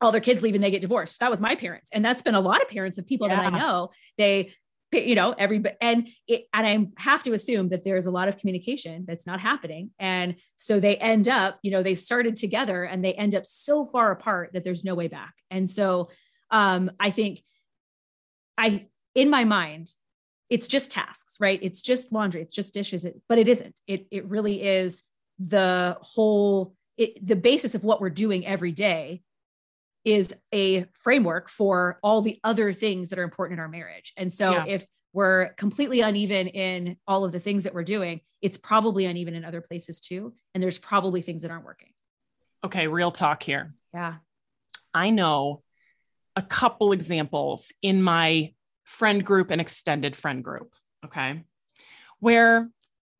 all 0.01 0.11
their 0.11 0.21
kids 0.21 0.41
leave 0.41 0.53
and 0.53 0.63
they 0.63 0.71
get 0.71 0.81
divorced. 0.81 1.19
That 1.21 1.31
was 1.31 1.41
my 1.41 1.55
parents. 1.55 1.89
And 1.93 2.03
that's 2.03 2.21
been 2.21 2.35
a 2.35 2.41
lot 2.41 2.61
of 2.61 2.67
parents 2.67 2.97
of 2.97 3.07
people 3.07 3.27
yeah. 3.27 3.35
that 3.37 3.53
i 3.53 3.57
know. 3.57 3.89
They 4.17 4.53
you 4.91 5.15
know 5.15 5.33
every 5.39 5.63
and 5.81 6.07
it, 6.27 6.43
and 6.53 6.67
i 6.67 7.01
have 7.01 7.23
to 7.23 7.33
assume 7.33 7.69
that 7.69 7.83
there's 7.83 8.05
a 8.05 8.11
lot 8.11 8.27
of 8.27 8.37
communication 8.37 9.05
that's 9.07 9.25
not 9.25 9.39
happening. 9.39 9.89
And 9.97 10.35
so 10.57 10.79
they 10.79 10.97
end 10.97 11.27
up 11.27 11.57
you 11.63 11.71
know 11.71 11.81
they 11.81 11.95
started 11.95 12.35
together 12.35 12.83
and 12.83 13.03
they 13.03 13.13
end 13.13 13.33
up 13.33 13.45
so 13.45 13.85
far 13.85 14.11
apart 14.11 14.51
that 14.53 14.63
there's 14.63 14.83
no 14.83 14.93
way 14.93 15.07
back. 15.07 15.33
And 15.49 15.67
so 15.69 16.09
um 16.51 16.91
i 16.99 17.09
think 17.09 17.41
i 18.57 18.85
in 19.15 19.31
my 19.31 19.43
mind 19.43 19.89
it's 20.53 20.67
just 20.67 20.91
tasks, 20.91 21.37
right? 21.39 21.57
It's 21.63 21.81
just 21.81 22.13
laundry, 22.13 22.43
it's 22.43 22.53
just 22.53 22.75
dishes, 22.75 23.07
but 23.27 23.39
it 23.39 23.47
isn't. 23.47 23.75
It 23.87 24.05
it 24.11 24.25
really 24.27 24.61
is 24.61 25.01
the 25.39 25.97
whole 25.99 26.75
it, 26.95 27.25
the 27.25 27.35
basis 27.35 27.73
of 27.73 27.83
what 27.83 27.99
we're 27.99 28.11
doing 28.11 28.45
every 28.45 28.71
day 28.71 29.23
is 30.05 30.35
a 30.53 30.85
framework 30.93 31.49
for 31.49 31.97
all 32.03 32.21
the 32.21 32.39
other 32.43 32.71
things 32.71 33.09
that 33.09 33.17
are 33.17 33.23
important 33.23 33.57
in 33.57 33.61
our 33.61 33.67
marriage. 33.67 34.13
And 34.15 34.31
so 34.31 34.51
yeah. 34.51 34.65
if 34.67 34.85
we're 35.11 35.53
completely 35.57 36.01
uneven 36.01 36.45
in 36.45 36.97
all 37.07 37.23
of 37.23 37.31
the 37.31 37.39
things 37.39 37.63
that 37.63 37.73
we're 37.73 37.83
doing, 37.83 38.21
it's 38.43 38.57
probably 38.57 39.05
uneven 39.05 39.33
in 39.33 39.45
other 39.45 39.61
places 39.61 39.99
too. 39.99 40.35
And 40.53 40.61
there's 40.61 40.77
probably 40.77 41.21
things 41.21 41.41
that 41.41 41.49
aren't 41.49 41.65
working. 41.65 41.89
Okay, 42.63 42.85
real 42.85 43.11
talk 43.11 43.41
here. 43.41 43.73
Yeah. 43.91 44.17
I 44.93 45.09
know 45.09 45.63
a 46.35 46.43
couple 46.43 46.91
examples 46.91 47.71
in 47.81 48.03
my 48.03 48.53
friend 48.83 49.25
group 49.25 49.51
and 49.51 49.61
extended 49.61 50.15
friend 50.15 50.43
group. 50.43 50.73
Okay. 51.05 51.43
Where 52.19 52.69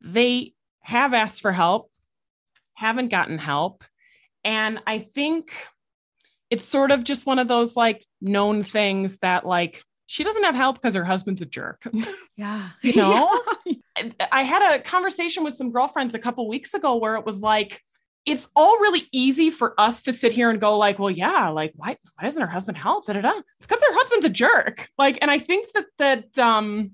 they 0.01 0.53
have 0.81 1.13
asked 1.13 1.41
for 1.41 1.51
help, 1.51 1.89
haven't 2.75 3.09
gotten 3.09 3.37
help. 3.37 3.83
And 4.43 4.79
I 4.85 4.99
think 4.99 5.53
it's 6.49 6.63
sort 6.63 6.91
of 6.91 7.03
just 7.03 7.25
one 7.25 7.39
of 7.39 7.47
those 7.47 7.75
like 7.75 8.05
known 8.21 8.63
things 8.63 9.17
that 9.19 9.45
like 9.45 9.83
she 10.05 10.23
doesn't 10.23 10.43
have 10.43 10.55
help 10.55 10.75
because 10.75 10.93
her 10.93 11.03
husband's 11.03 11.41
a 11.41 11.45
jerk. 11.45 11.87
Yeah. 12.35 12.69
you 12.81 12.95
know? 12.95 13.39
I 14.31 14.41
had 14.41 14.75
a 14.75 14.81
conversation 14.81 15.43
with 15.43 15.53
some 15.53 15.69
girlfriends 15.69 16.15
a 16.15 16.19
couple 16.19 16.47
weeks 16.47 16.73
ago 16.73 16.95
where 16.95 17.15
it 17.15 17.25
was 17.25 17.41
like, 17.41 17.81
it's 18.25 18.47
all 18.55 18.79
really 18.79 19.03
easy 19.11 19.49
for 19.49 19.73
us 19.79 20.03
to 20.03 20.13
sit 20.13 20.31
here 20.31 20.49
and 20.49 20.61
go 20.61 20.77
like, 20.77 20.99
well, 20.99 21.11
yeah, 21.11 21.49
like 21.49 21.73
why 21.75 21.97
why 22.15 22.23
doesn't 22.23 22.41
her 22.41 22.47
husband 22.47 22.77
help? 22.77 23.05
Da, 23.05 23.13
da, 23.13 23.21
da. 23.21 23.33
It's 23.57 23.67
because 23.67 23.81
her 23.81 23.93
husband's 23.93 24.25
a 24.25 24.29
jerk. 24.29 24.87
Like, 24.97 25.17
and 25.21 25.29
I 25.29 25.39
think 25.39 25.71
that 25.73 25.85
that 25.97 26.37
um 26.37 26.91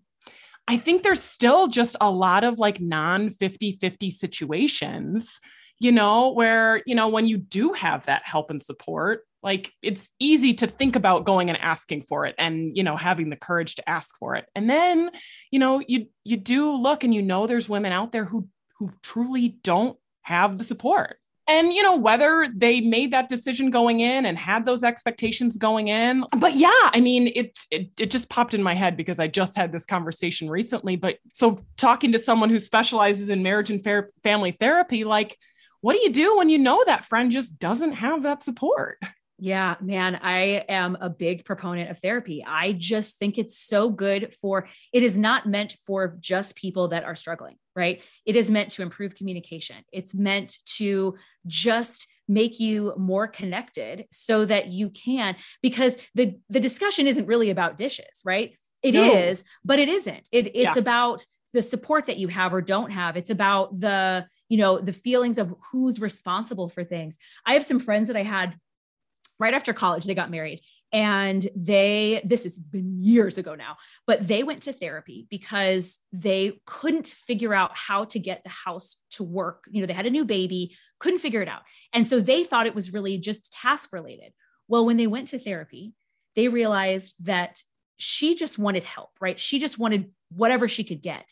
I 0.67 0.77
think 0.77 1.01
there's 1.01 1.21
still 1.21 1.67
just 1.67 1.95
a 1.99 2.11
lot 2.11 2.43
of 2.43 2.59
like 2.59 2.79
non 2.79 3.29
50-50 3.29 4.11
situations, 4.11 5.39
you 5.79 5.91
know, 5.91 6.31
where, 6.31 6.83
you 6.85 6.93
know, 6.93 7.07
when 7.07 7.25
you 7.25 7.37
do 7.37 7.73
have 7.73 8.05
that 8.05 8.21
help 8.23 8.51
and 8.51 8.61
support, 8.61 9.23
like 9.41 9.71
it's 9.81 10.09
easy 10.19 10.53
to 10.53 10.67
think 10.67 10.95
about 10.95 11.25
going 11.25 11.49
and 11.49 11.57
asking 11.59 12.03
for 12.03 12.25
it 12.25 12.35
and 12.37 12.75
you 12.75 12.83
know 12.83 12.97
having 12.97 13.29
the 13.29 13.35
courage 13.35 13.75
to 13.75 13.89
ask 13.89 14.17
for 14.17 14.35
it 14.35 14.45
and 14.55 14.69
then 14.69 15.09
you 15.51 15.59
know 15.59 15.81
you 15.87 16.07
you 16.23 16.37
do 16.37 16.75
look 16.75 17.03
and 17.03 17.13
you 17.13 17.21
know 17.21 17.47
there's 17.47 17.69
women 17.69 17.91
out 17.91 18.11
there 18.11 18.25
who 18.25 18.47
who 18.77 18.91
truly 19.01 19.57
don't 19.63 19.97
have 20.23 20.57
the 20.57 20.63
support 20.63 21.17
and 21.49 21.73
you 21.73 21.83
know 21.83 21.97
whether 21.97 22.47
they 22.55 22.79
made 22.79 23.11
that 23.11 23.27
decision 23.27 23.69
going 23.69 23.99
in 23.99 24.25
and 24.25 24.37
had 24.37 24.65
those 24.65 24.83
expectations 24.83 25.57
going 25.57 25.89
in. 25.89 26.23
But 26.37 26.55
yeah 26.55 26.69
i 26.93 27.01
mean 27.01 27.31
it, 27.35 27.57
it 27.71 27.89
it 27.99 28.11
just 28.11 28.29
popped 28.29 28.53
in 28.53 28.63
my 28.63 28.75
head 28.75 28.95
because 28.95 29.19
i 29.19 29.27
just 29.27 29.57
had 29.57 29.71
this 29.71 29.85
conversation 29.85 30.49
recently. 30.49 30.95
But 30.95 31.17
so 31.33 31.59
talking 31.75 32.11
to 32.13 32.19
someone 32.19 32.49
who 32.49 32.59
specializes 32.59 33.29
in 33.29 33.43
marriage 33.43 33.71
and 33.71 33.83
family 34.23 34.51
therapy 34.51 35.03
like 35.03 35.37
what 35.81 35.93
do 35.93 35.99
you 35.99 36.11
do 36.11 36.37
when 36.37 36.49
you 36.49 36.57
know 36.57 36.83
that 36.85 37.05
friend 37.05 37.31
just 37.31 37.57
doesn't 37.57 37.93
have 37.93 38.23
that 38.23 38.43
support 38.43 39.01
yeah, 39.39 39.75
man, 39.81 40.19
I 40.21 40.65
am 40.67 40.97
a 40.99 41.09
big 41.09 41.45
proponent 41.45 41.89
of 41.89 41.99
therapy. 41.99 42.43
I 42.45 42.73
just 42.73 43.17
think 43.17 43.37
it's 43.37 43.57
so 43.57 43.89
good 43.89 44.35
for 44.41 44.67
it 44.93 45.03
is 45.03 45.17
not 45.17 45.47
meant 45.47 45.75
for 45.85 46.17
just 46.19 46.55
people 46.55 46.89
that 46.89 47.03
are 47.03 47.15
struggling, 47.15 47.55
right? 47.75 48.01
It 48.25 48.35
is 48.35 48.51
meant 48.51 48.71
to 48.71 48.81
improve 48.81 49.15
communication. 49.15 49.77
It's 49.91 50.13
meant 50.13 50.57
to 50.77 51.15
just 51.47 52.07
make 52.27 52.59
you 52.59 52.93
more 52.97 53.27
connected 53.27 54.05
so 54.11 54.45
that 54.45 54.67
you 54.67 54.89
can 54.89 55.35
because 55.61 55.97
the 56.15 56.35
the 56.49 56.59
discussion 56.59 57.07
isn't 57.07 57.27
really 57.27 57.49
about 57.49 57.77
dishes, 57.77 58.21
right? 58.23 58.53
It 58.83 58.93
no. 58.93 59.11
is, 59.11 59.43
but 59.65 59.79
it 59.79 59.89
isn't. 59.89 60.29
It 60.31 60.47
it's 60.55 60.75
yeah. 60.75 60.79
about 60.79 61.25
the 61.53 61.61
support 61.61 62.05
that 62.05 62.17
you 62.17 62.27
have 62.27 62.53
or 62.53 62.61
don't 62.61 62.91
have. 62.91 63.17
It's 63.17 63.29
about 63.29 63.79
the, 63.79 64.27
you 64.49 64.57
know, 64.57 64.79
the 64.79 64.93
feelings 64.93 65.37
of 65.37 65.53
who's 65.71 65.99
responsible 65.99 66.69
for 66.69 66.83
things. 66.83 67.17
I 67.45 67.53
have 67.53 67.65
some 67.65 67.79
friends 67.79 68.07
that 68.07 68.17
I 68.17 68.23
had 68.23 68.55
right 69.39 69.53
after 69.53 69.73
college, 69.73 70.05
they 70.05 70.15
got 70.15 70.31
married. 70.31 70.61
And 70.91 71.47
they, 71.55 72.21
this 72.23 72.43
has 72.43 72.57
been 72.57 72.99
years 72.99 73.37
ago 73.37 73.53
now, 73.53 73.77
but 74.07 74.27
they 74.27 74.43
went 74.43 74.63
to 74.63 74.73
therapy 74.73 75.27
because 75.29 75.99
they 76.11 76.59
couldn't 76.65 77.07
figure 77.07 77.53
out 77.53 77.71
how 77.75 78.05
to 78.05 78.19
get 78.19 78.43
the 78.43 78.49
house 78.49 78.97
to 79.11 79.23
work. 79.23 79.65
You 79.69 79.81
know, 79.81 79.87
they 79.87 79.93
had 79.93 80.07
a 80.07 80.11
new 80.11 80.25
baby, 80.25 80.75
couldn't 80.99 81.19
figure 81.19 81.43
it 81.43 81.47
out. 81.47 81.61
And 81.93 82.07
so 82.07 82.19
they 82.19 82.43
thought 82.43 82.65
it 82.65 82.73
was 82.73 82.91
really 82.91 83.19
just 83.19 83.53
task 83.53 83.93
related. 83.93 84.33
Well, 84.67 84.85
when 84.85 84.97
they 84.97 85.07
went 85.07 85.27
to 85.29 85.39
therapy, 85.39 85.93
they 86.35 86.47
realized 86.47 87.15
that 87.25 87.61
she 87.97 88.33
just 88.33 88.57
wanted 88.57 88.83
help, 88.83 89.11
right? 89.19 89.39
She 89.39 89.59
just 89.59 89.77
wanted 89.77 90.09
whatever 90.29 90.67
she 90.67 90.83
could 90.83 91.01
get. 91.01 91.25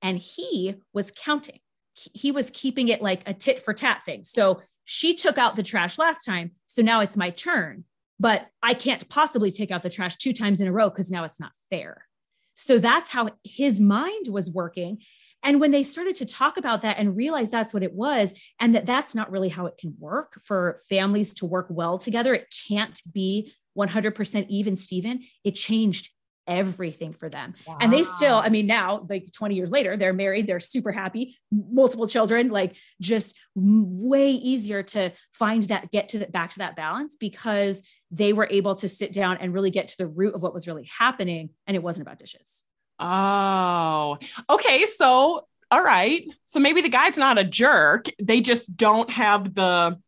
And 0.00 0.18
he 0.18 0.76
was 0.92 1.10
counting. 1.10 1.58
He 1.94 2.32
was 2.32 2.50
keeping 2.50 2.88
it 2.88 3.02
like 3.02 3.28
a 3.28 3.34
tit 3.34 3.60
for 3.60 3.74
tat 3.74 4.02
thing. 4.06 4.24
So 4.24 4.60
she 4.84 5.14
took 5.14 5.38
out 5.38 5.56
the 5.56 5.62
trash 5.62 5.98
last 5.98 6.24
time. 6.24 6.52
So 6.66 6.82
now 6.82 7.00
it's 7.00 7.16
my 7.16 7.30
turn, 7.30 7.84
but 8.18 8.46
I 8.62 8.74
can't 8.74 9.08
possibly 9.08 9.50
take 9.50 9.70
out 9.70 9.82
the 9.82 9.90
trash 9.90 10.16
two 10.16 10.32
times 10.32 10.60
in 10.60 10.68
a 10.68 10.72
row 10.72 10.90
because 10.90 11.10
now 11.10 11.24
it's 11.24 11.40
not 11.40 11.52
fair. 11.70 12.06
So 12.54 12.78
that's 12.78 13.10
how 13.10 13.30
his 13.44 13.80
mind 13.80 14.28
was 14.28 14.50
working. 14.50 14.98
And 15.42 15.60
when 15.60 15.72
they 15.72 15.82
started 15.82 16.14
to 16.16 16.26
talk 16.26 16.56
about 16.56 16.82
that 16.82 16.98
and 16.98 17.16
realize 17.16 17.50
that's 17.50 17.74
what 17.74 17.82
it 17.82 17.94
was, 17.94 18.32
and 18.60 18.74
that 18.74 18.86
that's 18.86 19.14
not 19.14 19.30
really 19.30 19.48
how 19.48 19.66
it 19.66 19.76
can 19.76 19.94
work 19.98 20.40
for 20.44 20.80
families 20.88 21.34
to 21.34 21.46
work 21.46 21.66
well 21.68 21.98
together, 21.98 22.34
it 22.34 22.54
can't 22.68 23.00
be 23.10 23.52
100% 23.76 24.46
even, 24.48 24.76
Stephen, 24.76 25.20
It 25.44 25.52
changed 25.52 26.10
everything 26.46 27.12
for 27.12 27.28
them. 27.28 27.54
Wow. 27.66 27.78
And 27.80 27.92
they 27.92 28.04
still, 28.04 28.36
I 28.36 28.48
mean, 28.48 28.66
now, 28.66 29.06
like 29.08 29.30
20 29.32 29.54
years 29.54 29.70
later, 29.70 29.96
they're 29.96 30.12
married, 30.12 30.46
they're 30.46 30.60
super 30.60 30.92
happy, 30.92 31.36
multiple 31.50 32.06
children, 32.06 32.48
like 32.48 32.76
just 33.00 33.36
way 33.54 34.30
easier 34.32 34.82
to 34.82 35.12
find 35.32 35.64
that, 35.64 35.90
get 35.90 36.10
to 36.10 36.18
the, 36.18 36.26
back 36.26 36.50
to 36.50 36.58
that 36.58 36.76
balance 36.76 37.16
because 37.16 37.82
they 38.10 38.32
were 38.32 38.48
able 38.50 38.74
to 38.76 38.88
sit 38.88 39.12
down 39.12 39.38
and 39.38 39.54
really 39.54 39.70
get 39.70 39.88
to 39.88 39.98
the 39.98 40.06
root 40.06 40.34
of 40.34 40.42
what 40.42 40.54
was 40.54 40.66
really 40.66 40.88
happening. 40.98 41.50
And 41.66 41.76
it 41.76 41.82
wasn't 41.82 42.06
about 42.06 42.18
dishes. 42.18 42.64
Oh, 42.98 44.18
okay. 44.50 44.86
So, 44.86 45.46
all 45.70 45.82
right. 45.82 46.30
So 46.44 46.60
maybe 46.60 46.82
the 46.82 46.88
guy's 46.88 47.16
not 47.16 47.38
a 47.38 47.44
jerk. 47.44 48.06
They 48.20 48.40
just 48.40 48.76
don't 48.76 49.10
have 49.10 49.54
the, 49.54 49.98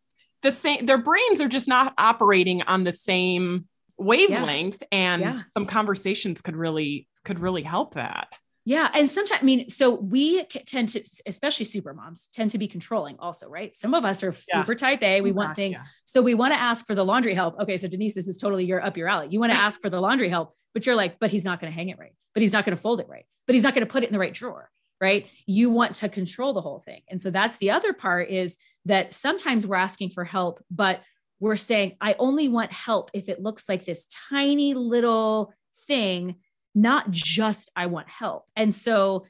the 0.43 0.53
same, 0.53 0.85
their 0.85 0.99
brains 0.99 1.41
are 1.41 1.49
just 1.49 1.68
not 1.68 1.95
operating 1.97 2.62
on 2.62 2.85
the 2.85 2.93
same 2.93 3.66
wavelength 3.99 4.82
yeah. 4.82 4.99
and 4.99 5.22
yeah. 5.22 5.34
some 5.34 5.66
conversations 5.66 6.40
could 6.40 6.57
really 6.57 7.09
could 7.24 7.38
really 7.38 7.62
help 7.62 7.95
that 7.95 8.28
yeah 8.64 8.90
and 8.95 9.11
sometimes 9.11 9.40
i 9.40 9.45
mean 9.45 9.68
so 9.68 9.90
we 9.95 10.42
tend 10.45 10.88
to 10.88 11.03
especially 11.26 11.64
super 11.64 11.92
moms 11.92 12.28
tend 12.32 12.51
to 12.51 12.59
be 12.59 12.66
controlling 12.66 13.16
also 13.18 13.49
right 13.49 13.74
some 13.74 13.95
of 13.95 14.05
us 14.05 14.22
are 14.22 14.34
yeah. 14.49 14.61
super 14.61 14.74
type 14.74 15.03
a 15.03 15.20
we 15.20 15.30
oh, 15.30 15.34
want 15.34 15.51
gosh, 15.51 15.57
things 15.57 15.78
so 16.05 16.20
we 16.22 16.34
want 16.34 16.53
to 16.53 16.59
ask 16.59 16.86
for 16.86 16.95
the 16.95 17.05
laundry 17.05 17.34
help 17.34 17.59
okay 17.61 17.76
so 17.76 17.86
denise 17.86 18.14
this 18.14 18.28
is 18.28 18.36
totally 18.36 18.64
your 18.64 18.84
up 18.84 18.97
your 18.97 19.09
alley 19.09 19.28
you 19.30 19.38
want 19.38 19.53
to 19.53 19.59
ask 19.66 19.80
for 19.80 19.90
the 19.90 20.01
laundry 20.01 20.28
help 20.28 20.53
but 20.72 20.86
you're 20.86 20.97
like 20.97 21.18
but 21.18 21.30
he's 21.30 21.45
not 21.45 21.61
going 21.61 21.70
to 21.70 21.74
hang 21.74 21.88
it 21.88 21.99
right 21.99 22.14
but 22.32 22.42
he's 22.42 22.53
not 22.53 22.64
going 22.64 22.76
to 22.76 22.82
fold 22.82 23.01
it 23.01 23.09
right 23.09 23.26
but 23.47 23.55
he's 23.55 23.62
not 23.62 23.74
going 23.74 23.86
to 23.86 23.90
put 23.90 24.03
it 24.03 24.07
in 24.07 24.12
the 24.12 24.18
right 24.18 24.34
drawer 24.34 24.70
right 25.01 25.28
you 25.47 25.70
want 25.70 25.95
to 25.95 26.09
control 26.09 26.53
the 26.53 26.61
whole 26.61 26.80
thing 26.80 27.03
and 27.09 27.20
so 27.20 27.30
that's 27.30 27.59
the 27.59 27.70
other 27.70 27.92
part 27.92 28.28
is 28.28 28.57
that 28.86 29.14
sometimes 29.14 29.66
we're 29.66 29.76
asking 29.76 30.11
for 30.11 30.24
help 30.24 30.62
but 30.70 31.01
we're 31.45 31.59
saying, 31.59 31.95
I 32.01 32.16
only 32.18 32.49
want 32.49 32.72
help 32.72 33.11
if 33.12 33.28
it 33.28 33.42
looks 33.42 33.68
like 33.68 33.84
this 33.84 34.07
tiny 34.30 34.72
little 34.72 35.53
thing, 35.86 36.36
not 36.74 37.11
just 37.11 37.70
I 37.76 37.84
want 37.84 38.09
help. 38.09 38.47
And 38.57 38.74
so 38.74 39.26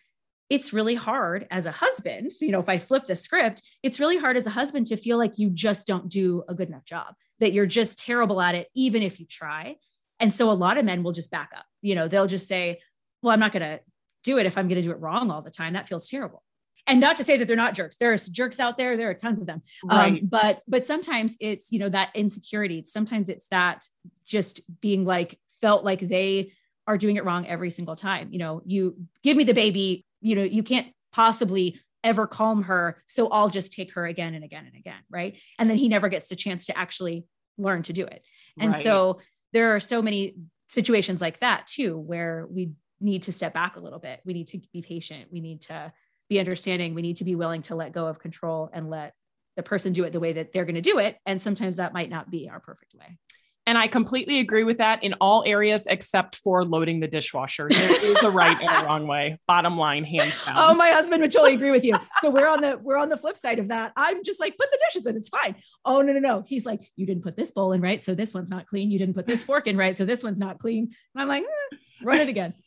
it's 0.48 0.72
really 0.72 0.94
hard 0.94 1.48
as 1.50 1.66
a 1.66 1.72
husband, 1.72 2.30
you 2.40 2.52
know, 2.52 2.60
if 2.60 2.68
I 2.68 2.78
flip 2.78 3.06
the 3.06 3.16
script, 3.16 3.62
it's 3.82 3.98
really 3.98 4.16
hard 4.16 4.36
as 4.36 4.46
a 4.46 4.50
husband 4.50 4.86
to 4.88 4.96
feel 4.96 5.18
like 5.18 5.40
you 5.40 5.50
just 5.50 5.88
don't 5.88 6.08
do 6.08 6.44
a 6.48 6.54
good 6.54 6.68
enough 6.68 6.84
job, 6.84 7.14
that 7.40 7.52
you're 7.52 7.66
just 7.66 7.98
terrible 7.98 8.40
at 8.40 8.54
it, 8.54 8.68
even 8.76 9.02
if 9.02 9.18
you 9.18 9.26
try. 9.26 9.74
And 10.20 10.32
so 10.32 10.52
a 10.52 10.52
lot 10.52 10.78
of 10.78 10.84
men 10.84 11.02
will 11.02 11.10
just 11.10 11.32
back 11.32 11.50
up. 11.56 11.66
You 11.82 11.96
know, 11.96 12.06
they'll 12.06 12.28
just 12.28 12.46
say, 12.46 12.80
well, 13.22 13.32
I'm 13.32 13.40
not 13.40 13.52
going 13.52 13.62
to 13.62 13.80
do 14.22 14.38
it 14.38 14.46
if 14.46 14.56
I'm 14.56 14.68
going 14.68 14.80
to 14.80 14.82
do 14.82 14.92
it 14.92 15.00
wrong 15.00 15.32
all 15.32 15.42
the 15.42 15.50
time. 15.50 15.72
That 15.72 15.88
feels 15.88 16.08
terrible 16.08 16.44
and 16.86 17.00
not 17.00 17.16
to 17.16 17.24
say 17.24 17.36
that 17.36 17.46
they're 17.46 17.56
not 17.56 17.74
jerks. 17.74 17.96
There 17.96 18.12
are 18.12 18.16
jerks 18.16 18.60
out 18.60 18.76
there. 18.76 18.96
There 18.96 19.10
are 19.10 19.14
tons 19.14 19.40
of 19.40 19.46
them. 19.46 19.62
Um, 19.88 19.98
right. 19.98 20.12
um, 20.12 20.20
but 20.24 20.62
but 20.68 20.84
sometimes 20.84 21.36
it's 21.40 21.72
you 21.72 21.78
know 21.78 21.88
that 21.88 22.10
insecurity. 22.14 22.82
Sometimes 22.84 23.28
it's 23.28 23.48
that 23.48 23.84
just 24.26 24.60
being 24.80 25.04
like 25.04 25.38
felt 25.60 25.84
like 25.84 26.00
they 26.00 26.52
are 26.86 26.98
doing 26.98 27.16
it 27.16 27.24
wrong 27.24 27.46
every 27.46 27.70
single 27.70 27.96
time. 27.96 28.28
You 28.32 28.38
know 28.38 28.62
you 28.66 28.96
give 29.22 29.36
me 29.36 29.44
the 29.44 29.54
baby 29.54 30.04
you 30.20 30.36
know 30.36 30.42
you 30.42 30.62
can't 30.62 30.88
possibly 31.12 31.78
ever 32.02 32.26
calm 32.26 32.64
her 32.64 33.02
so 33.06 33.28
i'll 33.28 33.48
just 33.48 33.72
take 33.72 33.94
her 33.94 34.04
again 34.06 34.34
and 34.34 34.44
again 34.44 34.66
and 34.66 34.74
again 34.76 35.00
right? 35.10 35.38
And 35.58 35.70
then 35.70 35.78
he 35.78 35.88
never 35.88 36.08
gets 36.08 36.28
the 36.28 36.36
chance 36.36 36.66
to 36.66 36.76
actually 36.76 37.24
learn 37.56 37.82
to 37.84 37.92
do 37.92 38.04
it. 38.04 38.24
And 38.58 38.72
right. 38.72 38.82
so 38.82 39.20
there 39.52 39.74
are 39.74 39.80
so 39.80 40.02
many 40.02 40.36
situations 40.68 41.20
like 41.20 41.38
that 41.38 41.66
too 41.66 41.96
where 41.96 42.46
we 42.50 42.72
need 43.00 43.22
to 43.22 43.32
step 43.32 43.54
back 43.54 43.76
a 43.76 43.80
little 43.80 43.98
bit. 43.98 44.20
We 44.24 44.32
need 44.32 44.48
to 44.48 44.60
be 44.72 44.82
patient. 44.82 45.28
We 45.30 45.40
need 45.40 45.62
to 45.62 45.92
be 46.28 46.38
understanding 46.38 46.94
we 46.94 47.02
need 47.02 47.16
to 47.16 47.24
be 47.24 47.34
willing 47.34 47.62
to 47.62 47.74
let 47.74 47.92
go 47.92 48.06
of 48.06 48.18
control 48.18 48.70
and 48.72 48.90
let 48.90 49.14
the 49.56 49.62
person 49.62 49.92
do 49.92 50.04
it 50.04 50.12
the 50.12 50.20
way 50.20 50.32
that 50.32 50.52
they're 50.52 50.64
going 50.64 50.74
to 50.74 50.80
do 50.80 50.98
it 50.98 51.16
and 51.26 51.40
sometimes 51.40 51.76
that 51.76 51.92
might 51.92 52.10
not 52.10 52.30
be 52.30 52.48
our 52.48 52.60
perfect 52.60 52.94
way 52.94 53.18
and 53.66 53.78
I 53.78 53.88
completely 53.88 54.40
agree 54.40 54.64
with 54.64 54.78
that 54.78 55.02
in 55.02 55.14
all 55.20 55.42
areas 55.46 55.86
except 55.86 56.36
for 56.36 56.64
loading 56.64 57.00
the 57.00 57.08
dishwasher. 57.08 57.68
There 57.70 58.04
is 58.04 58.22
a 58.22 58.30
right 58.30 58.60
and 58.60 58.68
a 58.68 58.86
wrong 58.86 59.06
way. 59.06 59.38
Bottom 59.46 59.78
line, 59.78 60.04
hands 60.04 60.44
down. 60.44 60.56
Oh, 60.58 60.74
my 60.74 60.90
husband 60.90 61.22
would 61.22 61.32
totally 61.32 61.54
agree 61.54 61.70
with 61.70 61.82
you. 61.82 61.94
So 62.20 62.28
we're 62.30 62.48
on 62.48 62.60
the 62.60 62.78
we're 62.82 62.98
on 62.98 63.08
the 63.08 63.16
flip 63.16 63.38
side 63.38 63.58
of 63.58 63.68
that. 63.68 63.92
I'm 63.96 64.22
just 64.22 64.38
like, 64.38 64.58
put 64.58 64.70
the 64.70 64.78
dishes 64.86 65.06
in, 65.06 65.16
it's 65.16 65.30
fine. 65.30 65.54
Oh 65.84 66.02
no, 66.02 66.12
no, 66.12 66.18
no. 66.18 66.44
He's 66.46 66.66
like, 66.66 66.90
you 66.96 67.06
didn't 67.06 67.22
put 67.22 67.36
this 67.36 67.52
bowl 67.52 67.72
in 67.72 67.80
right, 67.80 68.02
so 68.02 68.14
this 68.14 68.34
one's 68.34 68.50
not 68.50 68.66
clean. 68.66 68.90
You 68.90 68.98
didn't 68.98 69.14
put 69.14 69.26
this 69.26 69.42
fork 69.42 69.66
in 69.66 69.78
right, 69.78 69.96
so 69.96 70.04
this 70.04 70.22
one's 70.22 70.38
not 70.38 70.58
clean. 70.58 70.92
And 71.14 71.22
I'm 71.22 71.28
like, 71.28 71.44
eh, 71.44 71.76
run 72.02 72.20
it 72.20 72.28
again. 72.28 72.52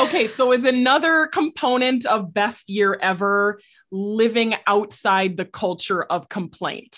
okay, 0.00 0.26
so 0.26 0.52
is 0.52 0.64
another 0.64 1.26
component 1.26 2.06
of 2.06 2.32
best 2.34 2.68
year 2.68 2.98
ever 3.00 3.60
living 3.90 4.54
outside 4.66 5.36
the 5.36 5.44
culture 5.44 6.02
of 6.02 6.28
complaint? 6.28 6.96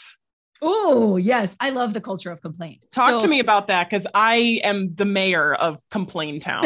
Oh, 0.63 1.17
yes. 1.17 1.57
I 1.61 1.71
love 1.71 1.93
the 1.93 2.01
culture 2.01 2.31
of 2.31 2.41
complaint. 2.41 2.87
Talk 2.95 3.11
so, 3.11 3.21
to 3.21 3.29
me 3.29 3.41
about 3.41 3.67
that 3.67 3.91
because 3.91 4.07
I 4.15 4.61
am 4.65 4.95
the 4.95 5.05
mayor 5.05 5.55
of 5.55 5.81
Complain 5.91 6.41
Town. 6.41 6.65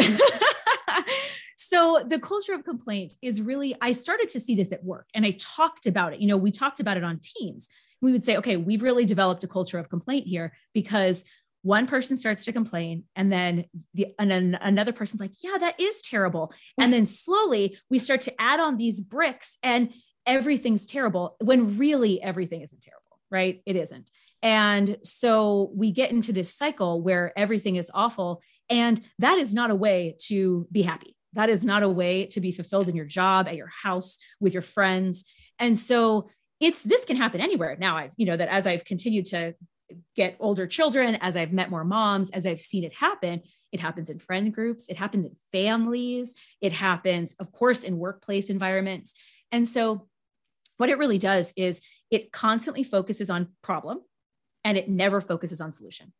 so, 1.57 2.03
the 2.07 2.19
culture 2.19 2.53
of 2.53 2.63
complaint 2.63 3.17
is 3.21 3.41
really, 3.41 3.75
I 3.81 3.91
started 3.91 4.29
to 4.29 4.39
see 4.39 4.55
this 4.55 4.71
at 4.71 4.83
work 4.83 5.07
and 5.13 5.25
I 5.25 5.31
talked 5.39 5.87
about 5.87 6.13
it. 6.13 6.21
You 6.21 6.27
know, 6.27 6.37
we 6.37 6.51
talked 6.51 6.79
about 6.79 6.97
it 6.97 7.03
on 7.03 7.19
teams. 7.19 7.67
We 8.01 8.11
would 8.11 8.23
say, 8.23 8.37
okay, 8.37 8.57
we've 8.57 8.81
really 8.81 9.05
developed 9.05 9.43
a 9.43 9.47
culture 9.47 9.77
of 9.77 9.89
complaint 9.89 10.25
here 10.25 10.53
because 10.73 11.23
one 11.63 11.87
person 11.87 12.17
starts 12.17 12.45
to 12.45 12.51
complain 12.51 13.03
and 13.15 13.31
then 13.31 13.65
the 13.93 14.07
and 14.17 14.31
then 14.31 14.57
another 14.61 14.91
person's 14.91 15.21
like 15.21 15.31
yeah 15.43 15.57
that 15.57 15.79
is 15.79 16.01
terrible. 16.01 16.53
And 16.77 16.91
then 16.91 17.05
slowly 17.23 17.77
we 17.89 17.99
start 17.99 18.21
to 18.21 18.41
add 18.41 18.59
on 18.59 18.77
these 18.77 19.01
bricks 19.01 19.57
and 19.63 19.93
everything's 20.25 20.85
terrible 20.85 21.35
when 21.39 21.77
really 21.77 22.21
everything 22.21 22.61
isn't 22.61 22.81
terrible 22.81 23.01
right? 23.31 23.61
It 23.65 23.75
isn't. 23.77 24.11
And 24.43 24.97
so 25.03 25.71
we 25.73 25.91
get 25.91 26.11
into 26.11 26.33
this 26.33 26.53
cycle 26.53 27.01
where 27.01 27.31
everything 27.37 27.77
is 27.77 27.89
awful 27.93 28.41
and 28.69 29.01
that 29.19 29.37
is 29.37 29.53
not 29.53 29.71
a 29.71 29.75
way 29.75 30.15
to 30.27 30.67
be 30.71 30.81
happy. 30.81 31.15
That 31.33 31.49
is 31.49 31.63
not 31.63 31.81
a 31.81 31.89
way 31.89 32.25
to 32.27 32.41
be 32.41 32.51
fulfilled 32.51 32.89
in 32.89 32.95
your 32.95 33.05
job 33.05 33.47
at 33.47 33.55
your 33.55 33.69
house 33.83 34.17
with 34.39 34.53
your 34.53 34.61
friends. 34.61 35.23
And 35.57 35.79
so 35.79 36.27
it's 36.61 36.83
this 36.83 37.05
can 37.05 37.17
happen 37.17 37.41
anywhere 37.41 37.75
now 37.79 37.97
i've 37.97 38.13
you 38.15 38.25
know 38.25 38.37
that 38.37 38.47
as 38.47 38.67
i've 38.67 38.85
continued 38.85 39.25
to 39.25 39.53
get 40.15 40.37
older 40.39 40.67
children, 40.67 41.15
as 41.21 41.35
I've 41.35 41.53
met 41.53 41.69
more 41.69 41.83
moms, 41.83 42.29
as 42.31 42.45
I've 42.45 42.59
seen 42.59 42.83
it 42.83 42.93
happen, 42.93 43.41
it 43.71 43.79
happens 43.79 44.09
in 44.09 44.19
friend 44.19 44.53
groups, 44.53 44.89
it 44.89 44.97
happens 44.97 45.25
in 45.25 45.35
families, 45.51 46.35
it 46.61 46.71
happens, 46.71 47.33
of 47.39 47.51
course, 47.51 47.83
in 47.83 47.97
workplace 47.97 48.49
environments. 48.49 49.13
And 49.51 49.67
so, 49.67 50.07
what 50.77 50.89
it 50.89 50.97
really 50.97 51.19
does 51.19 51.53
is 51.55 51.81
it 52.09 52.31
constantly 52.31 52.83
focuses 52.83 53.29
on 53.29 53.49
problem 53.61 54.01
and 54.63 54.77
it 54.77 54.89
never 54.89 55.21
focuses 55.21 55.61
on 55.61 55.71
solution. 55.71 56.11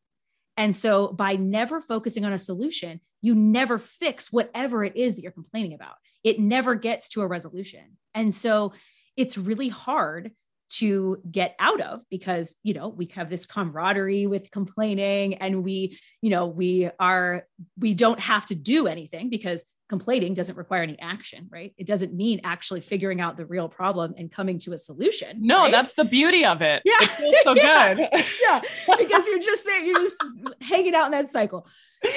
And 0.57 0.75
so, 0.75 1.07
by 1.07 1.33
never 1.33 1.81
focusing 1.81 2.25
on 2.25 2.33
a 2.33 2.37
solution, 2.37 3.01
you 3.21 3.35
never 3.35 3.77
fix 3.77 4.31
whatever 4.31 4.83
it 4.83 4.95
is 4.95 5.15
that 5.15 5.23
you're 5.23 5.31
complaining 5.31 5.73
about. 5.73 5.95
It 6.23 6.39
never 6.39 6.75
gets 6.75 7.07
to 7.09 7.21
a 7.21 7.27
resolution. 7.27 7.97
And 8.13 8.33
so, 8.33 8.73
it's 9.17 9.37
really 9.37 9.69
hard 9.69 10.31
to 10.71 11.21
get 11.29 11.55
out 11.59 11.81
of 11.81 12.01
because 12.09 12.55
you 12.63 12.73
know 12.73 12.87
we 12.87 13.05
have 13.13 13.29
this 13.29 13.45
camaraderie 13.45 14.25
with 14.25 14.49
complaining 14.51 15.35
and 15.35 15.63
we 15.63 15.97
you 16.21 16.29
know 16.29 16.47
we 16.47 16.89
are 16.99 17.45
we 17.77 17.93
don't 17.93 18.19
have 18.19 18.45
to 18.45 18.55
do 18.55 18.87
anything 18.87 19.29
because 19.29 19.75
complaining 19.89 20.33
doesn't 20.33 20.57
require 20.57 20.81
any 20.81 20.97
action 20.99 21.49
right? 21.51 21.73
It 21.77 21.85
doesn't 21.85 22.13
mean 22.13 22.41
actually 22.45 22.79
figuring 22.79 23.19
out 23.19 23.35
the 23.35 23.45
real 23.45 23.67
problem 23.67 24.13
and 24.17 24.31
coming 24.31 24.57
to 24.59 24.73
a 24.73 24.77
solution 24.77 25.39
no 25.41 25.63
right? 25.63 25.71
that's 25.71 25.93
the 25.93 26.05
beauty 26.05 26.45
of 26.45 26.61
it. 26.61 26.81
Yeah. 26.85 26.95
It 27.01 27.09
feels 27.09 27.35
so 27.43 27.53
yeah. 27.55 27.93
good. 27.93 28.09
Yeah. 28.41 28.61
Because 28.97 29.27
you're 29.27 29.39
just 29.39 29.65
there 29.65 29.83
you're 29.83 29.99
just 29.99 30.23
hanging 30.61 30.95
out 30.95 31.07
in 31.07 31.11
that 31.11 31.29
cycle. 31.29 31.67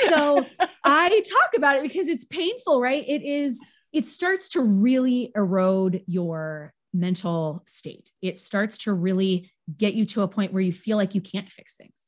So 0.08 0.44
i 0.84 1.22
talk 1.28 1.56
about 1.56 1.76
it 1.76 1.82
because 1.82 2.06
it's 2.06 2.24
painful 2.24 2.80
right? 2.80 3.04
It 3.06 3.22
is 3.22 3.60
it 3.92 4.06
starts 4.06 4.50
to 4.50 4.60
really 4.60 5.32
erode 5.36 6.02
your 6.06 6.72
mental 6.94 7.62
state. 7.66 8.10
It 8.22 8.38
starts 8.38 8.78
to 8.78 8.92
really 8.92 9.50
get 9.76 9.94
you 9.94 10.06
to 10.06 10.22
a 10.22 10.28
point 10.28 10.52
where 10.52 10.62
you 10.62 10.72
feel 10.72 10.96
like 10.96 11.14
you 11.14 11.20
can't 11.20 11.48
fix 11.48 11.74
things. 11.74 12.06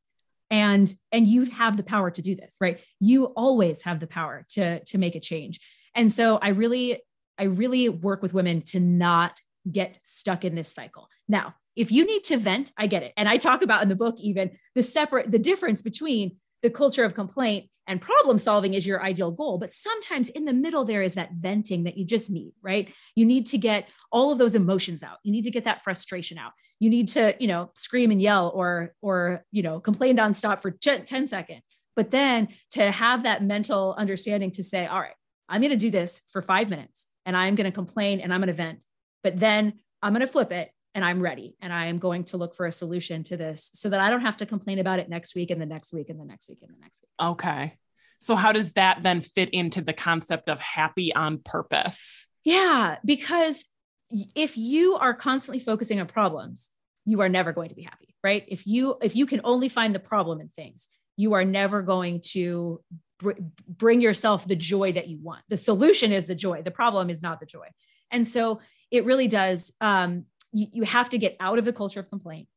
And 0.49 0.95
and 1.11 1.27
you 1.27 1.47
have 1.47 1.77
the 1.77 1.83
power 1.83 2.11
to 2.13 2.23
do 2.23 2.37
this, 2.37 2.57
right? 2.61 2.81
You 3.01 3.25
always 3.25 3.83
have 3.83 3.99
the 3.99 4.07
power 4.07 4.47
to 4.51 4.83
to 4.85 4.99
make 4.99 5.17
a 5.17 5.21
change. 5.21 5.59
And 5.95 6.13
so 6.13 6.37
I 6.37 6.51
really 6.51 7.03
I 7.37 7.45
really 7.45 7.89
work 7.89 8.23
with 8.23 8.33
women 8.33 8.63
to 8.67 8.81
not 8.81 9.41
get 9.71 9.99
stuck 10.03 10.45
in 10.45 10.55
this 10.55 10.73
cycle. 10.73 11.09
Now, 11.29 11.55
if 11.75 11.91
you 11.91 12.07
need 12.07 12.23
to 12.25 12.37
vent, 12.39 12.71
I 12.79 12.87
get 12.87 13.03
it. 13.03 13.13
And 13.17 13.29
I 13.29 13.37
talk 13.37 13.63
about 13.63 13.83
in 13.83 13.89
the 13.89 13.97
book 13.97 14.21
even 14.21 14.53
the 14.77 14.85
separate 14.85 15.33
the 15.33 15.39
difference 15.39 15.83
between 15.83 16.37
the 16.63 16.71
culture 16.71 17.05
of 17.05 17.15
complaint 17.15 17.69
and 17.87 18.01
problem 18.01 18.39
solving 18.39 18.75
is 18.75 18.87
your 18.87 19.03
ideal 19.03 19.31
goal 19.31 19.59
but 19.59 19.73
sometimes 19.73 20.29
in 20.31 20.45
the 20.45 20.55
middle 20.55 20.85
there 20.85 21.03
is 21.03 21.15
that 21.15 21.33
venting 21.33 21.85
that 21.85 21.97
you 21.97 22.05
just 22.05 22.31
need 22.31 22.53
right? 22.63 22.93
You 23.15 23.27
need 23.27 23.47
to 23.47 23.59
get 23.59 23.89
all 24.11 24.33
of 24.33 24.39
those 24.39 24.55
emotions 24.55 25.03
out. 25.03 25.19
You 25.23 25.33
need 25.33 25.45
to 25.45 25.51
get 25.51 25.65
that 25.65 25.83
frustration 25.83 26.39
out. 26.39 26.53
You 26.81 26.91
need 26.91 27.09
to 27.09 27.35
you 27.39 27.49
know 27.49 27.71
scream 27.75 28.11
and 28.11 28.21
yell 28.21 28.51
or 28.55 28.95
or 29.03 29.45
you 29.53 29.63
know 29.63 29.81
complain 29.81 30.17
nonstop 30.17 30.63
for 30.63 30.71
10 30.71 31.27
seconds 31.27 31.79
but 31.97 32.11
then 32.11 32.49
to 32.73 32.91
have 32.91 33.25
that 33.25 33.43
mental 33.43 33.95
understanding 33.99 34.51
to 34.53 34.63
say 34.63 34.87
all 34.87 35.01
right 35.01 35.15
i'm 35.49 35.61
going 35.61 35.71
to 35.71 35.77
do 35.77 35.91
this 35.91 36.23
for 36.31 36.43
5 36.43 36.71
minutes 36.71 37.07
and 37.25 37.37
i'm 37.37 37.55
going 37.55 37.65
to 37.65 37.73
complain 37.73 38.21
and 38.21 38.33
i'm 38.33 38.41
going 38.41 38.49
to 38.49 38.53
vent 38.53 38.85
but 39.25 39.39
then 39.39 39.75
i'm 40.03 40.13
going 40.13 40.21
to 40.21 40.33
flip 40.33 40.53
it 40.53 40.71
and 40.97 41.05
I'm 41.05 41.21
ready 41.21 41.55
and 41.61 41.73
I 41.73 41.87
am 41.87 41.99
going 41.99 42.25
to 42.25 42.39
look 42.39 42.55
for 42.55 42.65
a 42.65 42.73
solution 42.73 43.23
to 43.25 43.37
this 43.37 43.71
so 43.75 43.91
that 43.91 44.01
I 44.01 44.09
don't 44.09 44.23
have 44.23 44.39
to 44.39 44.47
complain 44.47 44.79
about 44.79 44.99
it 44.99 45.11
next 45.11 45.35
week 45.35 45.51
and 45.51 45.61
the 45.61 45.67
next 45.67 45.93
week 45.93 46.09
and 46.09 46.19
the 46.19 46.25
next 46.25 46.49
week 46.49 46.61
and 46.63 46.71
the 46.75 46.81
next 46.81 47.03
week. 47.03 47.29
Okay. 47.29 47.77
So, 48.19 48.35
how 48.35 48.53
does 48.53 48.73
that 48.73 49.03
then 49.03 49.21
fit 49.21 49.51
into 49.51 49.83
the 49.83 49.93
concept 49.93 50.49
of 50.49 50.59
happy 50.59 51.15
on 51.15 51.39
purpose? 51.39 52.27
Yeah, 52.45 52.97
because 53.05 53.67
if 54.35 54.57
you 54.57 54.95
are 54.95 55.13
constantly 55.13 55.63
focusing 55.63 56.01
on 56.01 56.07
problems, 56.07 56.73
you 57.05 57.21
are 57.21 57.29
never 57.29 57.53
going 57.53 57.69
to 57.69 57.75
be 57.75 57.83
happy, 57.83 58.15
right? 58.25 58.45
If 58.49 58.67
you 58.67 58.97
if 59.03 59.15
you 59.15 59.27
can 59.27 59.43
only 59.45 59.69
find 59.69 59.95
the 59.95 60.01
problem 60.01 60.41
in 60.41 60.49
things, 60.49 60.89
you 61.19 61.35
are 61.35 61.45
never 61.45 61.83
going 61.83 62.23
to 62.31 62.81
br- 63.19 63.33
bring 63.69 64.01
yourself 64.01 64.49
the 64.49 64.57
joy 64.57 64.93
that 64.93 65.09
you 65.09 65.19
want. 65.21 65.43
The 65.51 65.59
solution 65.59 66.11
is 66.11 66.25
the 66.25 66.35
joy. 66.35 66.63
The 66.63 66.71
problem 66.71 67.11
is 67.11 67.21
not 67.21 67.39
the 67.39 67.47
joy. 67.47 67.67
And 68.11 68.27
so 68.27 68.61
it 68.91 69.05
really 69.05 69.29
does 69.29 69.75
um, 69.83 70.25
you, 70.53 70.67
you 70.73 70.83
have 70.85 71.09
to 71.11 71.19
get 71.19 71.37
out 71.41 71.59
of 71.59 71.65
the 71.65 71.73
culture 71.73 72.01
of 72.01 72.09
complaint. 72.09 72.49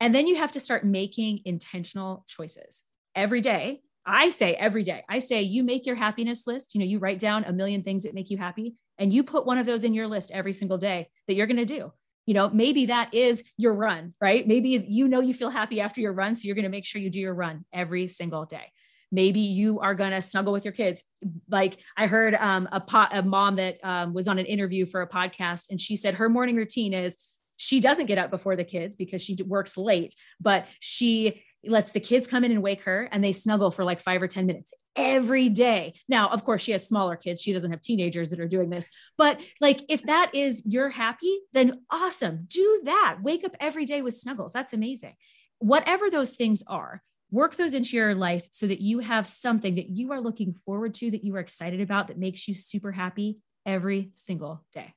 And 0.00 0.14
then 0.14 0.26
you 0.26 0.36
have 0.36 0.52
to 0.52 0.60
start 0.60 0.84
making 0.84 1.40
intentional 1.44 2.24
choices 2.28 2.84
every 3.14 3.40
day. 3.40 3.82
I 4.04 4.30
say 4.30 4.54
every 4.54 4.82
day, 4.82 5.04
I 5.08 5.20
say 5.20 5.42
you 5.42 5.62
make 5.62 5.86
your 5.86 5.94
happiness 5.94 6.46
list. 6.46 6.74
You 6.74 6.80
know, 6.80 6.86
you 6.86 6.98
write 6.98 7.20
down 7.20 7.44
a 7.44 7.52
million 7.52 7.82
things 7.82 8.02
that 8.02 8.14
make 8.14 8.30
you 8.30 8.36
happy 8.36 8.74
and 8.98 9.12
you 9.12 9.22
put 9.22 9.46
one 9.46 9.58
of 9.58 9.66
those 9.66 9.84
in 9.84 9.94
your 9.94 10.08
list 10.08 10.32
every 10.32 10.52
single 10.52 10.78
day 10.78 11.08
that 11.28 11.34
you're 11.34 11.46
going 11.46 11.56
to 11.56 11.64
do. 11.64 11.92
You 12.26 12.34
know, 12.34 12.48
maybe 12.50 12.86
that 12.86 13.14
is 13.14 13.44
your 13.56 13.74
run, 13.74 14.14
right? 14.20 14.46
Maybe 14.46 14.70
you 14.70 15.08
know 15.08 15.20
you 15.20 15.34
feel 15.34 15.50
happy 15.50 15.80
after 15.80 16.00
your 16.00 16.12
run. 16.12 16.34
So 16.34 16.46
you're 16.46 16.54
going 16.54 16.64
to 16.64 16.68
make 16.68 16.84
sure 16.84 17.00
you 17.00 17.10
do 17.10 17.20
your 17.20 17.34
run 17.34 17.64
every 17.72 18.06
single 18.06 18.44
day 18.44 18.72
maybe 19.12 19.40
you 19.40 19.78
are 19.78 19.94
going 19.94 20.10
to 20.10 20.22
snuggle 20.22 20.52
with 20.52 20.64
your 20.64 20.72
kids 20.72 21.04
like 21.48 21.78
i 21.96 22.06
heard 22.06 22.34
um, 22.34 22.66
a, 22.72 22.80
po- 22.80 23.06
a 23.12 23.22
mom 23.22 23.54
that 23.54 23.78
um, 23.84 24.12
was 24.12 24.26
on 24.26 24.38
an 24.38 24.46
interview 24.46 24.86
for 24.86 25.02
a 25.02 25.08
podcast 25.08 25.66
and 25.70 25.78
she 25.78 25.94
said 25.94 26.14
her 26.14 26.28
morning 26.28 26.56
routine 26.56 26.94
is 26.94 27.22
she 27.62 27.78
doesn't 27.78 28.06
get 28.06 28.18
up 28.18 28.28
before 28.28 28.56
the 28.56 28.64
kids 28.64 28.96
because 28.96 29.22
she 29.22 29.36
works 29.46 29.78
late, 29.78 30.16
but 30.40 30.66
she 30.80 31.44
lets 31.64 31.92
the 31.92 32.00
kids 32.00 32.26
come 32.26 32.42
in 32.42 32.50
and 32.50 32.60
wake 32.60 32.82
her 32.82 33.08
and 33.12 33.22
they 33.22 33.32
snuggle 33.32 33.70
for 33.70 33.84
like 33.84 34.00
five 34.00 34.20
or 34.20 34.26
10 34.26 34.46
minutes 34.46 34.74
every 34.96 35.48
day. 35.48 35.94
Now, 36.08 36.28
of 36.30 36.44
course, 36.44 36.60
she 36.60 36.72
has 36.72 36.88
smaller 36.88 37.14
kids. 37.14 37.40
She 37.40 37.52
doesn't 37.52 37.70
have 37.70 37.80
teenagers 37.80 38.30
that 38.30 38.40
are 38.40 38.48
doing 38.48 38.68
this. 38.68 38.88
But 39.16 39.40
like, 39.60 39.80
if 39.88 40.02
that 40.02 40.32
is 40.34 40.64
you're 40.66 40.88
happy, 40.88 41.38
then 41.52 41.84
awesome. 41.88 42.46
Do 42.48 42.82
that. 42.86 43.18
Wake 43.22 43.44
up 43.44 43.54
every 43.60 43.84
day 43.84 44.02
with 44.02 44.16
snuggles. 44.16 44.52
That's 44.52 44.72
amazing. 44.72 45.14
Whatever 45.60 46.10
those 46.10 46.34
things 46.34 46.64
are, 46.66 47.00
work 47.30 47.54
those 47.54 47.74
into 47.74 47.96
your 47.96 48.16
life 48.16 48.48
so 48.50 48.66
that 48.66 48.80
you 48.80 48.98
have 48.98 49.28
something 49.28 49.76
that 49.76 49.88
you 49.88 50.10
are 50.10 50.20
looking 50.20 50.56
forward 50.66 50.94
to, 50.94 51.12
that 51.12 51.22
you 51.22 51.36
are 51.36 51.40
excited 51.40 51.80
about, 51.80 52.08
that 52.08 52.18
makes 52.18 52.48
you 52.48 52.56
super 52.56 52.90
happy 52.90 53.38
every 53.64 54.10
single 54.14 54.64
day. 54.72 54.92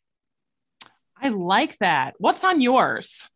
I 1.21 1.29
like 1.29 1.77
that. 1.77 2.15
What's 2.17 2.43
on 2.43 2.61
yours? 2.61 3.27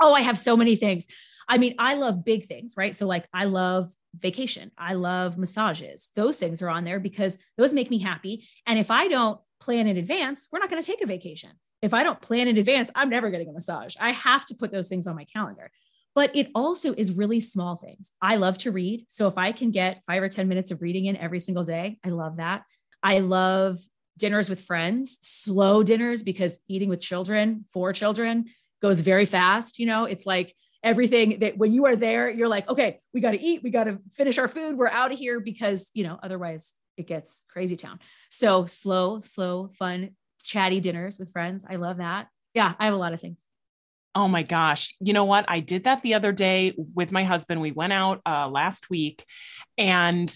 Oh, 0.00 0.12
I 0.12 0.22
have 0.22 0.38
so 0.38 0.56
many 0.56 0.76
things. 0.76 1.06
I 1.48 1.58
mean, 1.58 1.74
I 1.78 1.94
love 1.94 2.24
big 2.24 2.46
things, 2.46 2.74
right? 2.76 2.94
So, 2.94 3.06
like, 3.06 3.26
I 3.34 3.44
love 3.44 3.90
vacation, 4.16 4.70
I 4.78 4.94
love 4.94 5.36
massages. 5.36 6.10
Those 6.16 6.38
things 6.38 6.62
are 6.62 6.70
on 6.70 6.84
there 6.84 7.00
because 7.00 7.38
those 7.56 7.74
make 7.74 7.90
me 7.90 7.98
happy. 7.98 8.46
And 8.66 8.78
if 8.78 8.90
I 8.90 9.08
don't 9.08 9.40
plan 9.60 9.86
in 9.86 9.96
advance, 9.96 10.48
we're 10.50 10.58
not 10.58 10.70
going 10.70 10.82
to 10.82 10.86
take 10.86 11.02
a 11.02 11.06
vacation. 11.06 11.50
If 11.82 11.94
I 11.94 12.02
don't 12.02 12.20
plan 12.20 12.48
in 12.48 12.58
advance, 12.58 12.90
I'm 12.94 13.10
never 13.10 13.30
getting 13.30 13.48
a 13.48 13.52
massage. 13.52 13.96
I 14.00 14.10
have 14.10 14.44
to 14.46 14.54
put 14.54 14.72
those 14.72 14.88
things 14.88 15.06
on 15.06 15.16
my 15.16 15.24
calendar. 15.24 15.70
But 16.14 16.34
it 16.34 16.48
also 16.54 16.92
is 16.92 17.12
really 17.12 17.40
small 17.40 17.76
things. 17.76 18.12
I 18.20 18.36
love 18.36 18.58
to 18.58 18.72
read. 18.72 19.06
So 19.08 19.28
if 19.28 19.38
I 19.38 19.52
can 19.52 19.70
get 19.70 20.02
five 20.06 20.22
or 20.22 20.28
10 20.28 20.48
minutes 20.48 20.70
of 20.70 20.82
reading 20.82 21.06
in 21.06 21.16
every 21.16 21.40
single 21.40 21.64
day, 21.64 21.98
I 22.04 22.08
love 22.08 22.36
that. 22.36 22.64
I 23.02 23.20
love 23.20 23.78
dinners 24.20 24.48
with 24.48 24.60
friends, 24.60 25.18
slow 25.22 25.82
dinners, 25.82 26.22
because 26.22 26.60
eating 26.68 26.88
with 26.88 27.00
children, 27.00 27.64
for 27.72 27.92
children, 27.92 28.46
goes 28.80 29.00
very 29.00 29.26
fast. 29.26 29.78
You 29.78 29.86
know, 29.86 30.04
it's 30.04 30.26
like 30.26 30.54
everything 30.82 31.40
that 31.40 31.58
when 31.58 31.72
you 31.72 31.86
are 31.86 31.96
there, 31.96 32.30
you're 32.30 32.48
like, 32.48 32.68
okay, 32.68 33.00
we 33.12 33.20
got 33.20 33.32
to 33.32 33.40
eat, 33.40 33.62
we 33.62 33.70
got 33.70 33.84
to 33.84 33.98
finish 34.14 34.38
our 34.38 34.48
food, 34.48 34.76
we're 34.76 34.88
out 34.88 35.12
of 35.12 35.18
here 35.18 35.40
because, 35.40 35.90
you 35.94 36.04
know, 36.04 36.18
otherwise 36.22 36.74
it 36.96 37.06
gets 37.06 37.42
crazy 37.48 37.76
town. 37.76 37.98
So 38.30 38.66
slow, 38.66 39.20
slow, 39.20 39.68
fun, 39.68 40.10
chatty 40.42 40.80
dinners 40.80 41.18
with 41.18 41.32
friends. 41.32 41.66
I 41.68 41.76
love 41.76 41.98
that. 41.98 42.28
Yeah, 42.54 42.72
I 42.78 42.86
have 42.86 42.94
a 42.94 42.98
lot 42.98 43.12
of 43.12 43.20
things. 43.20 43.46
Oh 44.14 44.26
my 44.26 44.42
gosh. 44.42 44.94
You 45.00 45.12
know 45.12 45.24
what? 45.24 45.44
I 45.46 45.60
did 45.60 45.84
that 45.84 46.02
the 46.02 46.14
other 46.14 46.32
day 46.32 46.74
with 46.76 47.12
my 47.12 47.22
husband. 47.22 47.60
We 47.60 47.72
went 47.72 47.92
out 47.92 48.20
uh, 48.26 48.48
last 48.48 48.90
week 48.90 49.24
and 49.78 50.34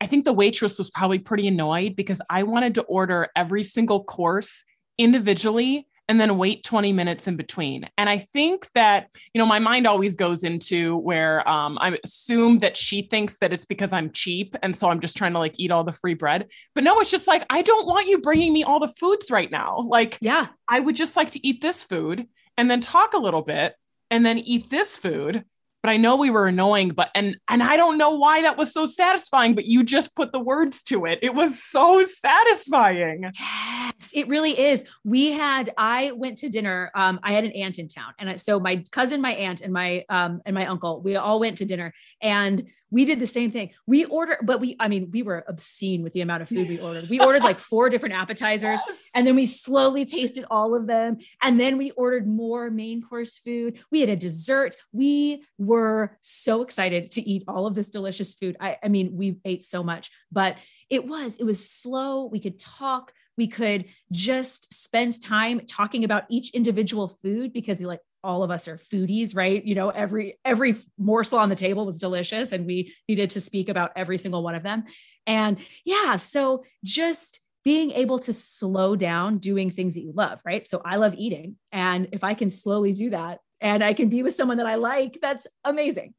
I 0.00 0.06
think 0.06 0.24
the 0.24 0.32
waitress 0.32 0.78
was 0.78 0.90
probably 0.90 1.18
pretty 1.18 1.46
annoyed 1.46 1.96
because 1.96 2.20
I 2.30 2.42
wanted 2.44 2.74
to 2.76 2.82
order 2.82 3.28
every 3.36 3.64
single 3.64 4.04
course 4.04 4.64
individually 4.98 5.86
and 6.10 6.20
then 6.20 6.38
wait 6.38 6.64
20 6.64 6.92
minutes 6.92 7.28
in 7.28 7.36
between. 7.36 7.88
And 7.96 8.10
I 8.10 8.18
think 8.18 8.66
that, 8.74 9.14
you 9.32 9.38
know, 9.38 9.46
my 9.46 9.60
mind 9.60 9.86
always 9.86 10.16
goes 10.16 10.42
into 10.42 10.96
where 10.96 11.48
um, 11.48 11.78
I 11.80 11.98
assume 12.02 12.58
that 12.58 12.76
she 12.76 13.02
thinks 13.02 13.38
that 13.38 13.52
it's 13.52 13.64
because 13.64 13.92
I'm 13.92 14.10
cheap. 14.10 14.56
And 14.60 14.74
so 14.74 14.88
I'm 14.88 14.98
just 14.98 15.16
trying 15.16 15.34
to 15.34 15.38
like 15.38 15.54
eat 15.58 15.70
all 15.70 15.84
the 15.84 15.92
free 15.92 16.14
bread. 16.14 16.48
But 16.74 16.82
no, 16.82 16.98
it's 16.98 17.12
just 17.12 17.28
like, 17.28 17.44
I 17.48 17.62
don't 17.62 17.86
want 17.86 18.08
you 18.08 18.20
bringing 18.20 18.52
me 18.52 18.64
all 18.64 18.80
the 18.80 18.88
foods 18.88 19.30
right 19.30 19.52
now. 19.52 19.84
Like, 19.86 20.18
yeah, 20.20 20.48
I 20.66 20.80
would 20.80 20.96
just 20.96 21.14
like 21.14 21.30
to 21.32 21.46
eat 21.46 21.62
this 21.62 21.84
food 21.84 22.26
and 22.56 22.68
then 22.68 22.80
talk 22.80 23.14
a 23.14 23.18
little 23.18 23.42
bit 23.42 23.76
and 24.10 24.26
then 24.26 24.38
eat 24.38 24.68
this 24.68 24.96
food 24.96 25.44
but 25.82 25.90
I 25.90 25.96
know 25.96 26.16
we 26.16 26.30
were 26.30 26.46
annoying, 26.46 26.90
but 26.90 27.10
and 27.14 27.36
and 27.48 27.62
I 27.62 27.76
don't 27.76 27.96
know 27.96 28.14
why 28.16 28.42
that 28.42 28.56
was 28.58 28.72
so 28.72 28.86
satisfying, 28.86 29.54
but 29.54 29.64
you 29.64 29.82
just 29.82 30.14
put 30.14 30.32
the 30.32 30.40
words 30.40 30.82
to 30.84 31.06
it. 31.06 31.18
It 31.22 31.34
was 31.34 31.62
so 31.62 32.04
satisfying. 32.04 33.30
Yes, 33.38 34.10
it 34.14 34.28
really 34.28 34.58
is. 34.58 34.84
We 35.04 35.32
had 35.32 35.72
I 35.78 36.12
went 36.12 36.38
to 36.38 36.48
dinner. 36.48 36.90
Um, 36.94 37.18
I 37.22 37.32
had 37.32 37.44
an 37.44 37.52
aunt 37.52 37.78
in 37.78 37.88
town, 37.88 38.12
and 38.18 38.30
I, 38.30 38.36
so 38.36 38.60
my 38.60 38.84
cousin, 38.90 39.20
my 39.20 39.32
aunt, 39.32 39.62
and 39.62 39.72
my 39.72 40.04
um 40.08 40.40
and 40.44 40.54
my 40.54 40.66
uncle, 40.66 41.00
we 41.00 41.16
all 41.16 41.40
went 41.40 41.58
to 41.58 41.64
dinner, 41.64 41.94
and 42.20 42.68
we 42.90 43.04
did 43.04 43.20
the 43.20 43.26
same 43.26 43.50
thing. 43.50 43.70
We 43.86 44.04
ordered, 44.04 44.38
but 44.42 44.60
we, 44.60 44.76
I 44.80 44.88
mean, 44.88 45.10
we 45.12 45.22
were 45.22 45.44
obscene 45.46 46.02
with 46.02 46.12
the 46.12 46.22
amount 46.22 46.42
of 46.42 46.48
food 46.48 46.68
we 46.68 46.80
ordered. 46.80 47.08
We 47.08 47.20
ordered 47.20 47.42
like 47.42 47.60
four 47.60 47.88
different 47.88 48.16
appetizers, 48.16 48.80
yes. 48.86 49.02
and 49.14 49.26
then 49.26 49.36
we 49.36 49.46
slowly 49.46 50.04
tasted 50.04 50.44
all 50.50 50.74
of 50.74 50.86
them, 50.86 51.18
and 51.42 51.58
then 51.58 51.78
we 51.78 51.92
ordered 51.92 52.26
more 52.26 52.70
main 52.70 53.00
course 53.02 53.38
food. 53.38 53.78
We 53.90 54.00
had 54.00 54.08
a 54.08 54.16
dessert. 54.16 54.76
We 54.92 55.44
were 55.70 56.18
so 56.20 56.62
excited 56.62 57.12
to 57.12 57.20
eat 57.22 57.44
all 57.46 57.64
of 57.64 57.76
this 57.76 57.90
delicious 57.90 58.34
food. 58.34 58.56
I, 58.58 58.76
I 58.82 58.88
mean, 58.88 59.16
we 59.16 59.36
ate 59.44 59.62
so 59.62 59.84
much, 59.84 60.10
but 60.32 60.56
it 60.90 61.06
was, 61.06 61.36
it 61.36 61.44
was 61.44 61.70
slow. 61.70 62.24
We 62.26 62.40
could 62.40 62.58
talk. 62.58 63.12
We 63.38 63.46
could 63.46 63.84
just 64.10 64.74
spend 64.74 65.22
time 65.22 65.60
talking 65.68 66.02
about 66.02 66.24
each 66.28 66.50
individual 66.50 67.06
food 67.22 67.52
because 67.52 67.80
like 67.80 68.00
all 68.24 68.42
of 68.42 68.50
us 68.50 68.66
are 68.66 68.78
foodies, 68.78 69.36
right? 69.36 69.64
You 69.64 69.76
know, 69.76 69.90
every 69.90 70.40
every 70.44 70.74
morsel 70.98 71.38
on 71.38 71.48
the 71.48 71.54
table 71.54 71.86
was 71.86 71.98
delicious 71.98 72.50
and 72.50 72.66
we 72.66 72.92
needed 73.08 73.30
to 73.30 73.40
speak 73.40 73.68
about 73.68 73.92
every 73.94 74.18
single 74.18 74.42
one 74.42 74.56
of 74.56 74.64
them. 74.64 74.82
And 75.24 75.58
yeah, 75.84 76.16
so 76.16 76.64
just 76.82 77.40
being 77.62 77.92
able 77.92 78.18
to 78.18 78.32
slow 78.32 78.96
down 78.96 79.38
doing 79.38 79.70
things 79.70 79.94
that 79.94 80.00
you 80.00 80.12
love, 80.14 80.40
right? 80.44 80.66
So 80.66 80.82
I 80.84 80.96
love 80.96 81.14
eating 81.16 81.56
and 81.70 82.08
if 82.10 82.24
I 82.24 82.34
can 82.34 82.50
slowly 82.50 82.92
do 82.92 83.10
that 83.10 83.38
and 83.60 83.82
I 83.82 83.94
can 83.94 84.08
be 84.08 84.22
with 84.22 84.34
someone 84.34 84.58
that 84.58 84.66
I 84.66 84.76
like, 84.76 85.18
that's 85.20 85.46
amazing. 85.64 86.14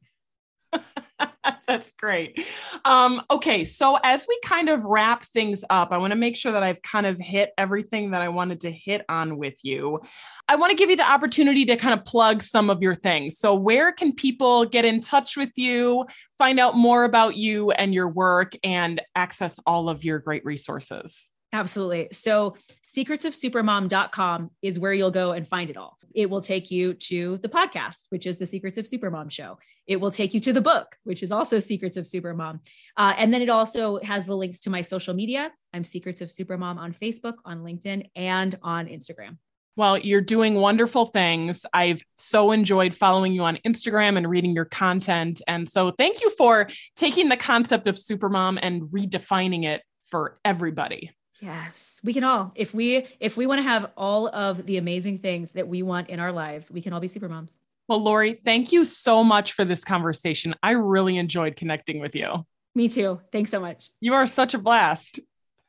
That's 1.66 1.92
great. 1.92 2.40
Um, 2.84 3.22
okay, 3.30 3.64
so 3.64 3.98
as 4.02 4.26
we 4.28 4.38
kind 4.44 4.68
of 4.68 4.84
wrap 4.84 5.24
things 5.24 5.64
up, 5.70 5.92
I 5.92 5.98
want 5.98 6.12
to 6.12 6.16
make 6.16 6.36
sure 6.36 6.52
that 6.52 6.62
I've 6.62 6.82
kind 6.82 7.06
of 7.06 7.18
hit 7.18 7.52
everything 7.58 8.12
that 8.12 8.22
I 8.22 8.28
wanted 8.28 8.60
to 8.62 8.70
hit 8.70 9.04
on 9.08 9.38
with 9.38 9.58
you. 9.64 10.00
I 10.48 10.56
want 10.56 10.70
to 10.70 10.76
give 10.76 10.90
you 10.90 10.96
the 10.96 11.08
opportunity 11.08 11.64
to 11.66 11.76
kind 11.76 11.98
of 11.98 12.04
plug 12.04 12.42
some 12.42 12.70
of 12.70 12.82
your 12.82 12.94
things. 12.94 13.38
So, 13.38 13.54
where 13.54 13.92
can 13.92 14.12
people 14.12 14.64
get 14.64 14.84
in 14.84 15.00
touch 15.00 15.36
with 15.36 15.52
you, 15.56 16.06
find 16.38 16.60
out 16.60 16.76
more 16.76 17.04
about 17.04 17.36
you 17.36 17.70
and 17.72 17.92
your 17.94 18.08
work, 18.08 18.52
and 18.62 19.00
access 19.14 19.58
all 19.66 19.88
of 19.88 20.04
your 20.04 20.18
great 20.18 20.44
resources? 20.44 21.30
Absolutely. 21.52 22.08
So, 22.12 22.56
secretsofsupermom.com 22.88 24.50
is 24.62 24.78
where 24.78 24.92
you'll 24.92 25.10
go 25.10 25.32
and 25.32 25.46
find 25.46 25.70
it 25.70 25.76
all. 25.76 25.98
It 26.14 26.28
will 26.28 26.40
take 26.40 26.70
you 26.70 26.94
to 26.94 27.38
the 27.38 27.48
podcast, 27.48 28.02
which 28.10 28.26
is 28.26 28.38
the 28.38 28.46
Secrets 28.46 28.78
of 28.78 28.84
Supermom 28.84 29.30
show. 29.30 29.58
It 29.86 29.96
will 29.96 30.10
take 30.10 30.34
you 30.34 30.40
to 30.40 30.52
the 30.52 30.60
book, 30.60 30.96
which 31.04 31.22
is 31.22 31.32
also 31.32 31.58
Secrets 31.58 31.96
of 31.96 32.04
Supermom. 32.04 32.60
Uh, 32.96 33.14
and 33.16 33.32
then 33.32 33.42
it 33.42 33.48
also 33.48 33.98
has 34.00 34.26
the 34.26 34.36
links 34.36 34.60
to 34.60 34.70
my 34.70 34.80
social 34.80 35.14
media. 35.14 35.50
I'm 35.72 35.84
Secrets 35.84 36.20
of 36.20 36.28
Supermom 36.28 36.76
on 36.76 36.92
Facebook, 36.92 37.34
on 37.44 37.60
LinkedIn, 37.60 38.10
and 38.14 38.58
on 38.62 38.86
Instagram. 38.86 39.38
Well, 39.74 39.96
you're 39.96 40.20
doing 40.20 40.54
wonderful 40.54 41.06
things. 41.06 41.64
I've 41.72 42.02
so 42.14 42.52
enjoyed 42.52 42.94
following 42.94 43.32
you 43.32 43.44
on 43.44 43.58
Instagram 43.66 44.18
and 44.18 44.28
reading 44.28 44.52
your 44.52 44.66
content. 44.66 45.40
And 45.48 45.66
so 45.66 45.92
thank 45.92 46.20
you 46.20 46.28
for 46.36 46.68
taking 46.94 47.30
the 47.30 47.38
concept 47.38 47.88
of 47.88 47.94
supermom 47.94 48.58
and 48.60 48.82
redefining 48.82 49.64
it 49.64 49.82
for 50.10 50.38
everybody. 50.44 51.10
Yes, 51.42 52.00
we 52.04 52.14
can 52.14 52.22
all. 52.22 52.52
If 52.54 52.72
we 52.72 53.04
if 53.18 53.36
we 53.36 53.46
want 53.46 53.58
to 53.58 53.64
have 53.64 53.90
all 53.96 54.28
of 54.28 54.64
the 54.64 54.76
amazing 54.76 55.18
things 55.18 55.52
that 55.54 55.66
we 55.66 55.82
want 55.82 56.08
in 56.08 56.20
our 56.20 56.30
lives, 56.30 56.70
we 56.70 56.80
can 56.80 56.92
all 56.92 57.00
be 57.00 57.08
super 57.08 57.28
moms. 57.28 57.58
Well, 57.88 58.00
Lori, 58.00 58.34
thank 58.44 58.70
you 58.70 58.84
so 58.84 59.24
much 59.24 59.52
for 59.52 59.64
this 59.64 59.82
conversation. 59.82 60.54
I 60.62 60.70
really 60.70 61.16
enjoyed 61.16 61.56
connecting 61.56 61.98
with 61.98 62.14
you. 62.14 62.46
Me 62.76 62.88
too. 62.88 63.20
Thanks 63.32 63.50
so 63.50 63.58
much. 63.58 63.90
You 64.00 64.14
are 64.14 64.26
such 64.28 64.54
a 64.54 64.58
blast. 64.58 65.18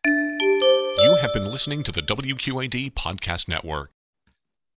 You 0.06 1.18
have 1.20 1.34
been 1.34 1.50
listening 1.50 1.82
to 1.84 1.92
the 1.92 2.02
WQAD 2.02 2.94
Podcast 2.94 3.48
Network. 3.48 3.93